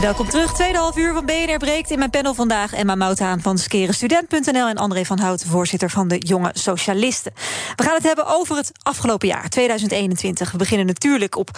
Welkom 0.00 0.28
terug, 0.28 0.52
tweede 0.52 0.78
half 0.78 0.96
uur 0.96 1.12
van 1.12 1.26
BNR 1.26 1.56
Breekt. 1.56 1.90
In 1.90 1.98
mijn 1.98 2.10
panel 2.10 2.34
vandaag 2.34 2.72
Emma 2.72 2.94
Mouthaan 2.94 3.40
van 3.40 3.58
skerenstudent.nl... 3.58 4.66
en 4.66 4.76
André 4.76 5.04
van 5.04 5.18
Hout, 5.18 5.44
voorzitter 5.46 5.90
van 5.90 6.08
de 6.08 6.18
Jonge 6.18 6.50
Socialisten. 6.52 7.32
We 7.76 7.82
gaan 7.82 7.94
het 7.94 8.02
hebben 8.02 8.26
over 8.26 8.56
het 8.56 8.72
afgelopen 8.82 9.28
jaar, 9.28 9.48
2021. 9.48 10.50
We 10.50 10.58
beginnen 10.58 10.86
natuurlijk 10.86 11.36
op, 11.36 11.50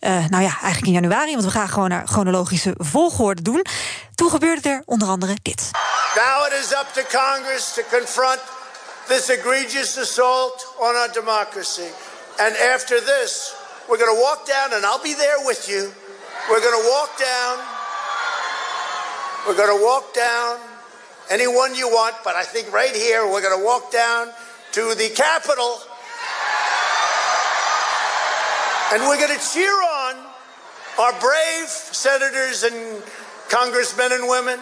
uh, 0.00 0.10
nou 0.10 0.42
ja, 0.42 0.58
eigenlijk 0.60 0.86
in 0.86 0.92
januari... 0.92 1.32
want 1.32 1.44
we 1.44 1.50
gaan 1.50 1.68
gewoon 1.68 1.88
naar 1.88 2.06
chronologische 2.06 2.74
volgorde 2.76 3.42
doen. 3.42 3.64
Toen 4.14 4.30
gebeurde 4.30 4.68
er 4.68 4.82
onder 4.84 5.08
andere 5.08 5.36
dit. 5.42 5.70
Now 6.14 6.46
it 6.46 6.52
is 6.64 6.70
up 6.72 6.86
to 6.92 7.18
Congress 7.18 7.74
to 7.74 7.82
confront 7.90 8.40
this 9.06 9.28
egregious 9.28 9.98
assault 9.98 10.74
on 10.78 10.94
our 10.94 11.12
democracy. 11.12 11.90
And 12.36 12.56
after 12.74 13.04
this, 13.04 13.54
we're 13.88 14.04
going 14.04 14.14
to 14.16 14.22
walk 14.22 14.46
down, 14.46 14.72
and 14.72 14.84
I'll 14.84 15.02
be 15.02 15.16
there 15.16 15.40
with 15.46 15.66
you. 15.66 15.80
We're 16.48 16.62
going 16.62 16.82
to 16.82 16.88
walk 16.88 17.18
down... 17.18 17.77
We're 19.48 19.56
going 19.56 19.78
to 19.78 19.82
walk 19.82 20.12
down 20.12 20.58
anyone 21.30 21.74
you 21.74 21.88
want, 21.88 22.16
but 22.22 22.36
I 22.36 22.44
think 22.44 22.70
right 22.70 22.94
here 22.94 23.26
we're 23.26 23.40
going 23.40 23.58
to 23.58 23.64
walk 23.64 23.90
down 23.90 24.28
to 24.72 24.94
the 24.94 25.08
Capitol 25.16 25.78
and 28.92 29.08
we're 29.08 29.16
going 29.16 29.34
to 29.34 29.50
cheer 29.50 29.72
on 29.72 30.16
our 30.98 31.18
brave 31.18 31.66
senators 31.66 32.62
and 32.62 33.02
congressmen 33.48 34.12
and 34.12 34.28
women. 34.28 34.60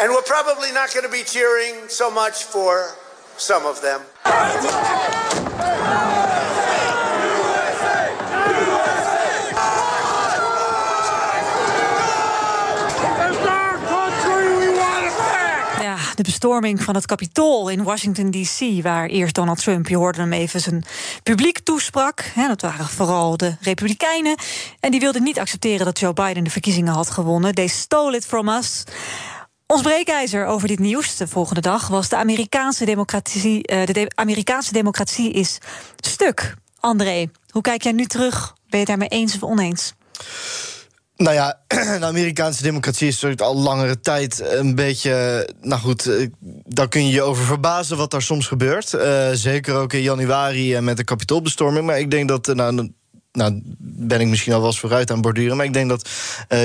And 0.00 0.10
we're 0.10 0.22
probably 0.22 0.72
not 0.72 0.94
going 0.94 1.04
to 1.04 1.12
be 1.12 1.22
cheering 1.22 1.86
so 1.88 2.10
much 2.10 2.44
for 2.44 2.94
some 3.36 3.66
of 3.66 3.82
them. 3.82 4.00
De 16.22 16.30
bestorming 16.30 16.82
van 16.82 16.94
het 16.94 17.06
Capitool 17.06 17.68
in 17.68 17.82
Washington 17.82 18.30
D.C., 18.30 18.82
waar 18.82 19.06
eerst 19.06 19.34
Donald 19.34 19.58
Trump, 19.58 19.88
je 19.88 19.96
hoorde 19.96 20.20
hem 20.20 20.32
even 20.32 20.60
zijn 20.60 20.84
publiek 21.22 21.58
toesprak. 21.58 22.20
Hè, 22.34 22.48
dat 22.48 22.60
waren 22.60 22.88
vooral 22.88 23.36
de 23.36 23.56
Republikeinen. 23.60 24.36
En 24.80 24.90
die 24.90 25.00
wilden 25.00 25.22
niet 25.22 25.38
accepteren 25.38 25.84
dat 25.84 25.98
Joe 25.98 26.12
Biden 26.12 26.44
de 26.44 26.50
verkiezingen 26.50 26.92
had 26.92 27.10
gewonnen. 27.10 27.54
They 27.54 27.66
stole 27.66 28.16
it 28.16 28.26
from 28.26 28.48
us. 28.48 28.84
Ons 29.66 29.82
breekijzer 29.82 30.46
over 30.46 30.68
dit 30.68 30.78
nieuws 30.78 31.16
de 31.16 31.28
volgende 31.28 31.60
dag 31.60 31.88
was 31.88 32.08
de 32.08 32.16
Amerikaanse 32.16 32.84
democratie. 32.84 33.72
Uh, 33.72 33.86
de, 33.86 34.10
Amerikaanse 34.14 34.72
democratie 34.72 35.32
is 35.32 35.58
stuk. 35.96 36.54
André, 36.80 37.30
hoe 37.50 37.62
kijk 37.62 37.82
jij 37.82 37.92
nu 37.92 38.04
terug? 38.04 38.54
Ben 38.68 38.80
je 38.80 38.86
daarmee 38.86 39.08
eens 39.08 39.34
of 39.34 39.42
oneens? 39.42 39.94
Nou 41.16 41.34
ja, 41.34 41.60
de 41.98 42.04
Amerikaanse 42.04 42.62
democratie 42.62 43.08
is 43.08 43.14
natuurlijk 43.14 43.40
al 43.40 43.56
langere 43.56 44.00
tijd 44.00 44.42
een 44.44 44.74
beetje. 44.74 45.48
Nou 45.60 45.80
goed, 45.80 46.06
eh, 46.06 46.26
daar 46.64 46.88
kun 46.88 47.06
je 47.06 47.12
je 47.12 47.22
over 47.22 47.44
verbazen 47.44 47.96
wat 47.96 48.10
daar 48.10 48.22
soms 48.22 48.46
gebeurt. 48.46 48.92
Uh, 48.92 49.28
zeker 49.32 49.74
ook 49.74 49.92
in 49.92 50.02
januari 50.02 50.80
met 50.80 50.96
de 50.96 51.04
kapitoolbestorming. 51.04 51.86
Maar 51.86 51.98
ik 51.98 52.10
denk 52.10 52.28
dat. 52.28 52.46
Nou, 52.46 52.92
nou, 53.32 53.60
ben 53.78 54.20
ik 54.20 54.26
misschien 54.26 54.52
al 54.52 54.58
wel 54.58 54.68
eens 54.68 54.80
vooruit 54.80 55.10
aan 55.10 55.20
borduren. 55.20 55.56
Maar 55.56 55.66
ik 55.66 55.72
denk 55.72 55.88
dat 55.88 56.08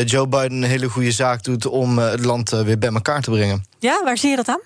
Joe 0.05 0.27
Biden 0.27 0.51
een 0.51 0.63
hele 0.63 0.89
goede 0.89 1.11
zaak 1.11 1.43
doet 1.43 1.65
om 1.65 1.97
het 1.97 2.25
land 2.25 2.49
weer 2.49 2.77
bij 2.77 2.89
elkaar 2.89 3.21
te 3.21 3.31
brengen. 3.31 3.65
Ja, 3.79 4.03
waar 4.03 4.17
zie 4.17 4.29
je 4.29 4.35
dat 4.35 4.47
aan? 4.47 4.61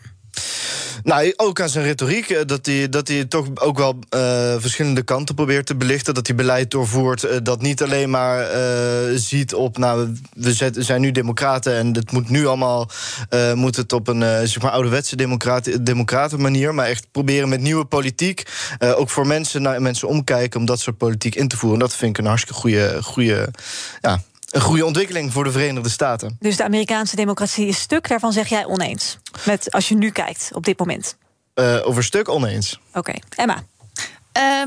Nou, 1.04 1.34
ook 1.36 1.62
aan 1.62 1.70
zijn 1.70 1.86
retoriek. 1.86 2.48
Dat 2.48 2.66
hij, 2.66 2.90
dat 2.90 3.08
hij 3.08 3.26
toch 3.26 3.48
ook 3.56 3.78
wel 3.78 4.00
uh, 4.16 4.22
verschillende 4.58 5.02
kanten 5.02 5.36
probeert 5.36 5.66
te 5.66 5.76
belichten. 5.76 6.14
Dat 6.14 6.28
hij 6.28 6.36
beleid 6.36 6.72
doorvoert 6.72 7.24
uh, 7.24 7.32
dat 7.44 7.62
niet 7.62 7.82
alleen 7.82 8.10
maar 8.10 8.48
ziet 9.16 9.54
op... 9.54 9.78
nou, 9.78 10.14
we 10.34 10.72
zijn 10.78 11.02
nu 11.02 11.12
democraten 11.12 11.76
en 11.76 11.96
het 11.96 12.12
moet 12.12 12.30
nu 12.30 12.46
allemaal... 12.46 12.90
moet 13.54 13.76
het 13.76 13.94
op 13.94 14.08
een 14.08 14.48
zeg 14.48 14.62
maar 14.62 14.72
ouderwetse 14.72 15.16
democrat, 15.16 15.70
democraten 15.82 16.42
manier... 16.42 16.74
maar 16.74 16.88
echt 16.88 17.08
proberen 17.12 17.50
met 17.50 17.62
nieuwe 17.62 17.86
politiek... 17.86 18.44
ook 18.80 19.10
voor 19.10 19.28
mensen 19.28 19.62
naar 19.62 19.82
mensen 19.82 20.08
omkijken 20.08 20.60
om 20.60 20.66
dat 20.66 20.80
soort 20.80 20.98
politiek 20.98 21.36
in 21.36 21.48
te 21.48 21.58
voeren. 21.58 21.80
En 21.80 21.86
dat 21.86 21.96
vind 21.96 22.12
ik 22.12 22.18
een 22.18 22.30
hartstikke 22.30 22.60
goede, 22.60 23.04
goede 23.04 23.50
ja, 24.02 24.22
een 24.52 24.62
goede 24.62 24.86
ontwikkeling 24.86 25.32
voor 25.32 25.44
de 25.44 25.52
Verenigde 25.52 25.90
Staten. 25.90 26.38
Dus 26.40 26.58
de 26.58 26.64
Amerikaanse 26.64 27.16
democratie 27.16 27.68
is 27.68 27.80
stuk, 27.80 28.08
daarvan 28.08 28.34
zeg 28.34 28.48
jij 28.48 28.66
oneens. 28.66 29.18
Met 29.46 29.72
als 29.72 29.90
je 29.90 29.96
nu 29.96 30.10
kijkt 30.10 30.50
op 30.54 30.64
dit 30.64 30.80
moment. 30.80 31.16
Uh, 31.56 31.88
over 31.88 32.04
stuk 32.04 32.30
oneens. 32.30 32.80
Oké, 32.88 32.98
okay. 32.98 33.22
Emma. 33.36 33.64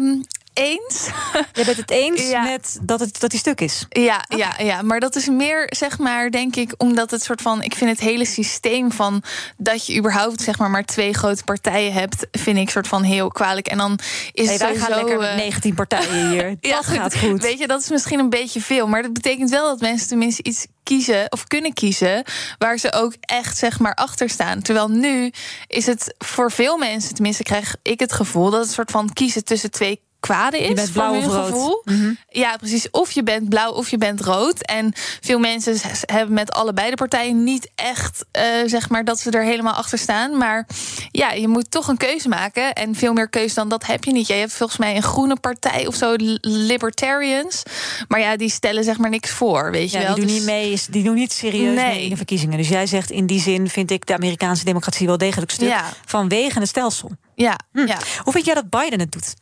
Um, 0.01 0.25
eens. 0.55 1.09
Je 1.53 1.65
bent 1.65 1.77
het 1.77 1.91
eens 1.91 2.29
ja. 2.31 2.43
met 2.43 2.79
dat, 2.83 3.01
het, 3.01 3.21
dat 3.21 3.31
die 3.31 3.39
stuk 3.39 3.61
is? 3.61 3.87
Ja, 3.89 4.25
okay. 4.29 4.39
ja, 4.39 4.65
ja, 4.65 4.83
maar 4.83 5.01
dat 5.01 5.17
is 5.17 5.29
meer, 5.29 5.67
zeg 5.77 5.99
maar, 5.99 6.31
denk 6.31 6.57
ik, 6.57 6.75
omdat 6.77 7.11
het 7.11 7.23
soort 7.23 7.43
van. 7.43 7.63
Ik 7.63 7.75
vind 7.75 7.91
het 7.91 8.01
hele 8.01 8.25
systeem 8.25 8.93
van 8.93 9.23
dat 9.57 9.87
je 9.87 9.97
überhaupt, 9.97 10.41
zeg 10.41 10.59
maar, 10.59 10.71
maar 10.71 10.85
twee 10.85 11.13
grote 11.13 11.45
partijen 11.45 11.93
hebt, 11.93 12.27
vind 12.33 12.59
ik 12.59 12.71
soort 12.71 12.89
van 12.89 13.03
heel 13.03 13.29
kwalijk. 13.29 13.67
En 13.67 13.79
dan 13.79 13.99
is 14.33 14.49
hey, 14.49 14.59
wij 14.59 14.77
gaan 14.77 14.95
lekker 14.95 15.19
met 15.19 15.37
19 15.37 15.75
partijen 15.75 16.29
hier. 16.31 16.57
ja, 16.61 16.77
dat 16.77 16.85
gaat 16.85 17.17
goed. 17.17 17.43
Weet 17.43 17.59
je, 17.59 17.67
dat 17.67 17.81
is 17.81 17.89
misschien 17.89 18.19
een 18.19 18.31
beetje 18.31 18.61
veel. 18.61 18.87
Maar 18.87 19.03
dat 19.03 19.13
betekent 19.13 19.51
wel 19.51 19.67
dat 19.67 19.81
mensen 19.81 20.09
tenminste 20.09 20.43
iets 20.43 20.67
kiezen 20.83 21.33
of 21.33 21.45
kunnen 21.45 21.73
kiezen 21.73 22.25
waar 22.59 22.79
ze 22.79 22.93
ook 22.93 23.13
echt 23.21 23.57
zeg 23.57 23.79
maar 23.79 23.95
achter 23.95 24.29
staan. 24.29 24.63
Terwijl 24.63 24.89
nu 24.89 25.33
is 25.67 25.87
het 25.87 26.15
voor 26.19 26.53
veel 26.53 26.77
mensen, 26.77 27.15
tenminste 27.15 27.43
krijg 27.43 27.77
ik 27.83 28.01
het 28.01 28.13
gevoel 28.13 28.51
dat 28.51 28.61
het 28.61 28.69
een 28.69 28.75
soort 28.75 28.91
van 28.91 29.13
kiezen 29.13 29.45
tussen 29.45 29.71
twee 29.71 30.01
kwade 30.27 30.59
is. 30.59 30.69
Je 30.69 30.75
bent 30.75 30.93
blauw 30.93 31.17
of 31.17 31.27
rood. 31.27 31.47
Gevoel. 31.47 31.83
Mm 31.85 32.01
-hmm. 32.01 32.19
Ja, 32.29 32.57
precies. 32.57 32.91
Of 32.91 33.11
je 33.11 33.23
bent 33.23 33.49
blauw 33.49 33.73
of 33.73 33.91
je 33.91 33.99
bent 33.99 34.21
rood. 34.21 34.63
En 34.63 34.93
veel 35.21 35.39
mensen 35.39 35.77
hebben 36.07 36.35
met 36.35 36.53
allebei 36.53 36.91
de 36.91 36.97
partijen 36.97 37.45
niet 37.45 37.71
echt, 37.75 38.25
uh, 38.33 38.43
zeg 38.67 38.89
maar, 38.89 39.05
dat 39.05 39.21
ze 39.21 39.31
er 39.31 39.45
helemaal 39.45 39.75
achter 39.75 39.99
staan. 39.99 40.37
Maar 40.39 40.67
ja, 41.11 41.33
je 41.33 41.49
moet 41.49 41.71
toch 41.71 41.89
een 41.89 41.97
keuze 41.97 42.29
maken. 42.29 42.73
En 42.73 42.95
veel 42.95 43.13
meer 43.13 43.29
keuze 43.29 43.55
dan 43.55 43.69
dat 43.69 43.87
heb 43.87 44.05
je 44.05 44.13
niet. 44.13 44.27
Je 44.27 44.35
hebt 44.35 44.53
volgens 44.53 44.79
mij 44.79 44.97
een 44.97 45.03
groene 45.03 45.37
partij 45.37 45.87
of 45.87 45.95
zo, 45.95 46.15
Libertarians. 46.41 47.63
Maar 48.09 48.21
ja, 48.21 48.37
die 48.37 48.51
stellen 48.51 48.85
zeg 48.85 48.99
maar 48.99 49.11
niks 49.11 49.31
voor. 49.31 49.71
Weet 49.71 49.91
je 49.91 49.99
ja, 49.99 50.05
wel. 50.05 50.15
Die 50.15 50.25
doen 50.25 50.35
dus... 50.35 50.45
niet 50.45 50.55
mee, 50.55 50.81
die 50.91 51.05
doen 51.05 51.15
niet 51.15 51.33
serieus 51.33 51.77
nee. 51.77 51.95
mee 51.95 52.03
in 52.03 52.11
de 52.11 52.17
verkiezingen. 52.17 52.59
Dus 52.59 52.69
jij 52.69 52.87
zegt 52.87 53.11
in 53.11 53.27
die 53.27 53.41
zin 53.41 53.69
vind 53.69 53.91
ik 53.91 54.07
de 54.07 54.15
Amerikaanse 54.15 54.65
democratie 54.65 55.07
wel 55.07 55.19
degelijk 55.19 55.51
stuk 55.51 55.69
ja. 55.69 55.93
vanwege 56.05 56.59
het 56.59 56.69
stelsel. 56.69 57.11
Ja, 57.35 57.59
hm. 57.73 57.87
ja. 57.87 57.99
Hoe 58.23 58.33
vind 58.33 58.45
jij 58.45 58.55
dat 58.55 58.71
Biden 58.71 59.01
het 59.01 59.13
doet? 59.13 59.35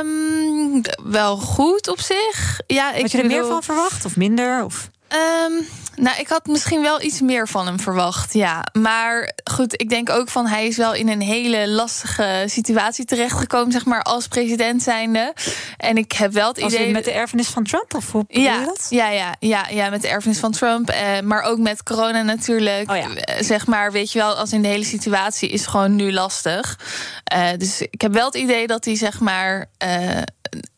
Um, 0.00 0.82
wel 1.04 1.36
goed 1.36 1.88
op 1.88 2.00
zich. 2.00 2.60
Ja, 2.66 2.92
ik 2.92 3.00
Had 3.00 3.10
je 3.10 3.18
er 3.18 3.26
meer 3.26 3.46
van 3.46 3.62
verwacht 3.62 4.04
of 4.04 4.16
minder? 4.16 4.64
Of? 4.64 4.90
Um, 5.12 5.66
nou, 5.96 6.20
ik 6.20 6.28
had 6.28 6.46
misschien 6.46 6.82
wel 6.82 7.02
iets 7.02 7.20
meer 7.20 7.48
van 7.48 7.66
hem 7.66 7.80
verwacht, 7.80 8.34
ja. 8.34 8.66
Maar 8.72 9.32
goed, 9.44 9.80
ik 9.80 9.88
denk 9.88 10.10
ook 10.10 10.28
van 10.28 10.46
hij 10.46 10.66
is 10.66 10.76
wel 10.76 10.94
in 10.94 11.08
een 11.08 11.20
hele 11.20 11.68
lastige 11.68 12.44
situatie 12.46 13.04
terechtgekomen, 13.04 13.72
zeg 13.72 13.84
maar, 13.84 14.02
als 14.02 14.28
president 14.28 14.82
zijnde. 14.82 15.34
En 15.76 15.96
ik 15.96 16.12
heb 16.12 16.32
wel 16.32 16.48
het 16.48 16.62
als 16.62 16.74
idee. 16.74 16.92
Met 16.92 17.04
de 17.04 17.10
erfenis 17.10 17.48
van 17.48 17.64
Trump 17.64 17.94
of 17.94 18.12
hoe 18.12 18.24
ja, 18.28 18.60
je 18.60 18.66
dat? 18.66 18.86
Ja, 18.90 19.08
ja, 19.08 19.34
ja, 19.38 19.66
ja, 19.68 19.90
met 19.90 20.02
de 20.02 20.08
erfenis 20.08 20.38
van 20.38 20.52
Trump. 20.52 20.88
Eh, 20.88 21.20
maar 21.20 21.42
ook 21.42 21.58
met 21.58 21.82
corona 21.82 22.22
natuurlijk. 22.22 22.90
Oh 22.90 22.96
ja. 22.96 23.14
Eh, 23.14 23.42
zeg 23.44 23.66
maar, 23.66 23.92
weet 23.92 24.12
je 24.12 24.18
wel, 24.18 24.34
als 24.34 24.52
in 24.52 24.62
de 24.62 24.68
hele 24.68 24.84
situatie 24.84 25.48
is 25.48 25.66
gewoon 25.66 25.94
nu 25.94 26.12
lastig. 26.12 26.78
Uh, 27.34 27.48
dus 27.58 27.80
ik 27.80 28.00
heb 28.00 28.12
wel 28.12 28.26
het 28.26 28.34
idee 28.34 28.66
dat 28.66 28.84
hij, 28.84 28.96
zeg 28.96 29.20
maar. 29.20 29.68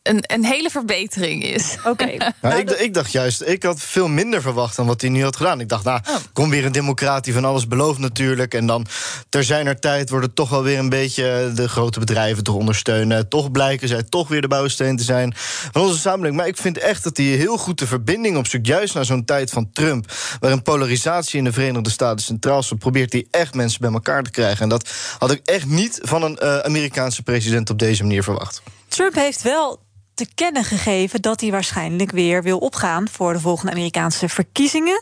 Een, 0.03 0.23
een, 0.27 0.45
hele 0.45 0.69
verbetering 0.69 1.43
is. 1.43 1.77
Oké. 1.85 1.87
Okay. 2.09 2.33
Nou, 2.41 2.59
ik, 2.59 2.69
ik, 2.69 2.93
dacht 2.93 3.11
juist, 3.11 3.41
ik 3.41 3.63
had 3.63 3.81
veel 3.81 4.07
minder 4.07 4.41
verwacht 4.41 4.75
dan 4.75 4.85
wat 4.85 5.01
hij 5.01 5.09
nu 5.09 5.23
had 5.23 5.35
gedaan. 5.35 5.59
Ik 5.59 5.69
dacht, 5.69 5.83
nou, 5.83 5.99
oh. 6.07 6.15
kom 6.33 6.49
weer 6.49 6.65
een 6.65 6.71
democraat 6.71 7.23
die 7.23 7.33
van 7.33 7.45
alles 7.45 7.67
belooft 7.67 7.99
natuurlijk. 7.99 8.53
En 8.53 8.65
dan 8.65 8.85
ter 9.29 9.43
zijner 9.43 9.79
tijd 9.79 10.09
wordt 10.09 10.25
het 10.25 10.35
toch 10.35 10.49
wel 10.49 10.63
weer 10.63 10.79
een 10.79 10.89
beetje 10.89 11.51
de 11.55 11.69
grote 11.69 11.99
bedrijven 11.99 12.43
toch 12.43 12.55
ondersteunen. 12.55 13.29
Toch 13.29 13.51
blijken 13.51 13.87
zij 13.87 14.03
toch 14.03 14.27
weer 14.27 14.41
de 14.41 14.47
bouwsteen 14.47 14.97
te 14.97 15.03
zijn 15.03 15.33
van 15.71 15.81
onze 15.81 15.99
samenleving. 15.99 16.37
Maar 16.37 16.47
ik 16.47 16.57
vind 16.57 16.77
echt 16.77 17.03
dat 17.03 17.17
hij 17.17 17.25
heel 17.25 17.57
goed 17.57 17.79
de 17.79 17.87
verbinding 17.87 18.37
opzoekt. 18.37 18.67
Juist 18.67 18.93
naar 18.93 19.05
zo'n 19.05 19.25
tijd 19.25 19.49
van 19.49 19.71
Trump, 19.71 20.11
waarin 20.39 20.61
polarisatie 20.61 21.37
in 21.37 21.43
de 21.43 21.53
Verenigde 21.53 21.89
Staten 21.89 22.25
centraal 22.25 22.63
staat, 22.63 22.79
probeert 22.79 23.13
hij 23.13 23.27
echt 23.31 23.53
mensen 23.53 23.81
bij 23.81 23.91
elkaar 23.91 24.23
te 24.23 24.31
krijgen. 24.31 24.63
En 24.63 24.69
dat 24.69 24.89
had 25.17 25.31
ik 25.31 25.41
echt 25.43 25.65
niet 25.65 25.99
van 26.01 26.23
een 26.23 26.39
uh, 26.43 26.57
Amerikaanse 26.57 27.23
president 27.23 27.69
op 27.69 27.79
deze 27.79 28.03
manier 28.03 28.23
verwacht. 28.23 28.61
Trump 28.89 29.15
heeft 29.15 29.41
wel 29.41 29.79
te 30.13 30.27
kennen 30.35 30.63
gegeven 30.63 31.21
dat 31.21 31.41
hij 31.41 31.51
waarschijnlijk 31.51 32.11
weer 32.11 32.43
wil 32.43 32.57
opgaan 32.57 33.07
voor 33.11 33.33
de 33.33 33.39
volgende 33.39 33.71
Amerikaanse 33.71 34.29
verkiezingen. 34.29 35.01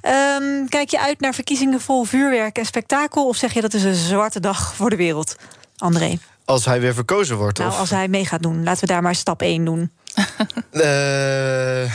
Ehm, 0.00 0.66
kijk 0.68 0.90
je 0.90 1.00
uit 1.00 1.20
naar 1.20 1.34
verkiezingen 1.34 1.80
vol 1.80 2.04
vuurwerk 2.04 2.58
en 2.58 2.66
spektakel, 2.66 3.28
of 3.28 3.36
zeg 3.36 3.52
je 3.52 3.60
dat 3.60 3.74
is 3.74 3.82
een 3.84 3.94
zwarte 3.94 4.40
dag 4.40 4.74
voor 4.74 4.90
de 4.90 4.96
wereld? 4.96 5.36
André. 5.76 6.18
Als 6.44 6.64
hij 6.64 6.80
weer 6.80 6.94
verkozen 6.94 7.36
wordt, 7.36 7.58
Nou, 7.58 7.70
of? 7.70 7.78
als 7.78 7.90
hij 7.90 8.08
mee 8.08 8.26
gaat 8.26 8.42
doen, 8.42 8.62
laten 8.62 8.80
we 8.80 8.92
daar 8.92 9.02
maar 9.02 9.14
stap 9.14 9.42
1 9.42 9.64
doen. 9.64 9.90
Eh, 10.72 11.92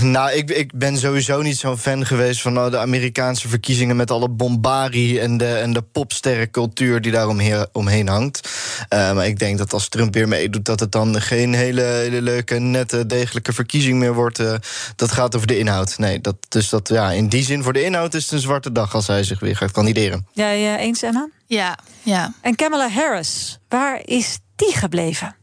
nou, 0.00 0.32
ik, 0.32 0.50
ik 0.50 0.78
ben 0.78 0.98
sowieso 0.98 1.42
niet 1.42 1.56
zo'n 1.56 1.78
fan 1.78 2.06
geweest 2.06 2.40
van 2.40 2.52
nou, 2.52 2.70
de 2.70 2.78
Amerikaanse 2.78 3.48
verkiezingen 3.48 3.96
met 3.96 4.10
alle 4.10 4.28
bombarie 4.28 5.20
en 5.20 5.36
de, 5.36 5.54
en 5.54 5.72
de 5.72 5.82
popsterrencultuur 5.82 7.00
die 7.00 7.12
daar 7.12 7.28
omheen, 7.28 7.66
omheen 7.72 8.08
hangt. 8.08 8.48
Eh, 8.88 9.12
maar 9.12 9.26
ik 9.26 9.38
denk 9.38 9.58
dat 9.58 9.72
als 9.72 9.88
Trump 9.88 10.14
weer 10.14 10.28
meedoet, 10.28 10.64
dat 10.64 10.80
het 10.80 10.92
dan 10.92 11.20
geen 11.20 11.54
hele, 11.54 11.82
hele 11.82 12.22
leuke, 12.22 12.58
nette, 12.58 13.06
degelijke 13.06 13.52
verkiezing 13.52 13.98
meer 13.98 14.14
wordt. 14.14 14.38
Eh, 14.38 14.54
dat 14.96 15.12
gaat 15.12 15.36
over 15.36 15.46
de 15.46 15.58
inhoud. 15.58 15.98
Nee, 15.98 16.20
dat, 16.20 16.36
dus 16.48 16.68
dat, 16.68 16.88
ja, 16.88 17.10
in 17.10 17.28
die 17.28 17.42
zin 17.42 17.62
voor 17.62 17.72
de 17.72 17.84
inhoud 17.84 18.14
is 18.14 18.22
het 18.22 18.32
een 18.32 18.40
zwarte 18.40 18.72
dag 18.72 18.94
als 18.94 19.06
hij 19.06 19.24
zich 19.24 19.40
weer 19.40 19.56
gaat 19.56 19.70
kandideren. 19.70 20.26
Jij 20.32 20.74
eh, 20.74 20.84
eens, 20.84 21.02
Emma? 21.02 21.28
Ja, 21.46 21.78
ja. 22.02 22.32
En 22.40 22.54
Kamala 22.54 22.88
Harris, 22.88 23.58
waar 23.68 24.00
is 24.04 24.38
die 24.56 24.76
gebleven? 24.76 25.36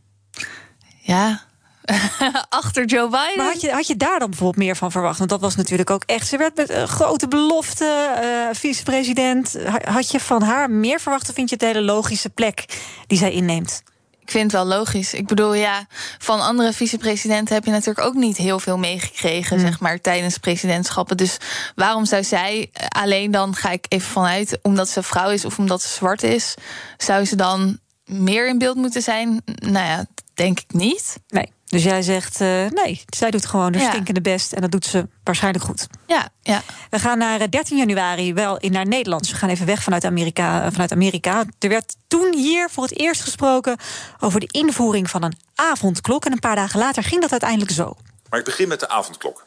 Ja. 0.99 1.51
Achter 2.49 2.85
Joe 2.85 3.09
Biden. 3.09 3.33
Maar 3.37 3.45
had 3.45 3.61
je, 3.61 3.71
had 3.71 3.87
je 3.87 3.97
daar 3.97 4.19
dan 4.19 4.29
bijvoorbeeld 4.29 4.65
meer 4.65 4.75
van 4.75 4.91
verwacht? 4.91 5.17
Want 5.17 5.29
dat 5.29 5.41
was 5.41 5.55
natuurlijk 5.55 5.89
ook 5.89 6.03
echt. 6.05 6.27
Ze 6.27 6.37
werd 6.37 6.55
met 6.55 6.69
een 6.69 6.87
grote 6.87 7.27
belofte, 7.27 7.85
eh 8.21 8.55
vicepresident. 8.55 9.57
Ha- 9.65 9.91
Had 9.91 10.11
je 10.11 10.19
van 10.19 10.41
haar 10.41 10.69
meer 10.69 10.99
verwacht? 10.99 11.29
Of 11.29 11.35
vind 11.35 11.49
je 11.49 11.55
het 11.55 11.63
een 11.63 11.69
hele 11.73 11.81
logische 11.85 12.29
plek 12.29 12.65
die 13.07 13.17
zij 13.17 13.31
inneemt? 13.31 13.83
Ik 14.19 14.31
vind 14.31 14.43
het 14.43 14.61
wel 14.61 14.77
logisch. 14.77 15.13
Ik 15.13 15.27
bedoel, 15.27 15.53
ja, 15.53 15.85
van 16.17 16.41
andere 16.41 16.73
vicepresidenten 16.73 17.55
heb 17.55 17.65
je 17.65 17.71
natuurlijk 17.71 18.07
ook 18.07 18.13
niet 18.13 18.37
heel 18.37 18.59
veel 18.59 18.77
meegekregen, 18.77 19.59
zeg 19.59 19.79
maar, 19.79 20.01
tijdens 20.01 20.37
presidentschappen. 20.37 21.17
Dus 21.17 21.37
waarom 21.75 22.05
zou 22.05 22.23
zij 22.23 22.69
eh, 22.73 22.87
alleen 22.87 23.31
dan, 23.31 23.55
ga 23.55 23.69
ik 23.69 23.85
even 23.89 24.11
vanuit, 24.11 24.59
omdat 24.61 24.89
ze 24.89 25.03
vrouw 25.03 25.29
is 25.29 25.45
of 25.45 25.57
omdat 25.57 25.81
ze 25.81 25.87
zwart 25.87 26.23
is, 26.23 26.53
zou 26.97 27.25
ze 27.25 27.35
dan 27.35 27.79
meer 28.05 28.47
in 28.47 28.57
beeld 28.57 28.75
moeten 28.75 29.01
zijn? 29.01 29.41
Nou 29.45 29.85
ja, 29.85 30.05
denk 30.33 30.59
ik 30.59 30.73
niet. 30.73 31.15
Nee. 31.27 31.51
Dus 31.73 31.83
jij 31.83 32.01
zegt 32.01 32.41
eh, 32.41 32.65
nee, 32.69 33.03
zij 33.07 33.31
doet 33.31 33.45
gewoon 33.45 33.71
de 33.71 33.79
Ja. 33.79 33.89
stinkende 33.89 34.21
best. 34.21 34.53
En 34.53 34.61
dat 34.61 34.71
doet 34.71 34.85
ze 34.85 35.07
waarschijnlijk 35.23 35.65
goed. 35.65 35.87
Ja, 36.07 36.29
ja. 36.41 36.61
We 36.89 36.99
gaan 36.99 37.17
naar 37.17 37.39
eh, 37.41 37.47
13 37.49 37.77
januari 37.77 38.33
wel 38.33 38.57
in 38.57 38.71
naar 38.71 38.87
Nederland. 38.87 39.29
We 39.29 39.35
gaan 39.35 39.49
even 39.49 39.65
weg 39.65 39.83
vanuit 39.83 40.05
Amerika, 40.05 40.65
eh, 40.65 40.71
vanuit 40.71 40.91
Amerika. 40.91 41.45
Er 41.59 41.69
werd 41.69 41.95
toen 42.07 42.33
hier 42.35 42.69
voor 42.69 42.83
het 42.83 42.99
eerst 42.99 43.21
gesproken 43.21 43.77
over 44.19 44.39
de 44.39 44.47
invoering 44.51 45.09
van 45.09 45.23
een 45.23 45.37
avondklok. 45.55 46.25
En 46.25 46.31
een 46.31 46.39
paar 46.39 46.55
dagen 46.55 46.79
later 46.79 47.03
ging 47.03 47.21
dat 47.21 47.31
uiteindelijk 47.31 47.71
zo. 47.71 47.95
Maar 48.29 48.39
ik 48.39 48.45
begin 48.45 48.67
met 48.67 48.79
de 48.79 48.89
avondklok. 48.89 49.43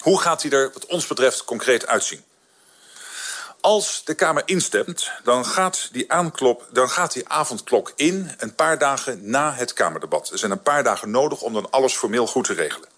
Hoe 0.00 0.20
gaat 0.20 0.40
die 0.42 0.50
er 0.50 0.70
wat 0.74 0.86
ons 0.86 1.06
betreft 1.06 1.44
concreet 1.44 1.86
uitzien? 1.86 2.20
Als 3.64 4.04
de 4.04 4.14
Kamer 4.14 4.42
instemt, 4.44 5.10
dan 5.22 5.46
gaat, 5.46 5.88
die 5.92 6.12
aanklop, 6.12 6.66
dan 6.72 6.90
gaat 6.90 7.12
die 7.12 7.28
avondklok 7.28 7.92
in 7.96 8.30
een 8.38 8.54
paar 8.54 8.78
dagen 8.78 9.30
na 9.30 9.52
het 9.52 9.72
Kamerdebat. 9.72 10.30
Er 10.30 10.38
zijn 10.38 10.50
een 10.50 10.62
paar 10.62 10.82
dagen 10.82 11.10
nodig 11.10 11.42
om 11.42 11.52
dan 11.52 11.70
alles 11.70 11.94
formeel 11.94 12.26
goed 12.26 12.44
te 12.44 12.52
regelen. 12.52 12.88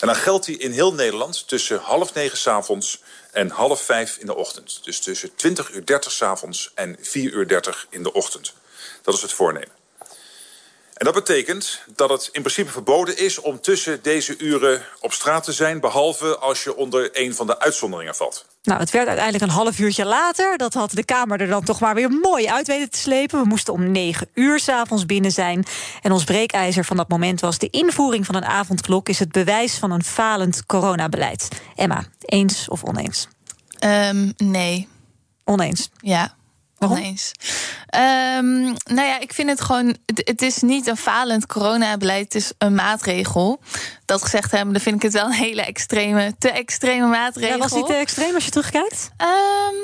En 0.00 0.06
dan 0.06 0.16
geldt 0.16 0.44
die 0.44 0.58
in 0.58 0.72
heel 0.72 0.94
Nederland 0.94 1.48
tussen 1.48 1.78
half 1.78 2.14
negen 2.14 2.38
s'avonds 2.38 3.02
en 3.30 3.50
half 3.50 3.82
vijf 3.82 4.16
in 4.16 4.26
de 4.26 4.34
ochtend. 4.34 4.84
Dus 4.84 5.00
tussen 5.00 5.34
20 5.34 5.70
uur 5.70 5.86
30 5.86 6.12
s'avonds 6.12 6.72
en 6.74 6.96
4 7.00 7.32
uur 7.32 7.48
30 7.48 7.86
in 7.90 8.02
de 8.02 8.12
ochtend. 8.12 8.52
Dat 9.02 9.14
is 9.14 9.22
het 9.22 9.32
voornemen. 9.32 9.81
En 11.02 11.12
dat 11.12 11.24
betekent 11.24 11.82
dat 11.96 12.10
het 12.10 12.28
in 12.32 12.42
principe 12.42 12.70
verboden 12.70 13.18
is 13.18 13.40
om 13.40 13.60
tussen 13.60 14.02
deze 14.02 14.38
uren 14.38 14.82
op 15.00 15.12
straat 15.12 15.44
te 15.44 15.52
zijn, 15.52 15.80
behalve 15.80 16.38
als 16.38 16.64
je 16.64 16.76
onder 16.76 17.10
een 17.12 17.34
van 17.34 17.46
de 17.46 17.60
uitzonderingen 17.60 18.14
valt. 18.14 18.46
Nou, 18.62 18.80
het 18.80 18.90
werd 18.90 19.06
uiteindelijk 19.06 19.44
een 19.44 19.56
half 19.58 19.78
uurtje 19.78 20.04
later. 20.04 20.58
Dat 20.58 20.74
had 20.74 20.90
de 20.90 21.04
Kamer 21.04 21.40
er 21.40 21.46
dan 21.46 21.64
toch 21.64 21.80
maar 21.80 21.94
weer 21.94 22.10
mooi 22.10 22.48
uit 22.48 22.66
weten 22.66 22.90
te 22.90 22.98
slepen. 22.98 23.40
We 23.40 23.46
moesten 23.46 23.72
om 23.72 23.90
negen 23.90 24.28
uur 24.34 24.58
s'avonds 24.58 25.06
binnen 25.06 25.30
zijn. 25.30 25.64
En 26.02 26.12
ons 26.12 26.24
breekijzer 26.24 26.84
van 26.84 26.96
dat 26.96 27.08
moment 27.08 27.40
was... 27.40 27.58
de 27.58 27.70
invoering 27.70 28.26
van 28.26 28.34
een 28.34 28.44
avondklok 28.44 29.08
is 29.08 29.18
het 29.18 29.32
bewijs 29.32 29.74
van 29.74 29.90
een 29.90 30.04
falend 30.04 30.66
coronabeleid. 30.66 31.48
Emma, 31.76 32.04
eens 32.20 32.68
of 32.68 32.84
oneens? 32.84 33.28
Ehm, 33.78 34.30
nee. 34.36 34.88
Oneens? 35.44 35.90
Ja. 36.00 36.34
Oneens. 36.90 37.32
Ehm, 37.86 38.60
nou 38.84 39.06
ja, 39.08 39.20
ik 39.20 39.32
vind 39.32 39.48
het 39.48 39.60
gewoon. 39.60 39.96
Het, 40.06 40.22
het 40.24 40.42
is 40.42 40.58
niet 40.60 40.86
een 40.86 40.96
falend 40.96 41.46
coronabeleid, 41.46 42.24
het 42.24 42.34
is 42.34 42.52
een 42.58 42.74
maatregel. 42.74 43.60
Dat 44.04 44.22
gezegd 44.22 44.50
hebben, 44.50 44.72
dan 44.72 44.82
vind 44.82 44.96
ik 44.96 45.02
het 45.02 45.12
wel 45.12 45.24
een 45.26 45.32
hele 45.32 45.62
extreme, 45.62 46.34
te 46.38 46.50
extreme 46.50 47.06
maatregel. 47.06 47.54
Ja, 47.56 47.58
was 47.62 47.72
die 47.72 47.84
te 47.84 47.94
extreem 47.94 48.34
als 48.34 48.44
je 48.44 48.50
terugkijkt? 48.50 49.10
Ehm, 49.16 49.74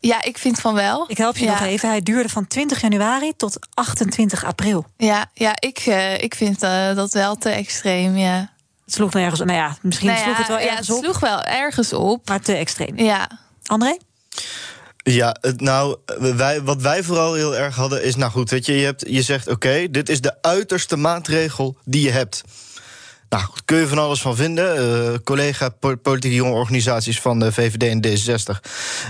ja, 0.00 0.22
ik 0.22 0.38
vind 0.38 0.60
van 0.60 0.74
wel. 0.74 1.04
Ik 1.08 1.18
help 1.18 1.36
je 1.36 1.44
Ja. 1.44 1.50
nog 1.50 1.60
even. 1.62 1.88
Hij 1.88 2.02
duurde 2.02 2.28
van 2.28 2.46
20 2.46 2.80
januari 2.80 3.32
tot 3.36 3.58
28 3.74 4.44
april. 4.44 4.84
Ja, 4.96 5.26
ja 5.34 5.52
ik, 5.58 5.78
eh, 5.78 6.22
ik 6.22 6.34
vind 6.34 6.62
eh, 6.62 6.94
dat 6.94 7.12
wel 7.12 7.36
te 7.36 7.48
extreem, 7.50 8.16
ja. 8.16 8.50
Het 8.84 8.94
sloeg 8.96 9.12
nergens 9.12 9.40
Nou 9.40 9.52
ja, 9.52 9.76
misschien 9.82 10.08
Nou 10.08 10.18
ja, 10.20 10.24
sloeg 10.24 10.38
het 10.38 10.46
wel 10.48 10.58
ja, 10.58 10.64
ergens 10.68 10.88
het 10.88 10.96
op. 10.96 11.04
sloeg 11.04 11.18
wel 11.20 11.42
ergens 11.42 11.92
op. 11.92 12.28
Maar 12.28 12.40
te 12.40 12.54
extreem. 12.54 12.98
Ja. 12.98 13.28
André? 13.66 13.96
Ja, 15.12 15.36
nou, 15.56 15.96
wij, 16.18 16.62
wat 16.62 16.82
wij 16.82 17.02
vooral 17.02 17.34
heel 17.34 17.56
erg 17.56 17.74
hadden 17.74 18.02
is... 18.04 18.16
nou 18.16 18.30
goed, 18.30 18.50
weet 18.50 18.66
je, 18.66 18.72
je, 18.72 18.84
hebt, 18.84 19.04
je 19.08 19.22
zegt... 19.22 19.48
oké, 19.48 19.90
dit 19.90 20.08
is 20.08 20.20
de 20.20 20.42
uiterste 20.42 20.96
maatregel 20.96 21.76
die 21.84 22.02
je 22.02 22.10
hebt. 22.10 22.42
Nou, 23.28 23.44
kun 23.64 23.78
je 23.78 23.86
van 23.86 23.98
alles 23.98 24.20
van 24.20 24.36
vinden. 24.36 24.76
Eh, 24.76 25.18
collega 25.24 25.68
po- 25.68 25.96
politieke 25.96 26.36
jonge 26.36 26.54
organisaties 26.54 27.20
van 27.20 27.38
de 27.38 27.52
VVD 27.52 27.82
en 27.82 28.06
D66... 28.06 28.60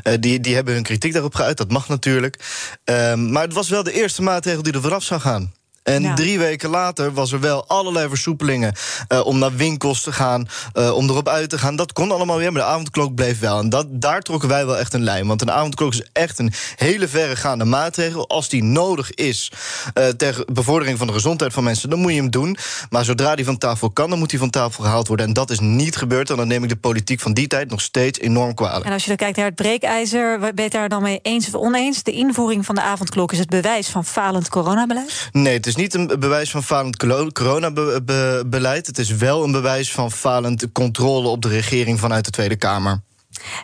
eh, 0.03 0.15
die, 0.21 0.41
die 0.41 0.55
hebben 0.55 0.75
hun 0.75 0.83
kritiek 0.83 1.13
daarop 1.13 1.35
geuit, 1.35 1.57
dat 1.57 1.71
mag 1.71 1.89
natuurlijk. 1.89 2.45
Ehm, 2.85 3.31
maar 3.33 3.43
het 3.43 3.53
was 3.53 3.69
wel 3.69 3.83
de 3.83 3.93
eerste 3.93 4.23
maatregel 4.23 4.63
die 4.63 4.73
er 4.73 4.81
vanaf 4.81 5.03
zou 5.03 5.21
gaan. 5.21 5.53
En 5.89 6.03
Ja. 6.03 6.15
drie 6.15 6.39
weken 6.39 6.71
later 6.71 7.13
was 7.13 7.33
er 7.33 7.41
wel 7.41 7.67
allerlei 7.67 8.09
versoepelingen 8.09 8.75
eh, 9.09 9.27
om 9.27 9.39
naar 9.39 9.57
winkels 9.57 10.03
te 10.03 10.13
gaan, 10.13 10.49
eh, 10.73 10.95
om 10.95 11.09
erop 11.09 11.29
uit 11.29 11.51
te 11.51 11.59
gaan. 11.59 11.77
Dat 11.77 11.93
kon 11.93 12.11
allemaal 12.13 12.37
weer, 12.37 12.53
maar 12.53 12.63
de 12.63 12.69
avondklok 12.69 13.15
bleef 13.15 13.39
wel. 13.41 13.59
En 13.59 13.69
dat, 13.69 13.87
daar 13.91 14.21
trokken 14.21 14.49
wij 14.49 14.67
wel 14.67 14.79
echt 14.79 14.95
een 14.95 15.03
lijn. 15.03 15.27
Want 15.27 15.43
een 15.43 15.51
avondklok 15.51 15.93
is 15.93 16.03
echt 16.13 16.39
een 16.39 16.53
hele 16.77 17.09
verregaande 17.09 17.65
maatregel. 17.65 18.29
Als 18.29 18.49
die 18.49 18.63
nodig 18.63 19.15
is 19.15 19.53
eh, 19.95 20.07
ter 20.07 20.45
bevordering 20.53 20.99
van 20.99 21.07
de 21.07 21.13
gezondheid 21.13 21.53
van 21.53 21.65
mensen, 21.65 21.91
dan 21.91 21.99
moet 21.99 22.13
je 22.13 22.17
hem 22.21 22.31
doen. 22.31 22.57
Maar 22.91 23.05
zodra 23.05 23.35
die 23.35 23.45
van 23.45 23.59
tafel 23.59 23.91
kan, 23.91 24.11
dan 24.11 24.19
moet 24.19 24.31
die 24.31 24.39
van 24.39 24.51
tafel 24.51 24.85
gehaald 24.85 25.09
worden. 25.09 25.27
En 25.27 25.33
dat 25.33 25.51
is 25.51 25.59
niet 25.61 25.97
gebeurd. 25.97 26.31
En 26.31 26.37
dan 26.37 26.49
neem 26.49 26.63
ik 26.63 26.69
de 26.69 26.77
politiek 26.77 27.21
van 27.21 27.33
die 27.33 27.47
tijd 27.47 27.71
nog 27.71 27.81
steeds 27.81 28.19
enorm 28.19 28.55
kwalijk. 28.55 28.85
En 28.85 28.93
als 28.93 29.03
je 29.03 29.09
dan 29.09 29.17
kijkt 29.17 29.37
naar 29.37 29.47
het 29.47 29.55
breekijzer, 29.55 30.39
ben 30.39 30.53
je 30.55 30.63
het 30.63 30.73
daar 30.73 30.89
dan 30.89 31.03
mee 31.03 31.19
eens 31.23 31.47
of 31.47 31.55
oneens? 31.55 32.03
De 32.03 32.13
invoering 32.13 32.67
van 32.67 32.75
de 32.75 32.81
avondklok 32.81 33.33
is 33.33 33.39
het 33.39 33.49
bewijs 33.49 33.89
van 33.89 34.05
falend 34.05 34.49
coronabeleid? 34.49 35.29
Nee, 35.33 35.55
het 35.55 35.67
is 35.67 35.77
niet 35.79 35.95
een 35.95 36.07
bewijs 36.07 36.51
van 36.51 36.63
falend 36.63 36.97
coronabeleid. 37.33 38.87
Het 38.87 38.99
is 38.99 39.11
wel 39.11 39.45
een 39.45 39.53
bewijs 39.53 39.93
van 39.93 40.11
falend 40.13 40.73
controle 40.73 41.29
op 41.29 41.43
de 41.43 41.49
regering 41.49 42.01
vanuit 42.01 42.25
de 42.25 42.31
Tweede 42.31 42.57
Kamer. 42.57 43.01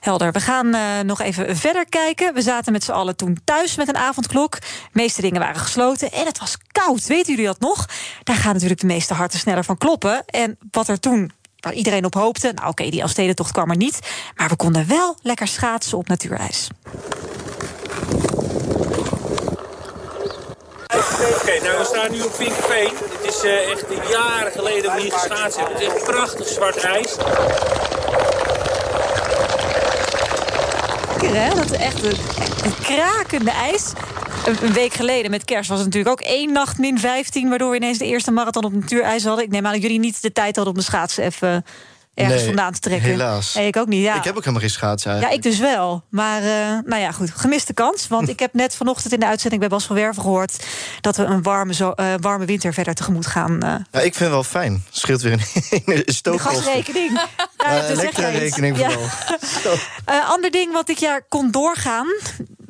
Helder. 0.00 0.32
We 0.32 0.40
gaan 0.40 0.74
eh, 0.74 1.00
nog 1.04 1.20
even 1.20 1.56
verder 1.56 1.88
kijken. 1.88 2.34
We 2.34 2.42
zaten 2.42 2.72
met 2.72 2.84
z'n 2.84 2.90
allen 2.90 3.16
toen 3.16 3.38
thuis 3.44 3.76
met 3.76 3.88
een 3.88 3.96
avondklok. 3.96 4.60
De 4.60 4.66
meeste 4.92 5.20
dingen 5.20 5.40
waren 5.40 5.60
gesloten 5.60 6.12
en 6.12 6.26
het 6.26 6.38
was 6.38 6.56
koud. 6.72 7.06
Weten 7.06 7.30
jullie 7.30 7.46
dat 7.46 7.60
nog? 7.60 7.88
Daar 8.22 8.36
gaan 8.36 8.52
natuurlijk 8.52 8.80
de 8.80 8.86
meeste 8.86 9.14
harten 9.14 9.38
sneller 9.38 9.64
van 9.64 9.78
kloppen. 9.78 10.24
En 10.26 10.58
wat 10.70 10.88
er 10.88 11.00
toen 11.00 11.32
waar 11.60 11.74
iedereen 11.74 12.04
op 12.04 12.14
hoopte. 12.14 12.52
Nou, 12.54 12.68
oké, 12.68 12.90
die 12.90 13.00
Elfstedentocht 13.00 13.52
kwam 13.52 13.70
er 13.70 13.76
niet. 13.76 13.98
Maar 14.36 14.48
we 14.48 14.56
konden 14.56 14.88
wel 14.88 15.16
lekker 15.22 15.48
schaatsen 15.48 15.98
op 15.98 16.08
natuurijs. 16.08 16.68
Oké, 21.12 21.64
nou 21.64 21.78
we 21.78 21.84
staan 21.84 22.10
nu 22.10 22.22
op 22.22 22.34
Vinkerveen. 22.34 22.92
Het 23.20 23.34
is 23.34 23.42
eh, 23.42 23.70
echt 23.70 23.84
jaren 24.10 24.52
geleden 24.52 24.82
dat 24.82 24.94
we 24.94 25.00
hier 25.00 25.12
geschaatst 25.12 25.56
hebben. 25.56 25.74
Het 25.74 25.82
is 25.82 25.88
echt 25.88 26.04
prachtig 26.04 26.48
zwart 26.48 26.76
ijs. 26.76 27.16
Lekker, 31.10 31.42
hè? 31.42 31.54
Dat 31.54 31.70
is 31.70 31.78
echt 31.78 32.04
een, 32.04 32.16
een 32.64 32.74
krakende 32.82 33.50
ijs. 33.50 33.92
Een, 34.46 34.56
een 34.62 34.72
week 34.72 34.92
geleden 34.94 35.30
met 35.30 35.44
kerst 35.44 35.68
was 35.68 35.78
het 35.78 35.86
natuurlijk 35.86 36.20
ook 36.20 36.26
één 36.26 36.52
nacht 36.52 36.78
min 36.78 36.98
15... 36.98 37.48
waardoor 37.48 37.70
we 37.70 37.76
ineens 37.76 37.98
de 37.98 38.06
eerste 38.06 38.30
marathon 38.30 38.64
op 38.64 38.72
natuurijs 38.72 39.24
hadden. 39.24 39.44
Ik 39.44 39.50
neem 39.50 39.66
aan 39.66 39.72
dat 39.72 39.82
jullie 39.82 39.98
niet 39.98 40.22
de 40.22 40.32
tijd 40.32 40.56
hadden 40.56 40.74
om 40.74 40.80
de 40.80 40.84
schaatsen 40.84 41.24
even 41.24 41.64
ergens 42.14 42.36
Nee, 42.36 42.46
vandaan 42.46 42.72
te 42.72 42.80
trekken. 42.80 43.10
helaas. 43.10 43.54
Nee, 43.54 43.66
ik 43.66 43.76
ook 43.76 43.86
niet, 43.86 44.02
ja. 44.02 44.16
Ik 44.16 44.24
heb 44.24 44.32
ook 44.36 44.40
helemaal 44.40 44.60
geen 44.60 44.70
schaatsen 44.70 45.20
Ja, 45.20 45.30
ik 45.30 45.42
dus 45.42 45.58
wel. 45.58 46.04
Maar 46.10 46.42
eh, 46.42 46.78
nou 46.84 46.96
ja, 47.02 47.12
goed. 47.12 47.30
Gemiste 47.34 47.72
kans. 47.74 48.08
Want 48.08 48.28
ik 48.28 48.38
heb 48.38 48.52
net 48.54 48.76
vanochtend 48.76 49.12
in 49.12 49.20
de 49.20 49.26
uitzending 49.26 49.60
bij 49.60 49.70
Bas 49.70 49.84
van 49.84 49.96
Werven 49.96 50.22
gehoord... 50.22 50.64
dat 51.00 51.16
we 51.16 51.24
een 51.24 51.42
warme, 51.42 51.74
zo, 51.74 51.90
eh, 51.90 52.14
warme 52.20 52.44
winter 52.44 52.74
verder 52.74 52.94
tegemoet 52.94 53.26
gaan. 53.26 53.62
eh 53.62 53.68
Ja, 53.68 54.00
ik 54.00 54.14
vind 54.14 54.18
het 54.18 54.28
wel 54.28 54.44
fijn. 54.44 54.84
Scheelt 54.90 55.22
weer 55.22 55.32
een, 55.84 56.02
stookkosten. 56.14 56.62
gasrekening. 56.62 57.20
Ja, 58.78 58.90
vooral. 58.90 59.76
Eh, 60.04 60.30
ander 60.30 60.50
ding 60.50 60.72
wat 60.72 60.86
dit 60.86 61.00
jaar 61.00 61.22
kon 61.28 61.50
doorgaan. 61.50 62.06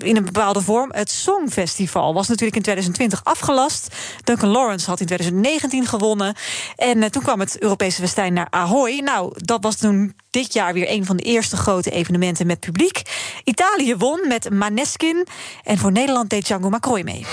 In 0.04 0.16
een 0.16 0.24
bepaalde 0.24 0.60
vorm. 0.60 0.92
Het 0.92 1.10
Songfestival 1.10 2.14
was 2.14 2.28
natuurlijk 2.28 2.56
in 2.56 2.62
2020 2.62 3.24
afgelast. 3.24 3.96
Duncan 4.24 4.48
Lawrence 4.48 4.90
had 4.90 5.00
in 5.00 5.06
2019 5.06 5.86
gewonnen. 5.86 6.34
En 6.76 6.98
uh, 6.98 7.04
toen 7.04 7.22
kwam 7.22 7.40
het 7.40 7.58
Europese 7.58 8.00
festijn 8.00 8.32
naar 8.32 8.46
Ahoy. 8.50 8.98
Nou, 8.98 9.32
dat 9.34 9.62
was 9.62 9.76
toen 9.76 10.14
dit 10.30 10.52
jaar 10.52 10.72
weer 10.72 10.90
een 10.90 11.04
van 11.04 11.16
de 11.16 11.22
eerste 11.22 11.56
grote 11.56 11.90
evenementen 11.90 12.46
met 12.46 12.60
publiek. 12.60 13.02
Italië 13.44 13.96
won 13.96 14.28
met 14.28 14.50
Maneskin. 14.50 15.26
En 15.62 15.78
voor 15.78 15.92
Nederland 15.92 16.30
deed 16.30 16.46
Django 16.46 16.68
Macroy 16.68 17.02
mee. 17.02 17.26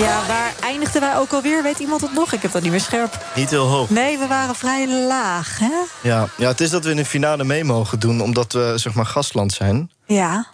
Ja, 0.00 0.26
waar 0.26 0.52
eindigden 0.60 1.00
wij 1.00 1.16
ook 1.16 1.32
alweer? 1.32 1.62
Weet 1.62 1.78
iemand 1.78 2.00
het 2.00 2.12
nog? 2.12 2.32
Ik 2.32 2.42
heb 2.42 2.52
dat 2.52 2.62
niet 2.62 2.70
meer 2.70 2.80
scherp. 2.80 3.24
Niet 3.34 3.50
heel 3.50 3.66
hoog. 3.66 3.90
Nee, 3.90 4.18
we 4.18 4.26
waren 4.26 4.54
vrij 4.54 4.88
laag, 4.88 5.58
hè? 5.58 5.70
Ja, 6.08 6.28
ja, 6.36 6.48
het 6.48 6.60
is 6.60 6.70
dat 6.70 6.84
we 6.84 6.90
in 6.90 6.96
de 6.96 7.04
finale 7.04 7.44
mee 7.44 7.64
mogen 7.64 7.98
doen, 8.00 8.20
omdat 8.20 8.52
we 8.52 8.72
zeg 8.76 8.94
maar 8.94 9.06
gastland 9.06 9.52
zijn. 9.52 9.90
Ja. 10.06 10.46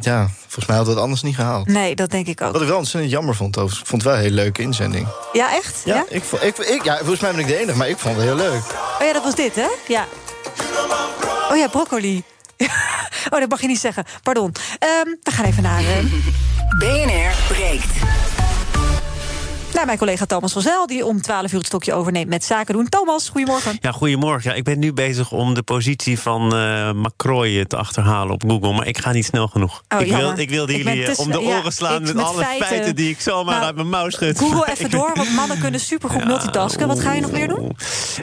Ja, 0.00 0.28
volgens 0.40 0.66
mij 0.66 0.76
hadden 0.76 0.84
we 0.84 0.90
het 0.90 1.00
anders 1.00 1.22
niet 1.22 1.34
gehaald. 1.34 1.66
Nee, 1.66 1.94
dat 1.94 2.10
denk 2.10 2.26
ik 2.26 2.40
ook. 2.40 2.52
Wat 2.52 2.60
ik 2.62 2.68
wel 2.68 2.76
ontzettend 2.76 3.12
jammer 3.12 3.34
vond, 3.34 3.56
overigens. 3.56 3.80
Ik 3.82 3.86
vond 3.86 4.02
het 4.02 4.10
wel 4.10 4.20
een 4.20 4.24
hele 4.26 4.42
leuke 4.42 4.62
inzending. 4.62 5.06
Ja, 5.32 5.52
echt? 5.54 5.82
Ja, 5.84 6.04
Ik, 6.08 6.22
vond- 6.24 6.42
ik, 6.42 6.58
ik, 6.58 6.84
ja, 6.84 6.96
volgens 6.98 7.20
mij 7.20 7.30
ben 7.30 7.40
ik 7.40 7.46
de 7.46 7.56
enige, 7.60 7.78
maar 7.78 7.88
ik 7.88 7.98
vond 7.98 8.14
het 8.16 8.24
heel 8.24 8.34
leuk. 8.36 8.62
Oh 9.00 9.06
ja, 9.06 9.12
dat 9.12 9.22
was 9.22 9.34
dit, 9.34 9.54
hè? 9.54 9.66
Ja. 9.88 10.06
Oh 11.50 11.56
ja, 11.56 11.68
broccoli. 11.68 12.22
Oh, 13.30 13.40
dat 13.40 13.48
mag 13.48 13.60
je 13.60 13.66
niet 13.66 13.80
zeggen. 13.80 14.04
Pardon. 14.22 14.52
Ehm, 14.78 15.08
we 15.22 15.30
gaan 15.30 15.44
even 15.44 15.62
naar, 15.62 15.78
eh, 15.80 16.04
BNR 16.80 17.32
breekt. 17.54 17.84
Naar 19.74 19.86
mijn 19.86 19.98
collega 19.98 20.26
Thomas 20.26 20.52
van 20.52 20.62
Zel... 20.62 20.86
die 20.86 21.06
om 21.06 21.20
12 21.22 21.52
uur 21.52 21.58
het 21.58 21.66
stokje 21.66 21.92
overneemt 21.92 22.28
met 22.28 22.44
zaken 22.44 22.74
doen. 22.74 22.88
Thomas, 22.88 23.28
goedemorgen. 23.28 23.78
Ja, 23.80 23.92
goedemorgen. 23.92 24.50
Ja, 24.50 24.56
ik 24.56 24.64
ben 24.64 24.78
nu 24.78 24.92
bezig 24.92 25.32
om 25.32 25.54
de 25.54 25.62
positie 25.62 26.18
van 26.18 26.46
Macroy 26.96 27.64
te 27.64 27.76
achterhalen 27.76 28.32
op 28.32 28.42
Google. 28.46 28.72
Maar 28.72 28.86
ik 28.86 28.98
ga 28.98 29.12
niet 29.12 29.24
snel 29.24 29.48
genoeg. 29.48 29.82
Oh, 29.88 30.00
ik, 30.00 30.12
wil, 30.12 30.38
ik 30.38 30.50
wilde 30.50 30.72
Ik 30.74 30.82
jullie 30.84 31.00
eh, 31.00 31.06
tussen- 31.06 31.24
om 31.24 31.30
de 31.32 31.40
ja, 31.40 31.58
oren 31.58 31.72
slaan 31.72 32.02
met, 32.02 32.14
met 32.14 32.24
alle 32.24 32.42
feiten. 32.42 32.66
feiten. 32.66 32.96
die 32.96 33.10
ik 33.10 33.20
zomaar 33.20 33.54
Nou, 33.54 33.66
uit 33.66 33.74
mijn 33.74 33.88
mouw 33.88 34.10
schud. 34.10 34.38
Google 34.38 34.70
even 34.70 34.90
door, 34.98 35.10
want 35.14 35.34
mannen 35.34 35.58
kunnen 35.60 35.80
supergoed 35.80 36.24
multitasken. 36.24 36.88
Wat 36.88 37.00
ga 37.00 37.12
je 37.12 37.20
nog 37.20 37.30
meer 37.30 37.48
doen? 37.48 37.76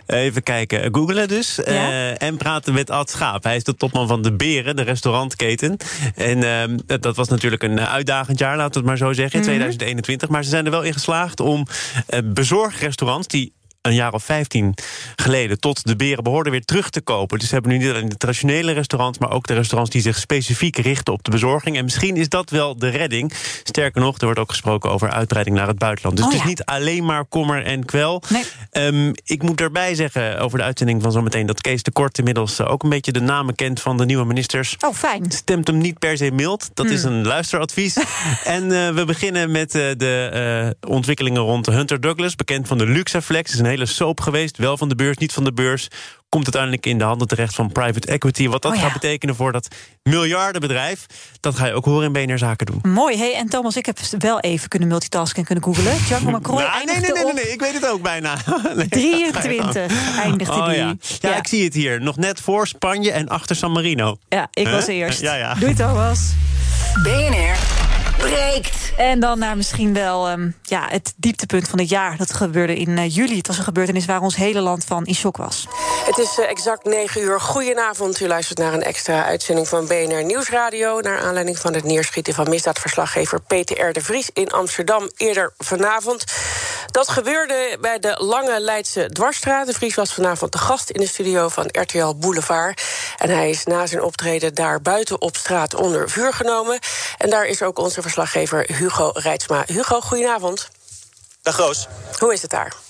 Even 0.05 0.43
kijken. 0.43 0.93
Googelen 0.95 1.27
dus. 1.27 1.63
Eh, 1.63 2.21
en 2.21 2.37
praten 2.37 2.73
met 2.73 2.89
Ad 2.89 3.09
Schaap. 3.09 3.43
Hij 3.43 3.55
is 3.55 3.63
de 3.63 3.75
topman 3.75 4.07
van 4.07 4.21
De 4.21 4.33
Beren, 4.33 4.75
de 4.75 4.81
restaurantketen. 4.81 5.77
En 6.15 6.43
ehm, 6.43 6.77
dat, 7.01 7.15
was 7.15 7.27
natuurlijk 7.27 7.63
een 7.63 7.79
uitdagend 7.79 8.39
jaar, 8.39 8.57
laten 8.57 8.71
we 8.73 8.77
het 8.77 8.87
maar 8.87 8.97
zo 8.97 9.13
zeggen, 9.13 9.33
in 9.33 9.39
Mhm. 9.39 9.47
2021. 9.49 10.29
Maar 10.29 10.43
ze 10.43 10.49
zijn 10.49 10.65
er 10.65 10.71
wel 10.71 10.81
in 10.83 10.93
geslaagd 10.93 11.36
om 11.39 11.65
eh, 12.07 12.19
bezorgrestaurants... 12.23 13.27
die 13.27 13.55
een 13.87 13.95
jaar 13.95 14.13
of 14.13 14.23
15 14.23 14.73
geleden 15.15 15.59
tot 15.59 15.85
de 15.87 15.95
beren 15.95 16.23
behoorden 16.23 16.51
weer 16.51 16.65
terug 16.65 16.89
te 16.89 17.01
kopen. 17.01 17.39
Dus 17.39 17.47
ze 17.47 17.53
hebben 17.53 17.71
nu 17.71 17.77
niet 17.77 17.89
alleen 17.89 18.09
de 18.09 18.17
traditionele 18.17 18.71
restaurants... 18.71 19.17
maar 19.17 19.31
ook 19.31 19.47
de 19.47 19.53
restaurants 19.53 19.91
die 19.91 20.01
zich 20.01 20.17
specifiek 20.17 20.77
richten 20.77 21.13
op 21.13 21.23
de 21.23 21.31
bezorging. 21.31 21.77
En 21.77 21.83
misschien 21.83 22.15
is 22.15 22.29
dat 22.29 22.49
wel 22.49 22.77
de 22.77 22.89
redding. 22.89 23.33
Sterker 23.63 24.01
nog, 24.01 24.17
er 24.17 24.25
wordt 24.25 24.39
ook 24.39 24.49
gesproken 24.49 24.91
over 24.91 25.09
uitbreiding 25.09 25.55
naar 25.55 25.67
het 25.67 25.77
buitenland. 25.77 26.17
Dus 26.17 26.25
Oh, 26.25 26.31
het 26.31 26.39
is 26.39 26.45
ja. 26.45 26.49
niet 26.51 26.65
alleen 26.65 27.05
maar 27.05 27.25
kommer 27.25 27.65
en 27.65 27.85
kwel. 27.85 28.23
Ehm, 28.71 29.13
ik 29.23 29.41
moet 29.43 29.61
erbij 29.61 29.95
zeggen 29.95 30.39
over 30.39 30.57
de 30.57 30.63
uitzending 30.63 31.01
van 31.01 31.11
zometeen... 31.11 31.45
dat 31.45 31.61
Kees 31.61 31.83
de 31.83 31.91
Kort 31.91 32.17
inmiddels 32.17 32.59
eh, 32.59 32.71
ook 32.71 32.83
een 32.83 32.89
beetje 32.89 33.11
de 33.11 33.19
namen 33.21 33.55
kent 33.55 33.81
van 33.81 33.97
de 33.97 34.05
nieuwe 34.05 34.25
ministers. 34.25 34.75
Oh, 34.85 34.93
fijn. 34.93 35.31
Stemt 35.31 35.67
hem 35.67 35.77
niet 35.77 35.99
per 35.99 36.17
se 36.17 36.31
mild. 36.31 36.69
Dat 36.73 36.85
is 36.85 37.03
Hmm. 37.03 37.11
een 37.11 37.25
luisteradvies. 37.27 37.97
en 38.43 38.63
eh, 38.63 38.93
we 38.93 39.05
beginnen 39.05 39.51
met 39.51 39.75
eh, 39.75 39.81
de 39.97 40.75
ontwikkelingen 40.87 41.41
rond 41.41 41.65
Hunter 41.65 42.01
Douglas. 42.01 42.35
Bekend 42.35 42.67
van 42.67 42.77
de 42.77 42.85
Luxaflex. 42.85 43.53
is 43.53 43.59
een 43.59 43.65
hele 43.65 43.76
soap 43.85 44.21
geweest. 44.21 44.57
Wel 44.57 44.77
van 44.77 44.89
de 44.89 44.95
beurs, 44.95 45.17
niet 45.17 45.33
van 45.33 45.43
de 45.43 45.53
beurs. 45.53 45.87
Komt 46.29 46.43
uiteindelijk 46.43 46.85
in 46.85 46.97
de 46.97 47.03
handen 47.03 47.27
terecht 47.27 47.55
van 47.55 47.71
private 47.71 48.07
equity. 48.07 48.47
Wat 48.47 48.61
dat 48.61 48.71
Oh 48.71 48.77
ja. 48.77 48.83
gaat 48.83 48.93
betekenen 48.93 49.35
voor 49.35 49.51
dat 49.51 49.67
miljardenbedrijf... 50.03 51.05
dat 51.39 51.55
ga 51.55 51.65
je 51.65 51.73
ook 51.73 51.85
horen 51.85 52.05
in 52.05 52.25
BNR 52.25 52.37
Zaken 52.37 52.65
doen. 52.65 52.91
Mooi. 52.93 53.17
Hey, 53.17 53.35
en 53.35 53.49
Thomas, 53.49 53.75
ik 53.75 53.85
heb 53.85 53.99
wel 54.17 54.39
even 54.39 54.69
kunnen 54.69 54.87
multitasken 54.87 55.37
en 55.37 55.45
kunnen 55.45 55.63
googelen. 55.63 55.97
Django 56.05 56.31
Macroy 56.37 56.61
Nou, 56.61 56.85
nee, 56.85 56.95
nee, 56.95 57.11
nee, 57.11 57.23
nee, 57.23 57.33
nee, 57.33 57.51
ik 57.51 57.59
weet 57.59 57.73
het 57.73 57.87
ook 57.87 58.01
bijna. 58.01 58.35
Nee, 58.75 58.87
23 58.87 60.19
eindigde 60.19 60.53
oh, 60.53 60.67
die. 60.67 60.75
Ja. 60.75 60.95
Ja, 61.19 61.35
ik 61.35 61.47
zie 61.47 61.63
het 61.63 61.73
hier. 61.73 62.01
Nog 62.01 62.17
net 62.17 62.41
voor 62.41 62.67
Spanje 62.67 63.11
en 63.11 63.27
achter 63.27 63.55
San 63.55 63.71
Marino. 63.71 64.17
Ja, 64.29 64.47
ik 64.51 64.67
was 64.67 64.87
eerst. 64.87 65.21
Ja, 65.21 65.35
ja. 65.35 65.53
Doei, 65.53 65.73
Thomas. 65.73 66.33
BNR 67.03 67.76
breekt. 68.17 68.91
En 68.97 69.19
dan 69.19 69.39
naar 69.39 69.57
misschien 69.57 69.93
wel 69.93 70.27
ehm, 70.27 70.49
ja, 70.61 70.87
het 70.89 71.13
dieptepunt 71.17 71.67
van 71.67 71.79
het 71.79 71.89
jaar. 71.89 72.17
Dat 72.17 72.33
gebeurde 72.33 72.75
in 72.75 72.97
eh, 72.97 73.15
juli. 73.15 73.37
Het 73.37 73.47
was 73.47 73.57
een 73.57 73.63
gebeurtenis 73.63 74.05
waar 74.05 74.21
ons 74.21 74.35
hele 74.35 74.59
land 74.59 74.83
van 74.83 75.05
in 75.05 75.15
shock 75.15 75.37
was. 75.37 75.67
Het 76.05 76.17
is 76.17 76.39
eh, 76.39 76.49
exact 76.49 76.83
9 76.83 77.21
uur. 77.21 77.39
Goedenavond. 77.39 78.19
U 78.19 78.27
luistert 78.27 78.57
naar 78.59 78.73
een 78.73 78.83
extra 78.83 79.25
uitzending 79.25 79.67
van 79.67 79.87
BNR 79.87 80.23
Nieuwsradio. 80.23 80.99
Naar 80.99 81.19
aanleiding 81.19 81.57
van 81.59 81.73
het 81.73 81.83
neerschieten 81.83 82.33
van 82.33 82.49
misdaadverslaggever 82.49 83.41
Peter 83.41 83.89
R. 83.89 83.93
de 83.93 84.01
Vries 84.01 84.29
in 84.33 84.51
Amsterdam 84.51 85.09
eerder 85.17 85.53
vanavond. 85.57 86.23
Dat 86.91 87.09
gebeurde 87.09 87.77
bij 87.81 87.99
de 87.99 88.15
Lange 88.19 88.59
Leidse 88.59 89.09
Dwarsstraat. 89.09 89.67
De 89.67 89.73
Vries 89.73 89.95
was 89.95 90.13
vanavond 90.13 90.51
de 90.51 90.57
gast 90.57 90.89
in 90.89 91.01
de 91.01 91.07
studio 91.07 91.47
van 91.47 91.69
RTL 91.71 92.15
Boulevard. 92.15 92.81
En 93.17 93.29
hij 93.29 93.49
is 93.49 93.63
na 93.63 93.87
zijn 93.87 94.01
optreden 94.01 94.53
daar 94.53 94.81
buiten 94.81 95.21
op 95.21 95.37
straat 95.37 95.73
onder 95.73 96.09
vuur 96.09 96.33
genomen. 96.33 96.79
En 97.17 97.29
daar 97.29 97.45
is 97.45 97.61
ook 97.61 97.79
onze 97.79 98.01
verslaggever 98.01 98.73
Hugo 98.73 99.09
Reitsma. 99.13 99.63
Hugo, 99.65 100.01
goedenavond. 100.01 100.69
Dag 101.41 101.57
Roos. 101.57 101.87
Hoe 102.19 102.33
is 102.33 102.41
het 102.41 102.51
daar? 102.51 102.86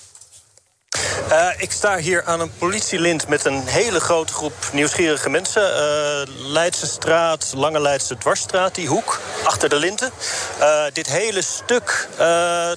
Eh, 1.28 1.48
ik 1.56 1.72
sta 1.72 1.96
hier 1.96 2.24
aan 2.24 2.40
een 2.40 2.52
politielint 2.58 3.28
met 3.28 3.44
een 3.44 3.66
hele 3.66 4.00
grote 4.00 4.32
groep 4.32 4.54
nieuwsgierige 4.72 5.30
mensen. 5.30 5.74
Eh 5.74 6.06
Leidse 6.36 6.86
straat, 6.86 7.52
Lange 7.54 7.80
Leidse 7.80 8.18
Dwarsstraat, 8.18 8.74
die 8.74 8.88
hoek, 8.88 9.20
achter 9.44 9.68
de 9.68 9.76
linten. 9.76 10.10
Eh, 10.58 10.82
dit 10.92 11.06
hele 11.06 11.42
stuk 11.42 12.08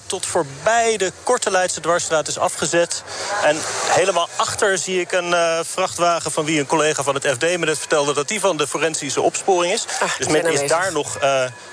tot 0.06 0.26
voorbij 0.26 0.96
de 0.96 1.12
Korte 1.22 1.50
Leidse 1.50 1.80
Dwarsstraat 1.80 2.28
is 2.28 2.38
afgezet. 2.38 3.02
En 3.44 3.56
helemaal 3.88 4.28
achter 4.36 4.78
zie 4.78 5.00
ik 5.00 5.12
een 5.12 5.34
vrachtwagen 5.64 6.30
van 6.30 6.44
wie 6.44 6.60
een 6.60 6.66
collega 6.66 7.02
van 7.02 7.14
het 7.14 7.26
FD 7.26 7.42
me 7.42 7.56
net 7.56 7.78
vertelde... 7.78 8.14
dat 8.14 8.28
die 8.28 8.40
van 8.40 8.56
de 8.56 8.66
forensische 8.66 9.20
opsporing 9.20 9.72
is. 9.72 9.82
dus 9.82 10.26
zijn 10.26 10.32
men 10.32 10.52
is 10.52 10.68
daar 10.68 10.92
nog 10.92 11.18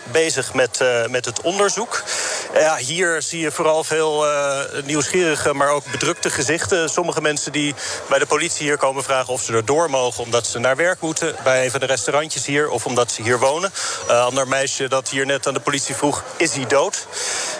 bezig 0.03 0.53
met, 0.53 0.83
met 1.09 1.25
het 1.25 1.41
onderzoek. 1.41 2.03
Ja, 2.53 2.77
hier 2.77 3.21
zie 3.21 3.39
je 3.39 3.51
vooral 3.51 3.83
veel 3.83 4.25
nieuwsgierige, 4.85 5.53
maar 5.53 5.69
ook 5.69 5.91
bedrukte 5.91 6.29
Sommige 6.85 7.21
mensen 7.21 7.51
die 7.51 7.75
bij 8.09 8.19
de 8.19 8.25
politie 8.25 8.65
hier 8.65 8.77
komen 8.77 9.03
vragen 9.03 9.33
of 9.33 9.41
ze 9.41 9.53
er 9.53 9.65
door 9.65 9.89
mogen... 9.89 10.23
omdat 10.23 10.47
ze 10.47 10.59
naar 10.59 10.75
werk 10.75 11.01
moeten 11.01 11.35
bij 11.43 11.65
een 11.65 11.71
van 11.71 11.79
de 11.79 11.85
restaurantjes 11.85 12.45
hier... 12.45 12.69
of 12.69 12.85
omdat 12.85 13.11
ze 13.11 13.21
hier 13.21 13.39
wonen. 13.39 13.71
Een 14.07 14.15
ander 14.15 14.47
meisje 14.47 14.87
dat 14.87 15.09
hier 15.09 15.25
net 15.25 15.47
aan 15.47 15.53
de 15.53 15.59
politie 15.59 15.95
vroeg, 15.95 16.23
is 16.37 16.53
hij 16.53 16.67
dood? 16.67 17.07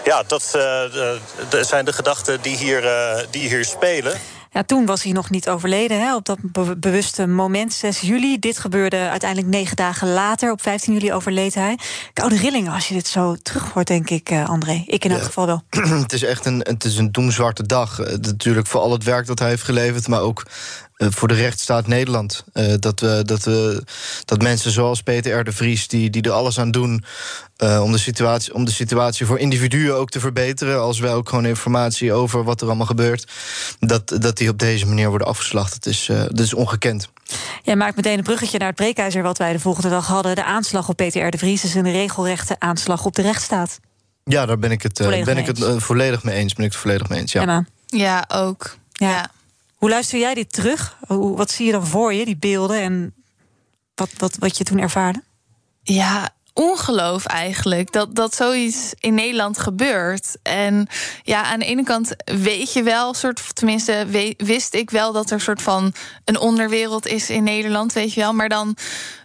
Ja, 0.04 0.22
dat 0.26 0.50
eh, 0.54 1.62
zijn 1.62 1.84
de 1.84 1.92
gedachten 1.92 2.40
die 2.40 2.56
hier, 2.56 2.86
eh, 2.86 3.24
die 3.30 3.48
hier 3.48 3.64
spelen. 3.64 4.39
Ja, 4.52 4.62
toen 4.62 4.86
was 4.86 5.02
hij 5.02 5.12
nog 5.12 5.30
niet 5.30 5.48
overleden, 5.48 6.00
hè, 6.00 6.14
op 6.14 6.24
dat 6.24 6.38
be- 6.42 6.76
bewuste 6.76 7.26
moment, 7.26 7.72
6 7.72 8.00
juli. 8.00 8.38
Dit 8.38 8.58
gebeurde 8.58 8.96
uiteindelijk 8.96 9.50
negen 9.50 9.76
dagen 9.76 10.08
later. 10.12 10.50
Op 10.52 10.62
15 10.62 10.92
juli 10.92 11.12
overleed 11.12 11.54
hij. 11.54 11.78
Koude 12.12 12.36
rillingen 12.36 12.72
als 12.72 12.88
je 12.88 12.94
dit 12.94 13.06
zo 13.06 13.36
terug 13.42 13.72
hoort, 13.72 13.86
denk 13.86 14.10
ik, 14.10 14.30
eh, 14.30 14.48
André. 14.48 14.82
Ik 14.86 15.04
in 15.04 15.10
elk 15.10 15.22
geval 15.22 15.46
wel. 15.46 15.62
het 16.02 16.12
is 16.12 16.22
echt 16.24 16.46
een, 16.46 16.60
het 16.68 16.84
is 16.84 16.96
een 16.96 17.12
doemzwarte 17.12 17.66
dag. 17.66 18.00
Eh, 18.00 18.16
natuurlijk 18.16 18.66
voor 18.66 18.80
al 18.80 18.92
het 18.92 19.04
werk 19.04 19.26
dat 19.26 19.38
hij 19.38 19.48
heeft 19.48 19.62
geleverd, 19.62 20.08
maar 20.08 20.20
ook 20.20 20.42
voor 21.08 21.28
de 21.28 21.34
rechtsstaat 21.34 21.86
Nederland. 21.86 22.44
Eh, 22.52 22.74
dat, 22.78 23.00
we, 23.00 23.22
dat, 23.24 23.44
we, 23.44 23.82
dat 24.24 24.42
mensen 24.42 24.70
zoals 24.70 25.02
Peter 25.02 25.38
R. 25.38 25.44
de 25.44 25.52
Vries, 25.52 25.88
die, 25.88 26.10
die 26.10 26.22
er 26.22 26.30
alles 26.30 26.58
aan 26.58 26.70
doen 26.70 27.04
eh, 27.56 27.82
om, 27.82 27.92
de 27.92 27.98
situatie, 27.98 28.54
om 28.54 28.64
de 28.64 28.72
situatie 28.72 29.26
voor 29.26 29.38
individuen 29.38 29.96
ook 29.96 30.10
te 30.10 30.20
verbeteren, 30.20 30.80
als 30.80 30.98
wij 30.98 31.12
ook 31.12 31.28
gewoon 31.28 31.46
informatie 31.46 32.12
over 32.12 32.44
wat 32.44 32.60
er 32.60 32.66
allemaal 32.66 32.86
gebeurt, 32.86 33.32
dat, 33.78 34.16
dat 34.20 34.36
die 34.36 34.48
op 34.48 34.58
deze 34.58 34.86
manier 34.86 35.08
worden 35.08 35.26
afgeslacht. 35.26 35.72
Dat 35.72 35.86
is, 35.86 36.08
eh, 36.08 36.20
dat 36.20 36.40
is 36.40 36.54
ongekend. 36.54 37.08
Jij 37.62 37.76
maakt 37.76 37.96
meteen 37.96 38.18
een 38.18 38.24
bruggetje 38.24 38.58
naar 38.58 38.68
het 38.68 38.76
breekijzer 38.76 39.22
wat 39.22 39.38
wij 39.38 39.52
de 39.52 39.60
volgende 39.60 39.88
dag 39.88 40.06
hadden. 40.06 40.34
De 40.34 40.44
aanslag 40.44 40.88
op 40.88 40.96
Peter 40.96 41.26
R. 41.26 41.30
de 41.30 41.38
Vries 41.38 41.64
is 41.64 41.74
een 41.74 41.92
regelrechte 41.92 42.56
aanslag 42.58 43.04
op 43.04 43.14
de 43.14 43.22
rechtsstaat. 43.22 43.80
Ja, 44.24 44.46
daar 44.46 44.58
ben 44.58 44.70
ik 44.70 44.82
het, 44.82 44.98
eh, 44.98 45.04
Volledig 45.04 45.24
ben 45.24 45.34
mee 45.34 45.44
ik 45.44 45.56
het 45.56 45.62
eh, 45.62 45.76
volledig 45.76 46.22
mee 46.22 46.34
eens. 46.34 46.54
Ben 46.54 46.64
ik 46.64 46.72
het 46.72 46.80
volledig 46.80 47.08
mee 47.08 47.20
eens. 47.20 47.32
Ja. 47.32 47.40
Emma? 47.40 47.64
Ja, 47.86 48.24
ook. 48.28 48.76
Ja. 48.92 49.30
Hoe 49.80 49.90
luister 49.90 50.18
jij 50.18 50.34
dit 50.34 50.52
terug? 50.52 50.96
Hoe, 51.06 51.36
wat 51.36 51.50
zie 51.50 51.66
je 51.66 51.72
dan 51.72 51.86
voor 51.86 52.14
je, 52.14 52.24
die 52.24 52.36
beelden 52.36 52.80
en 52.80 53.14
wat, 53.94 54.10
wat, 54.16 54.36
wat 54.36 54.58
je 54.58 54.64
toen 54.64 54.78
ervaarde? 54.78 55.22
Ja, 55.82 56.28
ongeloof 56.52 57.26
eigenlijk 57.26 57.92
dat, 57.92 58.14
dat 58.14 58.34
zoiets 58.34 58.94
in 58.98 59.14
Nederland 59.14 59.58
gebeurt. 59.58 60.36
En 60.42 60.86
ja, 61.22 61.42
aan 61.42 61.58
de 61.58 61.64
ene 61.64 61.82
kant 61.82 62.12
weet 62.24 62.72
je 62.72 62.82
wel, 62.82 63.14
soort, 63.14 63.54
tenminste 63.54 64.06
wist 64.36 64.74
ik 64.74 64.90
wel 64.90 65.12
dat 65.12 65.30
er 65.30 65.40
soort 65.40 65.62
van 65.62 65.92
een 66.24 66.38
onderwereld 66.38 67.06
is 67.06 67.30
in 67.30 67.44
Nederland, 67.44 67.92
weet 67.92 68.12
je 68.12 68.20
wel. 68.20 68.32
Maar 68.32 68.48
dan 68.48 68.76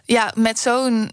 ja, 0.04 0.32
met 0.36 0.58
zo'n 0.58 1.10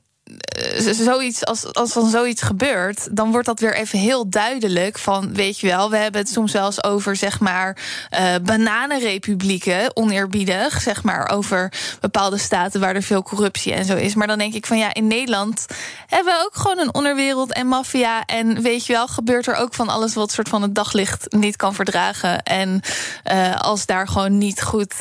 zoiets, 0.92 1.46
als, 1.46 1.74
als 1.74 1.94
dan 1.94 2.10
zoiets 2.10 2.42
gebeurt, 2.42 3.16
dan 3.16 3.32
wordt 3.32 3.46
dat 3.46 3.60
weer 3.60 3.76
even 3.76 4.00
heel 4.00 4.30
duidelijk. 4.30 4.98
Van 4.98 5.34
weet 5.34 5.60
je 5.60 5.68
wel, 5.68 5.90
we 5.90 5.98
hebben 5.98 6.22
het 6.22 6.30
soms 6.30 6.52
wel 6.52 6.66
eens 6.66 6.84
over 6.84 7.16
zeg 7.16 7.40
maar 7.40 7.78
uh, 8.12 8.36
bananenrepublieken, 8.44 9.96
oneerbiedig, 9.96 10.82
zeg 10.82 11.04
maar, 11.04 11.30
over 11.30 11.72
bepaalde 12.00 12.38
staten 12.38 12.80
waar 12.80 12.96
er 12.96 13.04
veel 13.04 13.24
corruptie 13.24 13.74
en 13.74 13.86
zo 13.86 13.96
is. 13.96 14.16
Maar 14.16 14.28
dan 14.28 14.38
denk 14.38 14.54
ik 14.54 14.66
van 14.66 14.78
ja, 14.78 14.94
in 14.94 15.08
Nederland 15.08 15.66
hebben 16.08 16.34
we 16.34 16.44
ook 16.46 16.56
gewoon 16.56 16.80
een 16.80 16.94
onderwereld 16.94 17.54
en 17.54 17.68
maffia. 17.68 18.26
En 18.26 18.62
weet 18.62 18.86
je 18.86 18.94
wel, 18.94 19.08
gebeurt 19.08 19.48
er 19.48 19.56
ook 19.56 19.74
van 19.74 19.90
alles 19.90 20.14
wat 20.14 20.32
soort 20.32 20.50
van 20.50 20.62
het 20.62 20.76
daglicht 20.76 21.26
niet 21.30 21.56
kan 21.56 21.76
verdragen. 21.76 22.44
En 22.44 22.82
uh, 23.32 23.56
als 23.56 23.86
daar 23.86 24.08
gewoon 24.08 24.38
niet 24.38 24.62
goed 24.62 24.94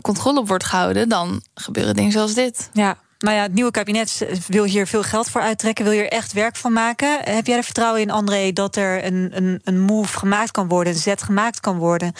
controle 0.00 0.38
op 0.40 0.48
wordt 0.48 0.64
gehouden, 0.64 1.08
dan 1.08 1.42
gebeuren 1.54 1.94
dingen 1.94 2.12
zoals 2.12 2.34
dit. 2.34 2.70
Ja, 2.72 2.96
nou 3.24 3.36
ja, 3.36 3.42
het 3.42 3.54
nieuwe 3.54 3.70
kabinet 3.70 4.26
wil 4.46 4.64
hier 4.64 4.86
veel 4.86 5.02
geld 5.02 5.30
voor 5.30 5.40
uittrekken, 5.40 5.84
wil 5.84 5.92
hier 5.92 6.08
echt 6.08 6.32
werk 6.32 6.56
van 6.56 6.72
maken. 6.72 7.18
Heb 7.24 7.46
jij 7.46 7.56
er 7.56 7.64
vertrouwen 7.64 8.00
in, 8.00 8.10
André, 8.10 8.52
dat 8.52 8.76
er 8.76 9.04
een, 9.04 9.30
een, 9.32 9.60
een 9.64 9.80
move 9.80 10.18
gemaakt 10.18 10.50
kan 10.50 10.68
worden, 10.68 10.92
een 10.92 10.98
zet 10.98 11.22
gemaakt 11.22 11.60
kan 11.60 11.78
worden 11.78 12.12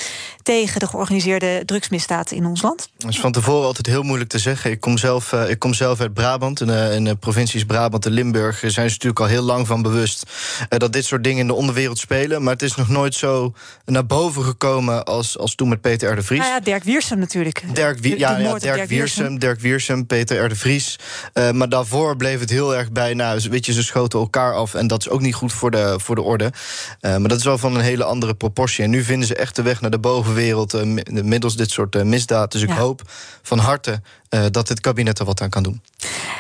tegen 0.42 0.80
de 0.80 0.86
georganiseerde 0.86 1.62
drugsmisdaad 1.64 2.30
in 2.30 2.46
ons 2.46 2.62
land? 2.62 2.88
Dat 2.96 3.10
is 3.10 3.20
van 3.20 3.32
tevoren 3.32 3.66
altijd 3.66 3.86
heel 3.86 4.02
moeilijk 4.02 4.30
te 4.30 4.38
zeggen. 4.38 4.70
Ik 4.70 4.80
kom 4.80 4.98
zelf, 4.98 5.32
uh, 5.32 5.50
ik 5.50 5.58
kom 5.58 5.74
zelf 5.74 6.00
uit 6.00 6.14
Brabant. 6.14 6.60
In, 6.60 6.68
uh, 6.68 6.94
in 6.94 7.04
de 7.04 7.16
provincies 7.16 7.64
Brabant 7.64 8.06
en 8.06 8.12
Limburg 8.12 8.58
zijn 8.58 8.72
ze 8.72 8.80
natuurlijk 8.80 9.20
al 9.20 9.26
heel 9.26 9.42
lang 9.42 9.66
van 9.66 9.82
bewust 9.82 10.24
uh, 10.70 10.78
dat 10.78 10.92
dit 10.92 11.04
soort 11.04 11.24
dingen 11.24 11.40
in 11.40 11.46
de 11.46 11.54
onderwereld 11.54 11.98
spelen. 11.98 12.42
Maar 12.42 12.52
het 12.52 12.62
is 12.62 12.74
nog 12.74 12.88
nooit 12.88 13.14
zo 13.14 13.54
naar 13.84 14.06
boven 14.06 14.44
gekomen 14.44 15.04
als, 15.04 15.38
als 15.38 15.54
toen 15.54 15.68
met 15.68 15.80
Peter 15.80 16.12
R. 16.12 16.16
de 16.16 16.22
Vries. 16.22 16.40
Nou 16.40 16.52
ja, 16.52 16.60
Dirk 16.60 16.84
Wiersum 16.84 17.18
natuurlijk. 17.18 17.62
Dirk, 17.74 17.98
Wie, 17.98 18.18
ja, 18.18 18.38
ja, 18.38 18.58
Dirk, 18.58 18.74
Dirk 18.74 18.88
Wiersum, 18.88 19.38
Dirk 19.38 19.60
Wiersum, 19.60 20.06
Peter 20.06 20.44
R. 20.44 20.48
de 20.48 20.56
Vries. 20.56 20.93
Uh, 21.34 21.50
maar 21.50 21.68
daarvoor 21.68 22.16
bleef 22.16 22.40
het 22.40 22.50
heel 22.50 22.74
erg 22.74 22.92
bij, 22.92 23.14
nou, 23.14 23.40
weet 23.50 23.66
je, 23.66 23.72
ze 23.72 23.82
schoten 23.82 24.18
elkaar 24.18 24.54
af. 24.54 24.74
En 24.74 24.86
dat 24.86 25.00
is 25.00 25.08
ook 25.08 25.20
niet 25.20 25.34
goed 25.34 25.52
voor 25.52 25.70
de, 25.70 25.94
voor 25.96 26.14
de 26.14 26.22
orde. 26.22 26.44
Uh, 26.44 26.50
maar 27.16 27.28
dat 27.28 27.38
is 27.38 27.44
wel 27.44 27.58
van 27.58 27.74
een 27.74 27.80
hele 27.80 28.04
andere 28.04 28.34
proportie. 28.34 28.84
En 28.84 28.90
nu 28.90 29.02
vinden 29.02 29.28
ze 29.28 29.34
echt 29.34 29.56
de 29.56 29.62
weg 29.62 29.80
naar 29.80 29.90
de 29.90 29.98
bovenwereld 29.98 30.74
uh, 30.74 30.82
middels 31.22 31.56
dit 31.56 31.70
soort 31.70 32.04
misdaad. 32.04 32.52
Dus 32.52 32.62
ik 32.62 32.68
ja. 32.68 32.76
hoop 32.76 33.02
van 33.42 33.58
harte 33.58 34.00
dat 34.50 34.66
dit 34.66 34.80
kabinet 34.80 35.18
er 35.18 35.24
wat 35.24 35.40
aan 35.40 35.50
kan 35.50 35.62
doen. 35.62 35.82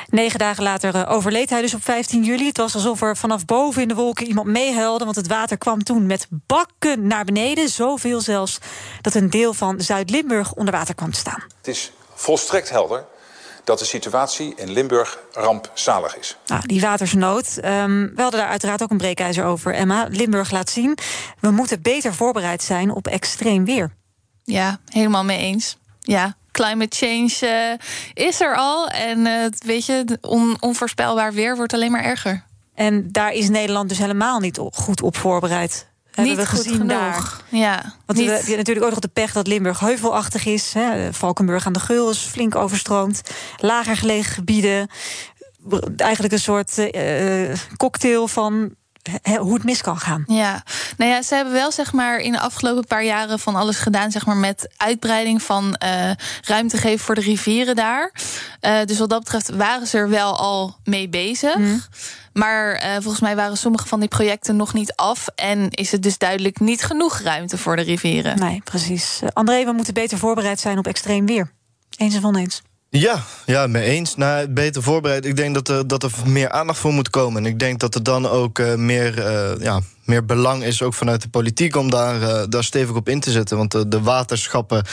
Negen 0.08 0.38
dagen 0.38 0.62
later 0.62 1.06
overleed 1.08 1.50
hij 1.50 1.60
dus 1.60 1.74
op 1.74 1.84
15 1.84 2.24
juli. 2.24 2.46
Het 2.46 2.56
was 2.56 2.74
alsof 2.74 3.02
er 3.02 3.16
vanaf 3.16 3.44
boven 3.44 3.82
in 3.82 3.88
de 3.88 3.94
wolken 3.94 4.26
iemand 4.26 4.46
meehelde. 4.46 5.04
Want 5.04 5.16
het 5.16 5.26
water 5.26 5.58
kwam 5.58 5.82
toen 5.82 6.06
met 6.06 6.26
bakken 6.30 7.06
naar 7.06 7.24
beneden. 7.24 7.68
Zoveel 7.68 8.20
zelfs 8.20 8.58
dat 9.00 9.14
een 9.14 9.30
deel 9.30 9.54
van 9.54 9.80
Zuid-Limburg 9.80 10.52
onder 10.52 10.74
water 10.74 10.94
kwam 10.94 11.10
te 11.10 11.18
staan. 11.18 11.42
Het 11.56 11.68
is 11.68 11.92
volstrekt 12.14 12.70
helder 12.70 13.04
dat 13.64 13.78
de 13.78 13.84
situatie 13.84 14.52
in 14.56 14.70
Limburg 14.70 15.18
rampzalig 15.32 16.18
is. 16.18 16.36
Nou, 16.46 16.66
die 16.66 16.80
watersnood. 16.80 17.56
Um, 17.56 18.12
we 18.14 18.22
hadden 18.22 18.40
daar 18.40 18.48
uiteraard 18.48 18.82
ook 18.82 18.90
een 18.90 18.96
breekijzer 18.96 19.44
over, 19.44 19.74
Emma. 19.74 20.06
Limburg 20.10 20.50
laat 20.50 20.70
zien, 20.70 20.98
we 21.40 21.50
moeten 21.50 21.82
beter 21.82 22.14
voorbereid 22.14 22.62
zijn 22.62 22.90
op 22.90 23.06
extreem 23.06 23.64
weer. 23.64 23.90
Ja, 24.44 24.78
helemaal 24.88 25.24
mee 25.24 25.38
eens. 25.38 25.76
Ja, 26.00 26.36
climate 26.52 26.96
change 26.96 27.38
uh, 27.42 28.24
is 28.26 28.40
er 28.40 28.56
al. 28.56 28.88
En 28.88 29.18
uh, 29.26 29.46
weet 29.58 29.86
je, 29.86 30.18
on 30.20 30.56
onvoorspelbaar 30.60 31.32
weer 31.32 31.56
wordt 31.56 31.72
alleen 31.72 31.90
maar 31.90 32.04
erger. 32.04 32.44
En 32.74 33.12
daar 33.12 33.32
is 33.32 33.48
Nederland 33.48 33.88
dus 33.88 33.98
helemaal 33.98 34.40
niet 34.40 34.58
goed 34.72 35.02
op 35.02 35.16
voorbereid. 35.16 35.92
Niet 36.16 36.36
we 36.36 36.46
gezien 36.46 36.86
daar. 36.86 37.40
Ja, 37.48 37.94
Want 38.06 38.18
we 38.18 38.24
hebben 38.24 38.56
natuurlijk 38.56 38.86
ook 38.86 38.92
nog 38.92 39.00
de 39.00 39.08
pech 39.08 39.32
dat 39.32 39.46
Limburg 39.46 39.80
heuvelachtig 39.80 40.46
is. 40.46 40.72
Hè. 40.72 41.12
Valkenburg 41.12 41.66
aan 41.66 41.72
de 41.72 41.80
Geul 41.80 42.10
is 42.10 42.18
flink 42.18 42.54
overstroomd. 42.54 43.22
Lager 43.56 43.96
gelegen 43.96 44.32
gebieden. 44.32 44.88
Eigenlijk 45.96 46.32
een 46.32 46.40
soort 46.40 46.78
uh, 46.78 47.52
cocktail 47.76 48.28
van 48.28 48.74
hoe 49.38 49.54
het 49.54 49.64
mis 49.64 49.80
kan 49.80 49.98
gaan. 49.98 50.24
Ja, 50.26 50.62
nou 50.96 51.10
ja, 51.10 51.22
ze 51.22 51.34
hebben 51.34 51.52
wel 51.52 51.72
zeg 51.72 51.92
maar 51.92 52.18
in 52.18 52.32
de 52.32 52.40
afgelopen 52.40 52.86
paar 52.86 53.04
jaren 53.04 53.38
van 53.38 53.54
alles 53.54 53.76
gedaan, 53.76 54.10
zeg 54.10 54.26
maar 54.26 54.36
met 54.36 54.68
uitbreiding 54.76 55.42
van 55.42 55.76
uh, 55.84 56.10
ruimte 56.42 56.76
geven 56.76 57.04
voor 57.04 57.14
de 57.14 57.20
rivieren 57.20 57.76
daar. 57.76 58.12
Uh, 58.60 58.84
dus 58.84 58.98
wat 58.98 59.10
dat 59.10 59.18
betreft 59.18 59.48
waren 59.48 59.86
ze 59.86 59.98
er 59.98 60.08
wel 60.08 60.38
al 60.38 60.76
mee 60.84 61.08
bezig. 61.08 61.56
Mm. 61.56 61.82
Maar 62.32 62.74
uh, 62.74 62.92
volgens 62.92 63.20
mij 63.20 63.36
waren 63.36 63.56
sommige 63.56 63.86
van 63.86 64.00
die 64.00 64.08
projecten 64.08 64.56
nog 64.56 64.74
niet 64.74 64.92
af. 64.94 65.26
En 65.34 65.70
is 65.70 65.92
het 65.92 66.02
dus 66.02 66.18
duidelijk 66.18 66.60
niet 66.60 66.84
genoeg 66.84 67.18
ruimte 67.18 67.58
voor 67.58 67.76
de 67.76 67.82
rivieren. 67.82 68.38
Nee, 68.38 68.60
precies. 68.64 69.20
André, 69.32 69.64
we 69.64 69.72
moeten 69.72 69.94
beter 69.94 70.18
voorbereid 70.18 70.60
zijn 70.60 70.78
op 70.78 70.86
extreem 70.86 71.26
weer. 71.26 71.50
Eens 71.96 72.16
of 72.16 72.24
oneens? 72.24 72.62
Ja, 72.98 73.22
ja, 73.46 73.66
mee 73.66 73.82
eens. 73.82 74.16
Nou, 74.16 74.48
beter 74.48 74.82
voorbereid. 74.82 75.24
Ik 75.24 75.36
denk 75.36 75.54
dat 75.54 75.68
er, 75.68 75.86
dat 75.86 76.02
er 76.02 76.10
meer 76.26 76.50
aandacht 76.50 76.78
voor 76.78 76.92
moet 76.92 77.10
komen. 77.10 77.44
En 77.44 77.50
ik 77.50 77.58
denk 77.58 77.80
dat 77.80 77.94
er 77.94 78.02
dan 78.02 78.28
ook 78.28 78.58
uh, 78.58 78.74
meer, 78.74 79.18
uh, 79.18 79.60
ja, 79.60 79.80
meer 80.06 80.24
belang 80.24 80.64
is, 80.64 80.82
ook 80.82 80.94
vanuit 80.94 81.22
de 81.22 81.28
politiek, 81.28 81.76
om 81.76 81.90
daar, 81.90 82.20
uh, 82.20 82.42
daar 82.48 82.64
stevig 82.64 82.96
op 82.96 83.08
in 83.08 83.20
te 83.20 83.30
zetten. 83.30 83.56
Want 83.56 83.72
de, 83.72 83.88
de 83.88 84.00
waterschappen 84.00 84.84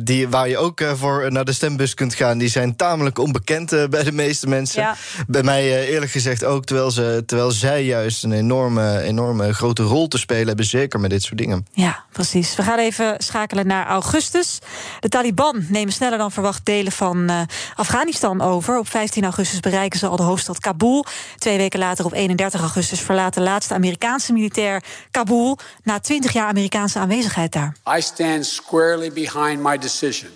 die, 0.00 0.28
waar 0.28 0.48
je 0.48 0.58
ook 0.58 0.82
voor 0.94 1.32
naar 1.32 1.44
de 1.44 1.52
stembus 1.52 1.94
kunt 1.94 2.14
gaan, 2.14 2.38
die 2.38 2.48
zijn 2.48 2.76
tamelijk 2.76 3.18
onbekend 3.18 3.70
bij 3.90 4.04
de 4.04 4.12
meeste 4.12 4.46
mensen. 4.46 4.82
Ja. 4.82 4.96
Bij 5.26 5.42
mij 5.42 5.88
eerlijk 5.88 6.12
gezegd 6.12 6.44
ook, 6.44 6.64
terwijl, 6.64 6.90
ze, 6.90 7.22
terwijl 7.26 7.50
zij 7.50 7.84
juist 7.84 8.24
een 8.24 8.32
enorme, 8.32 9.00
enorme 9.00 9.54
grote 9.54 9.82
rol 9.82 10.08
te 10.08 10.18
spelen 10.18 10.46
hebben, 10.46 10.64
zeker 10.64 11.00
met 11.00 11.10
dit 11.10 11.22
soort 11.22 11.38
dingen. 11.38 11.66
Ja, 11.72 12.04
precies. 12.12 12.56
We 12.56 12.62
gaan 12.62 12.78
even 12.78 13.14
schakelen 13.18 13.66
naar 13.66 13.86
augustus. 13.86 14.58
De 15.00 15.08
Taliban 15.08 15.64
nemen 15.68 15.92
sneller 15.92 16.18
dan 16.18 16.32
verwacht 16.32 16.64
delen 16.64 16.92
van 16.92 17.30
Afghanistan 17.74 18.40
over. 18.40 18.78
Op 18.78 18.88
15 18.88 19.24
augustus 19.24 19.60
bereiken 19.60 19.98
ze 19.98 20.06
al 20.06 20.16
de 20.16 20.22
hoofdstad 20.22 20.58
Kabul. 20.58 21.06
Twee 21.38 21.56
weken 21.56 21.78
later, 21.78 22.04
op 22.04 22.12
31 22.12 22.60
augustus, 22.60 23.00
verlaat 23.00 23.34
de 23.34 23.40
laatste 23.40 23.74
Amerikaanse 23.74 24.32
militair 24.34 24.82
Kabul 25.10 25.58
na 25.82 25.98
20 25.98 26.32
jaar 26.32 26.48
Amerikaanse 26.48 26.98
aanwezigheid 26.98 27.52
daar. 27.52 27.76
I 27.98 28.00
stand 28.00 28.46
squarely 28.46 29.10
behind 29.10 29.62
my 29.62 29.78
decision. 29.78 30.30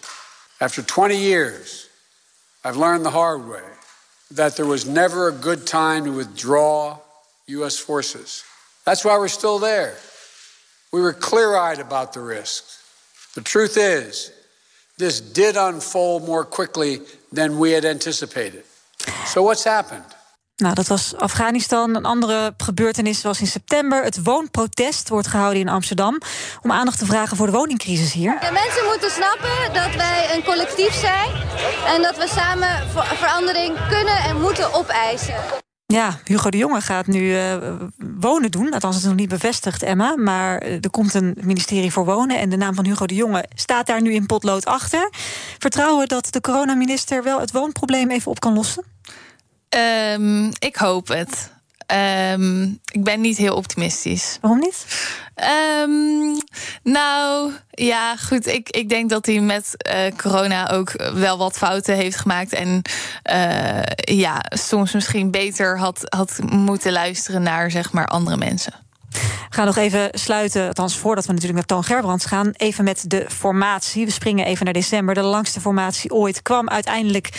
After 0.60 0.84
20 0.84 1.16
years, 1.16 1.88
I've 2.64 2.78
learned 2.78 3.04
the 3.04 3.10
hard 3.10 3.46
way 3.48 3.62
that 4.34 4.56
there 4.56 4.68
was 4.68 4.84
never 4.84 5.28
a 5.28 5.32
good 5.32 5.66
time 5.66 6.04
to 6.04 6.12
withdraw 6.12 6.96
U.S. 7.46 7.78
forces. 7.78 8.44
That's 8.84 9.04
why 9.04 9.16
we're 9.16 9.28
still 9.28 9.58
there. 9.58 9.94
We 10.92 11.00
were 11.00 11.12
clear-eyed 11.12 11.78
about 11.78 12.12
the 12.12 12.20
risks. 12.20 12.82
The 13.34 13.42
truth 13.42 13.76
is, 13.76 14.32
this 14.96 15.20
did 15.20 15.56
unfold 15.56 16.24
more 16.26 16.44
quickly 16.44 17.00
than 17.32 17.58
we 17.58 17.70
had 17.72 17.84
anticipated. 17.84 18.64
So 19.26 19.42
what's 19.42 19.64
happened? 19.64 20.04
Nou, 20.58 20.74
dat 20.74 20.86
was 20.86 21.16
Afghanistan. 21.16 21.96
Een 21.96 22.04
andere 22.04 22.54
gebeurtenis 22.56 23.22
was 23.22 23.40
in 23.40 23.46
september. 23.46 24.02
Het 24.02 24.22
woonprotest 24.22 25.08
wordt 25.08 25.26
gehouden 25.26 25.60
in 25.60 25.68
Amsterdam. 25.68 26.20
Om 26.62 26.72
aandacht 26.72 26.98
te 26.98 27.06
vragen 27.06 27.36
voor 27.36 27.46
de 27.46 27.52
woningcrisis 27.52 28.12
hier. 28.12 28.38
Ja, 28.40 28.50
mensen 28.50 28.84
moeten 28.90 29.10
snappen 29.10 29.72
dat 29.72 29.94
wij 29.94 30.34
een 30.34 30.44
collectief 30.44 30.94
zijn. 30.94 31.30
En 31.86 32.02
dat 32.02 32.16
we 32.16 32.28
samen 32.28 32.68
verandering 33.14 33.76
kunnen 33.88 34.16
en 34.16 34.40
moeten 34.40 34.74
opeisen. 34.74 35.34
Ja, 35.86 36.18
Hugo 36.24 36.50
de 36.50 36.56
Jonge 36.56 36.80
gaat 36.80 37.06
nu 37.06 37.20
uh, 37.20 37.54
wonen 38.20 38.50
doen. 38.50 38.72
Althans, 38.72 38.94
het 38.94 39.04
is 39.04 39.10
nog 39.10 39.18
niet 39.18 39.28
bevestigd, 39.28 39.82
Emma. 39.82 40.16
Maar 40.16 40.58
er 40.58 40.90
komt 40.90 41.14
een 41.14 41.36
ministerie 41.40 41.92
voor 41.92 42.04
wonen. 42.04 42.38
En 42.38 42.48
de 42.48 42.56
naam 42.56 42.74
van 42.74 42.84
Hugo 42.84 43.06
de 43.06 43.14
Jonge 43.14 43.44
staat 43.54 43.86
daar 43.86 44.02
nu 44.02 44.12
in 44.12 44.26
potlood 44.26 44.64
achter. 44.64 45.10
Vertrouwen 45.58 46.08
dat 46.08 46.32
de 46.32 46.40
coronaminister 46.40 47.22
wel 47.22 47.40
het 47.40 47.52
woonprobleem 47.52 48.10
even 48.10 48.30
op 48.30 48.40
kan 48.40 48.54
lossen? 48.54 48.84
Um, 50.14 50.50
ik 50.58 50.76
hoop 50.76 51.08
het. 51.08 51.50
Um, 52.32 52.80
ik 52.92 53.04
ben 53.04 53.20
niet 53.20 53.36
heel 53.36 53.54
optimistisch. 53.54 54.38
Waarom 54.40 54.60
niet? 54.60 54.86
Um, 55.82 56.36
nou, 56.82 57.52
ja, 57.70 58.16
goed. 58.16 58.46
Ik, 58.46 58.70
ik 58.70 58.88
denk 58.88 59.10
dat 59.10 59.26
hij 59.26 59.40
met 59.40 59.74
uh, 59.76 60.16
corona 60.16 60.70
ook 60.70 60.92
wel 61.12 61.38
wat 61.38 61.56
fouten 61.56 61.94
heeft 61.94 62.16
gemaakt. 62.16 62.52
En 62.52 62.82
uh, 63.32 63.80
ja, 64.16 64.42
soms 64.48 64.92
misschien 64.92 65.30
beter 65.30 65.78
had, 65.78 66.00
had 66.04 66.38
moeten 66.50 66.92
luisteren 66.92 67.42
naar 67.42 67.70
zeg 67.70 67.92
maar 67.92 68.06
andere 68.06 68.36
mensen. 68.36 68.72
We 69.10 69.54
gaan 69.54 69.66
nog 69.66 69.76
even 69.76 70.08
sluiten, 70.12 70.66
althans 70.66 70.96
voordat 70.96 71.26
we 71.26 71.32
natuurlijk 71.32 71.58
naar 71.58 71.68
Toon 71.68 71.84
Gerbrands 71.84 72.24
gaan... 72.24 72.52
even 72.56 72.84
met 72.84 73.04
de 73.06 73.26
formatie. 73.28 74.04
We 74.04 74.10
springen 74.10 74.46
even 74.46 74.64
naar 74.64 74.74
december. 74.74 75.14
De 75.14 75.20
langste 75.20 75.60
formatie 75.60 76.12
ooit 76.12 76.42
kwam 76.42 76.68
uiteindelijk 76.68 77.30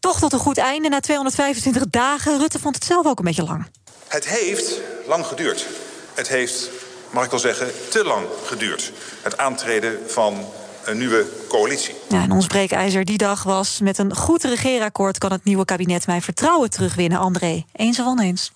toch 0.00 0.18
tot 0.18 0.32
een 0.32 0.38
goed 0.38 0.58
einde 0.58 0.88
na 0.88 1.00
225 1.00 1.82
dagen. 1.90 2.38
Rutte 2.38 2.58
vond 2.58 2.74
het 2.74 2.84
zelf 2.84 3.06
ook 3.06 3.18
een 3.18 3.24
beetje 3.24 3.44
lang. 3.44 3.66
Het 4.08 4.28
heeft 4.28 4.80
lang 5.06 5.26
geduurd. 5.26 5.66
Het 6.14 6.28
heeft, 6.28 6.70
mag 7.10 7.24
ik 7.24 7.30
wel 7.30 7.40
zeggen, 7.40 7.70
te 7.90 8.04
lang 8.04 8.26
geduurd. 8.44 8.92
Het 9.22 9.38
aantreden 9.38 9.98
van 10.06 10.44
een 10.84 10.98
nieuwe 10.98 11.26
coalitie. 11.48 11.94
Ja, 12.08 12.22
en 12.22 12.32
ons 12.32 12.46
breekijzer 12.46 13.04
die 13.04 13.18
dag 13.18 13.42
was... 13.42 13.80
met 13.80 13.98
een 13.98 14.16
goed 14.16 14.44
regeerakkoord 14.44 15.18
kan 15.18 15.32
het 15.32 15.44
nieuwe 15.44 15.64
kabinet 15.64 16.06
mijn 16.06 16.22
vertrouwen 16.22 16.70
terugwinnen. 16.70 17.18
André, 17.18 17.64
eens 17.72 18.00
of 18.00 18.06
oneens? 18.06 18.52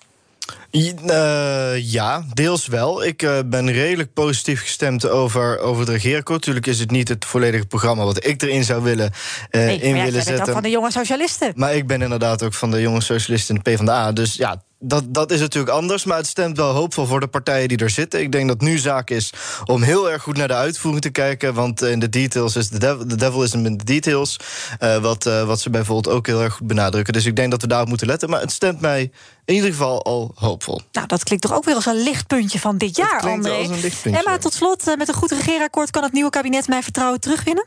Uh, 0.71 1.91
ja, 1.91 2.23
deels 2.33 2.67
wel. 2.67 3.03
Ik 3.05 3.21
uh, 3.21 3.39
ben 3.45 3.71
redelijk 3.71 4.13
positief 4.13 4.61
gestemd 4.61 5.09
over, 5.09 5.59
over 5.59 5.79
het 5.79 5.89
regeerakkoord. 5.89 6.39
Natuurlijk 6.39 6.67
is 6.67 6.79
het 6.79 6.91
niet 6.91 7.07
het 7.07 7.25
volledige 7.25 7.65
programma 7.65 8.03
wat 8.03 8.25
ik 8.25 8.41
erin 8.41 8.63
zou 8.63 8.83
willen, 8.83 9.11
uh, 9.51 9.61
nee, 9.61 9.79
in 9.79 9.93
willen 9.93 10.11
zetten. 10.11 10.35
zetten. 10.35 10.53
van 10.53 10.63
de 10.63 10.69
jonge 10.69 10.91
socialisten. 10.91 11.53
Maar 11.55 11.75
ik 11.75 11.87
ben 11.87 12.01
inderdaad 12.01 12.43
ook 12.43 12.53
van 12.53 12.71
de 12.71 12.81
jonge 12.81 13.01
socialisten 13.01 13.55
in 13.55 13.61
de 13.63 13.71
PvdA. 13.71 14.11
Dus 14.11 14.35
ja, 14.35 14.63
dat, 14.87 15.03
dat 15.07 15.31
is 15.31 15.39
natuurlijk 15.39 15.75
anders, 15.75 16.03
maar 16.03 16.17
het 16.17 16.27
stemt 16.27 16.57
wel 16.57 16.73
hoopvol 16.73 17.05
voor 17.05 17.19
de 17.19 17.27
partijen 17.27 17.67
die 17.67 17.77
er 17.77 17.89
zitten. 17.89 18.21
Ik 18.21 18.31
denk 18.31 18.47
dat 18.47 18.61
nu 18.61 18.77
zaak 18.77 19.09
is 19.09 19.33
om 19.65 19.81
heel 19.81 20.11
erg 20.11 20.23
goed 20.23 20.37
naar 20.37 20.47
de 20.47 20.53
uitvoering 20.53 21.03
te 21.03 21.09
kijken. 21.09 21.53
Want 21.53 21.81
in 21.81 21.99
de 21.99 22.09
details 22.09 22.55
is 22.55 22.69
de 22.69 22.79
devil, 22.79 23.05
the 23.05 23.15
devil 23.15 23.43
is 23.43 23.53
in 23.53 23.63
de 23.63 23.83
details. 23.83 24.39
Uh, 24.79 24.97
wat, 24.97 25.25
uh, 25.25 25.43
wat 25.43 25.59
ze 25.59 25.69
bijvoorbeeld 25.69 26.15
ook 26.15 26.27
heel 26.27 26.41
erg 26.41 26.53
goed 26.53 26.67
benadrukken. 26.67 27.13
Dus 27.13 27.25
ik 27.25 27.35
denk 27.35 27.51
dat 27.51 27.61
we 27.61 27.67
daarop 27.67 27.87
moeten 27.87 28.07
letten. 28.07 28.29
Maar 28.29 28.41
het 28.41 28.51
stemt 28.51 28.81
mij 28.81 29.11
in 29.45 29.55
ieder 29.55 29.69
geval 29.69 30.03
al 30.03 30.31
hoopvol. 30.35 30.81
Nou, 30.91 31.07
dat 31.07 31.23
klinkt 31.23 31.45
toch 31.45 31.55
ook 31.55 31.65
weer 31.65 31.75
als 31.75 31.85
een 31.85 32.03
lichtpuntje 32.03 32.59
van 32.59 32.77
dit 32.77 32.95
jaar, 32.95 33.21
André. 33.21 33.51
als 33.51 33.67
een 33.67 33.79
lichtpuntje. 33.79 34.23
Emma, 34.23 34.37
tot 34.37 34.53
slot, 34.53 34.87
uh, 34.87 34.95
met 34.95 35.07
een 35.07 35.13
goed 35.13 35.31
regeerakkoord 35.31 35.89
kan 35.89 36.03
het 36.03 36.13
nieuwe 36.13 36.29
kabinet 36.29 36.67
mijn 36.67 36.83
vertrouwen 36.83 37.19
terugwinnen? 37.19 37.65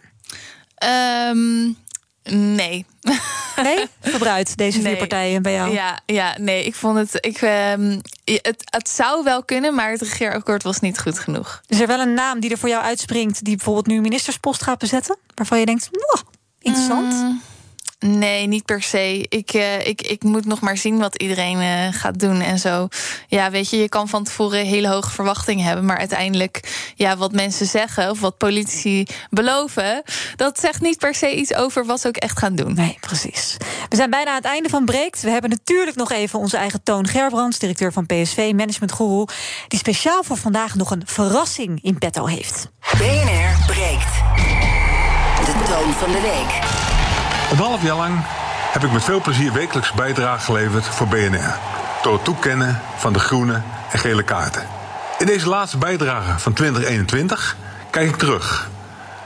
Um, 1.30 1.76
nee. 2.30 2.86
Nee? 3.62 3.86
Verbruid, 4.00 4.56
deze 4.56 4.80
vier 4.80 4.96
partijen 4.96 5.42
bij 5.42 5.52
jou. 5.52 5.72
Ja, 5.72 6.00
ja, 6.06 6.36
nee, 6.38 6.64
ik 6.64 6.74
vond 6.74 6.98
het, 6.98 7.26
ik, 7.26 7.42
ehm, 7.42 7.98
het. 8.24 8.62
Het 8.64 8.88
zou 8.88 9.24
wel 9.24 9.44
kunnen, 9.44 9.74
maar 9.74 9.90
het 9.90 10.00
regeerakkoord 10.00 10.62
was 10.62 10.80
niet 10.80 10.98
goed 10.98 11.18
genoeg. 11.18 11.62
Is 11.66 11.80
er 11.80 11.86
wel 11.86 12.00
een 12.00 12.14
naam 12.14 12.40
die 12.40 12.50
er 12.50 12.58
voor 12.58 12.68
jou 12.68 12.82
uitspringt... 12.82 13.44
die 13.44 13.56
bijvoorbeeld 13.56 13.86
nu 13.86 14.00
ministerspost 14.00 14.62
gaat 14.62 14.78
bezetten? 14.78 15.18
Waarvan 15.34 15.58
je 15.58 15.66
denkt, 15.66 15.90
interessant. 16.60 17.12
Mm, 17.12 17.42
nee, 17.99 18.46
niet 18.46 18.64
per 18.64 18.82
se. 18.82 19.26
Ik, 19.28 19.51
eh, 19.51 19.86
ik, 19.86 20.03
ik 20.03 20.22
moet 20.22 20.44
nog 20.44 20.61
maar 20.61 20.76
zien 20.76 20.99
wat 20.99 21.22
iedereen 21.22 21.61
eh, 21.61 22.01
gaat 22.01 22.18
doen 22.18 22.40
en 22.40 22.59
zo. 22.59 22.88
Ja, 23.26 23.51
weet 23.51 23.70
je, 23.70 23.76
je 23.76 23.88
kan 23.88 24.09
van 24.09 24.24
tevoren 24.24 24.66
hele 24.66 24.88
hoge 24.88 25.11
verwachtingen 25.11 25.64
hebben... 25.64 25.84
maar 25.84 25.99
uiteindelijk, 25.99 26.90
ja, 26.94 27.16
wat 27.16 27.32
mensen 27.32 27.66
zeggen 27.66 28.11
of 28.11 28.20
wat 28.20 28.36
politici 28.36 29.07
beloven... 29.30 30.03
dat 30.36 30.61
zegt 30.61 30.80
niet 30.80 30.99
per 30.99 31.14
se 31.14 31.36
iets 31.36 31.55
over 31.55 31.86
wat 31.86 32.01
ze 32.01 32.09
ook 32.09 32.16
echt 32.16 32.38
gaan 32.38 32.55
doen. 32.55 32.74
Nee, 32.74 32.96
precies. 33.01 33.57
We 33.88 33.96
zijn 33.96 34.11
bijna 34.11 34.30
aan 34.30 34.36
het 34.36 34.44
einde 34.44 34.68
van 34.68 34.84
Breekt. 34.84 35.22
We 35.22 35.30
hebben 35.30 35.51
natuurlijk 35.51 35.96
nog 35.96 36.12
even 36.12 36.38
onze 36.38 36.57
eigen 36.57 36.82
Toon 36.82 37.07
Gerbrands... 37.07 37.59
directeur 37.59 37.92
van 37.92 38.07
PSV, 38.07 38.53
Management 38.55 38.92
Guru... 38.92 39.24
die 39.68 39.78
speciaal 39.78 40.22
voor 40.22 40.36
vandaag 40.36 40.74
nog 40.74 40.90
een 40.90 41.03
verrassing 41.07 41.78
in 41.82 41.99
petto 41.99 42.26
heeft. 42.26 42.70
BNR 42.99 43.64
breekt. 43.66 44.14
De 45.44 45.64
toon 45.66 45.92
van 45.92 46.12
de 46.12 46.20
week. 46.20 46.67
Een 47.51 47.59
half 47.59 47.82
jaar 47.82 47.96
lang 47.96 48.20
heb 48.72 48.84
ik 48.84 48.92
met 48.92 49.05
veel 49.05 49.20
plezier 49.20 49.53
wekelijks 49.53 49.92
bijdrage 49.92 50.44
geleverd 50.44 50.86
voor 50.86 51.07
BNR. 51.07 51.59
Door 52.03 52.12
het 52.12 52.24
toekennen 52.24 52.80
van 52.96 53.12
de 53.12 53.18
groene 53.18 53.62
en 53.90 53.99
gele 53.99 54.22
kaarten. 54.22 54.66
In 55.18 55.26
deze 55.26 55.49
laatste 55.49 55.78
bijdrage 55.78 56.38
van 56.38 56.53
2021 56.53 57.57
kijk 57.90 58.09
ik 58.09 58.16
terug. 58.16 58.68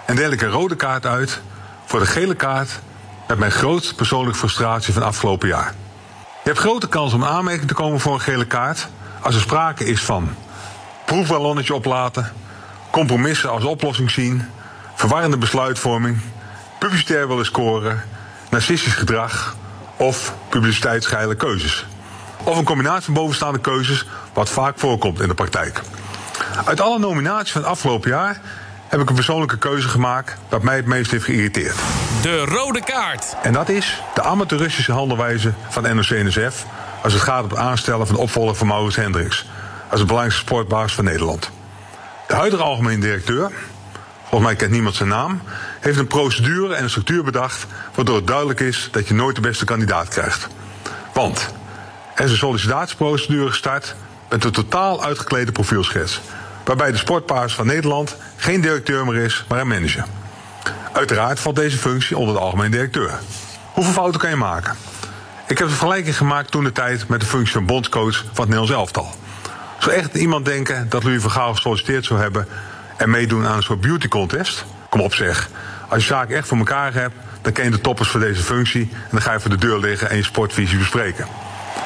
En 0.06 0.16
deel 0.16 0.30
ik 0.30 0.42
een 0.42 0.50
rode 0.50 0.76
kaart 0.76 1.06
uit 1.06 1.40
voor 1.84 1.98
de 1.98 2.06
gele 2.06 2.34
kaart 2.34 2.80
met 3.28 3.38
mijn 3.38 3.50
grootste 3.50 3.94
persoonlijke 3.94 4.38
frustratie 4.38 4.92
van 4.92 5.02
afgelopen 5.02 5.48
jaar. 5.48 5.74
Je 6.18 6.48
hebt 6.48 6.58
grote 6.58 6.88
kans 6.88 7.12
om 7.12 7.24
aanmerking 7.24 7.68
te 7.68 7.74
komen 7.74 8.00
voor 8.00 8.14
een 8.14 8.20
gele 8.20 8.46
kaart 8.46 8.88
als 9.20 9.34
er 9.34 9.40
sprake 9.40 9.84
is 9.84 10.04
van 10.04 10.34
proefballonnetje 11.04 11.74
oplaten, 11.74 12.32
compromissen 12.90 13.50
als 13.50 13.64
oplossing 13.64 14.10
zien, 14.10 14.48
verwarrende 14.94 15.38
besluitvorming, 15.38 16.20
publicitair 16.78 17.28
willen 17.28 17.44
scoren, 17.44 18.02
narcistisch 18.52 18.94
gedrag 18.94 19.56
of 19.96 20.34
publiciteitsgeile 20.48 21.34
keuzes. 21.34 21.86
Of 22.44 22.58
een 22.58 22.64
combinatie 22.64 23.04
van 23.04 23.14
bovenstaande 23.14 23.60
keuzes, 23.60 24.06
wat 24.32 24.48
vaak 24.48 24.78
voorkomt 24.78 25.20
in 25.20 25.28
de 25.28 25.34
praktijk. 25.34 25.80
Uit 26.64 26.80
alle 26.80 26.98
nominaties 26.98 27.52
van 27.52 27.60
het 27.60 27.70
afgelopen 27.70 28.10
jaar 28.10 28.40
heb 28.88 29.00
ik 29.00 29.08
een 29.08 29.14
persoonlijke 29.14 29.58
keuze 29.58 29.88
gemaakt 29.88 30.36
dat 30.48 30.62
mij 30.62 30.76
het 30.76 30.86
meest 30.86 31.10
heeft 31.10 31.24
geïrriteerd. 31.24 31.76
De 32.22 32.44
rode 32.44 32.80
kaart. 32.84 33.36
En 33.42 33.52
dat 33.52 33.68
is 33.68 34.02
de 34.14 34.22
amateuristische 34.22 34.92
handelwijze 34.92 35.52
van 35.68 35.82
NOC-NSF 35.82 36.66
als 37.02 37.12
het 37.12 37.22
gaat 37.22 37.42
om 37.42 37.48
het 37.48 37.58
aanstellen 37.58 38.06
van 38.06 38.14
de 38.14 38.22
opvolger 38.22 38.54
van 38.54 38.66
Maurits 38.66 38.96
Hendricks 38.96 39.46
als 39.90 40.00
de 40.00 40.06
belangrijkste 40.06 40.44
sportbaas 40.44 40.94
van 40.94 41.04
Nederland. 41.04 41.50
De 42.26 42.34
huidige 42.34 42.62
algemeen 42.62 43.00
directeur, 43.00 43.50
volgens 44.20 44.50
mij 44.50 44.56
kent 44.56 44.70
niemand 44.70 44.94
zijn 44.94 45.08
naam, 45.08 45.40
heeft 45.82 45.98
een 45.98 46.06
procedure 46.06 46.74
en 46.74 46.82
een 46.82 46.90
structuur 46.90 47.24
bedacht 47.24 47.66
waardoor 47.94 48.16
het 48.16 48.26
duidelijk 48.26 48.60
is 48.60 48.88
dat 48.92 49.08
je 49.08 49.14
nooit 49.14 49.34
de 49.34 49.40
beste 49.40 49.64
kandidaat 49.64 50.08
krijgt. 50.08 50.46
Want 51.14 51.54
er 52.14 52.24
is 52.24 52.30
een 52.30 52.36
sollicitatieprocedure 52.36 53.48
gestart 53.48 53.94
met 54.30 54.44
een 54.44 54.52
totaal 54.52 55.04
uitgeklede 55.04 55.52
profielschets, 55.52 56.20
waarbij 56.64 56.92
de 56.92 56.98
sportpaars 56.98 57.54
van 57.54 57.66
Nederland 57.66 58.16
geen 58.36 58.60
directeur 58.60 59.06
meer 59.06 59.22
is, 59.22 59.44
maar 59.48 59.60
een 59.60 59.68
manager. 59.68 60.04
Uiteraard 60.92 61.40
valt 61.40 61.56
deze 61.56 61.78
functie 61.78 62.16
onder 62.16 62.34
de 62.34 62.40
algemeen 62.40 62.70
directeur. 62.70 63.18
Hoeveel 63.72 63.92
fouten 63.92 64.20
kan 64.20 64.30
je 64.30 64.36
maken? 64.36 64.76
Ik 65.46 65.58
heb 65.58 65.66
een 65.66 65.72
vergelijking 65.72 66.16
gemaakt 66.16 66.50
toen 66.50 66.64
de 66.64 66.72
tijd 66.72 67.08
met 67.08 67.20
de 67.20 67.26
functie 67.26 67.52
van 67.52 67.66
bondscoach 67.66 68.16
van 68.16 68.26
het 68.26 68.38
Nederlands 68.38 68.72
elftal. 68.72 69.10
Zou 69.78 69.94
echt 69.94 70.14
iemand 70.14 70.44
denken 70.44 70.88
dat 70.88 71.04
Louis 71.04 71.22
van 71.22 71.30
Gaal 71.30 71.54
gesolliciteerd 71.54 72.04
zou 72.04 72.20
hebben 72.20 72.48
en 72.96 73.10
meedoen 73.10 73.46
aan 73.46 73.56
een 73.56 73.62
soort 73.62 73.80
beauty 73.80 74.08
contest? 74.08 74.64
Kom 74.88 75.00
op 75.00 75.14
zeg. 75.14 75.48
Als 75.92 76.02
je 76.02 76.08
zaken 76.08 76.36
echt 76.36 76.48
voor 76.48 76.58
elkaar 76.58 76.94
hebt, 76.94 77.14
dan 77.42 77.52
ken 77.52 77.64
je 77.64 77.70
de 77.70 77.80
toppers 77.80 78.08
voor 78.08 78.20
deze 78.20 78.42
functie 78.42 78.88
en 78.92 79.08
dan 79.10 79.22
ga 79.22 79.32
je 79.32 79.40
voor 79.40 79.50
de 79.50 79.56
deur 79.56 79.78
liggen 79.78 80.10
en 80.10 80.16
je 80.16 80.22
sportvisie 80.22 80.78
bespreken. 80.78 81.26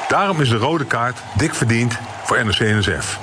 Daarom 0.07 0.41
is 0.41 0.49
de 0.49 0.55
rode 0.55 0.85
kaart 0.85 1.19
dik 1.33 1.53
verdiend 1.53 1.97
voor 2.23 2.45
NOC-NSF. 2.45 3.19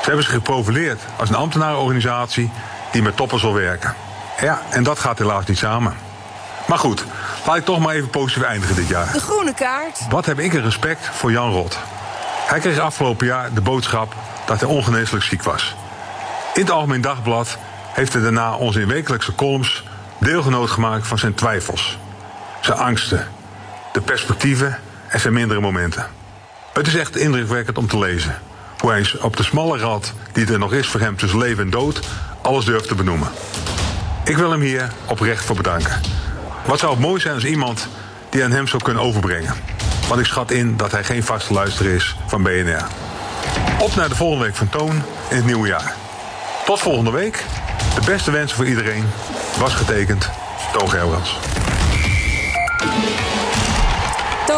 Ze 0.00 0.04
hebben 0.04 0.24
zich 0.24 0.32
geprofileerd 0.32 1.00
als 1.16 1.28
een 1.28 1.34
ambtenarenorganisatie 1.34 2.50
die 2.92 3.02
met 3.02 3.16
toppers 3.16 3.42
wil 3.42 3.54
werken. 3.54 3.94
Ja, 4.40 4.62
en 4.70 4.82
dat 4.82 4.98
gaat 4.98 5.18
helaas 5.18 5.46
niet 5.46 5.58
samen. 5.58 5.94
Maar 6.66 6.78
goed, 6.78 7.04
laat 7.46 7.56
ik 7.56 7.64
toch 7.64 7.78
maar 7.78 7.94
even 7.94 8.10
positief 8.10 8.42
eindigen 8.42 8.74
dit 8.74 8.88
jaar. 8.88 9.12
De 9.12 9.20
groene 9.20 9.54
kaart. 9.54 10.00
Wat 10.08 10.26
heb 10.26 10.38
ik 10.38 10.52
een 10.52 10.62
respect 10.62 11.08
voor 11.12 11.30
Jan 11.30 11.50
Rot. 11.50 11.78
Hij 12.46 12.60
kreeg 12.60 12.78
afgelopen 12.78 13.26
jaar 13.26 13.54
de 13.54 13.60
boodschap 13.60 14.14
dat 14.46 14.60
hij 14.60 14.68
ongeneeslijk 14.68 15.24
ziek 15.24 15.42
was. 15.42 15.74
In 16.54 16.60
het 16.60 16.70
Algemeen 16.70 17.00
Dagblad 17.00 17.58
heeft 17.92 18.12
hij 18.12 18.22
daarna 18.22 18.54
ons 18.54 18.76
in 18.76 18.86
wekelijkse 18.86 19.34
columns 19.34 19.84
deelgenoot 20.22 20.70
gemaakt 20.70 21.06
van 21.06 21.18
zijn 21.18 21.34
twijfels, 21.34 21.98
zijn 22.60 22.78
angsten, 22.78 23.28
de 23.92 24.00
perspectieven 24.00 24.78
en 25.08 25.20
zijn 25.20 25.32
mindere 25.32 25.60
momenten. 25.60 26.06
Het 26.72 26.86
is 26.86 26.94
echt 26.94 27.16
indrukwekkend 27.16 27.78
om 27.78 27.88
te 27.88 27.98
lezen 27.98 28.38
hoe 28.78 28.90
hij 28.90 29.06
op 29.20 29.36
de 29.36 29.42
smalle 29.42 29.78
rad 29.78 30.12
die 30.32 30.52
er 30.52 30.58
nog 30.58 30.72
is 30.72 30.88
voor 30.88 31.00
hem 31.00 31.16
tussen 31.16 31.38
leven 31.38 31.64
en 31.64 31.70
dood 31.70 32.00
alles 32.42 32.64
durft 32.64 32.88
te 32.88 32.94
benoemen. 32.94 33.28
Ik 34.24 34.36
wil 34.36 34.50
hem 34.50 34.60
hier 34.60 34.92
oprecht 35.06 35.44
voor 35.44 35.56
bedanken. 35.56 36.00
Wat 36.66 36.78
zou 36.78 36.92
het 36.92 37.00
mooi 37.00 37.20
zijn 37.20 37.34
als 37.34 37.44
iemand 37.44 37.88
die 38.30 38.44
aan 38.44 38.50
hem 38.50 38.66
zou 38.66 38.82
kunnen 38.82 39.02
overbrengen. 39.02 39.54
Want 40.08 40.20
ik 40.20 40.26
schat 40.26 40.50
in 40.50 40.76
dat 40.76 40.92
hij 40.92 41.04
geen 41.04 41.24
vaste 41.24 41.52
luisteraar 41.52 41.92
is 41.92 42.16
van 42.26 42.42
BNR. 42.42 42.86
Op 43.78 43.94
naar 43.94 44.08
de 44.08 44.14
volgende 44.14 44.44
week 44.44 44.56
van 44.56 44.68
Toon 44.68 45.02
in 45.28 45.36
het 45.36 45.44
nieuwe 45.44 45.68
jaar. 45.68 45.94
Tot 46.64 46.80
volgende 46.80 47.10
week. 47.10 47.44
De 47.94 48.00
beste 48.06 48.30
wensen 48.30 48.56
voor 48.56 48.66
iedereen. 48.66 49.04
Was 49.58 49.74
getekend. 49.74 50.30
Toon. 50.72 51.51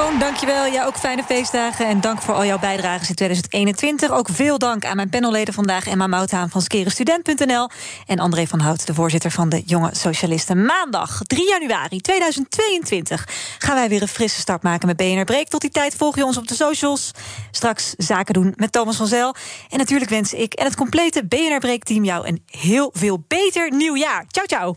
Toon, 0.05 0.19
dankjewel. 0.19 0.67
Ja, 0.67 0.85
ook 0.85 0.97
fijne 0.97 1.23
feestdagen. 1.23 1.87
En 1.87 2.01
dank 2.01 2.23
voor 2.23 2.35
al 2.35 2.45
jouw 2.45 2.59
bijdrages 2.59 3.09
in 3.09 3.15
2021. 3.15 4.11
Ook 4.11 4.29
veel 4.33 4.59
dank 4.59 4.85
aan 4.85 4.97
mijn 4.97 5.09
panelleden 5.09 5.55
vandaag. 5.55 5.87
Emma 5.87 6.07
Mouthaan 6.07 6.51
van 6.51 6.63
skerenstudent.nl. 6.63 7.69
En 8.07 8.19
André 8.19 8.47
van 8.47 8.61
Hout, 8.61 8.87
de 8.87 8.95
voorzitter 8.95 9.31
van 9.31 9.49
de 9.49 9.63
Jonge 9.67 9.91
Socialisten. 9.95 10.65
Maandag 10.65 11.21
3 11.23 11.49
januari 11.49 12.01
2022 12.01 13.29
gaan 13.59 13.75
wij 13.75 13.89
weer 13.89 14.03
een 14.03 14.09
frisse 14.09 14.41
start 14.41 14.63
maken 14.63 14.87
met 14.87 14.97
BNR 14.97 15.25
Breek. 15.25 15.49
Tot 15.49 15.61
die 15.61 15.71
tijd 15.71 15.95
volg 15.95 16.17
je 16.17 16.25
ons 16.25 16.37
op 16.37 16.49
de 16.49 16.55
socials. 16.55 17.11
Straks 17.51 17.95
zaken 17.97 18.35
doen 18.35 18.53
met 18.57 18.73
Thomas 18.73 18.97
van 18.97 19.07
Zel. 19.07 19.35
En 19.69 19.79
natuurlijk 19.79 20.11
wens 20.11 20.33
ik 20.33 20.53
en 20.53 20.65
het 20.65 20.77
complete 20.77 21.27
BNR 21.27 21.59
Breek-team 21.59 22.05
jou 22.05 22.29
een 22.29 22.43
heel 22.47 22.91
veel 22.93 23.25
beter 23.29 23.73
nieuwjaar. 23.75 24.25
Ciao, 24.29 24.47
ciao. 24.47 24.75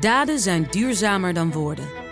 Daden 0.00 0.38
zijn 0.38 0.66
duurzamer 0.70 1.34
dan 1.34 1.52
woorden. 1.52 2.11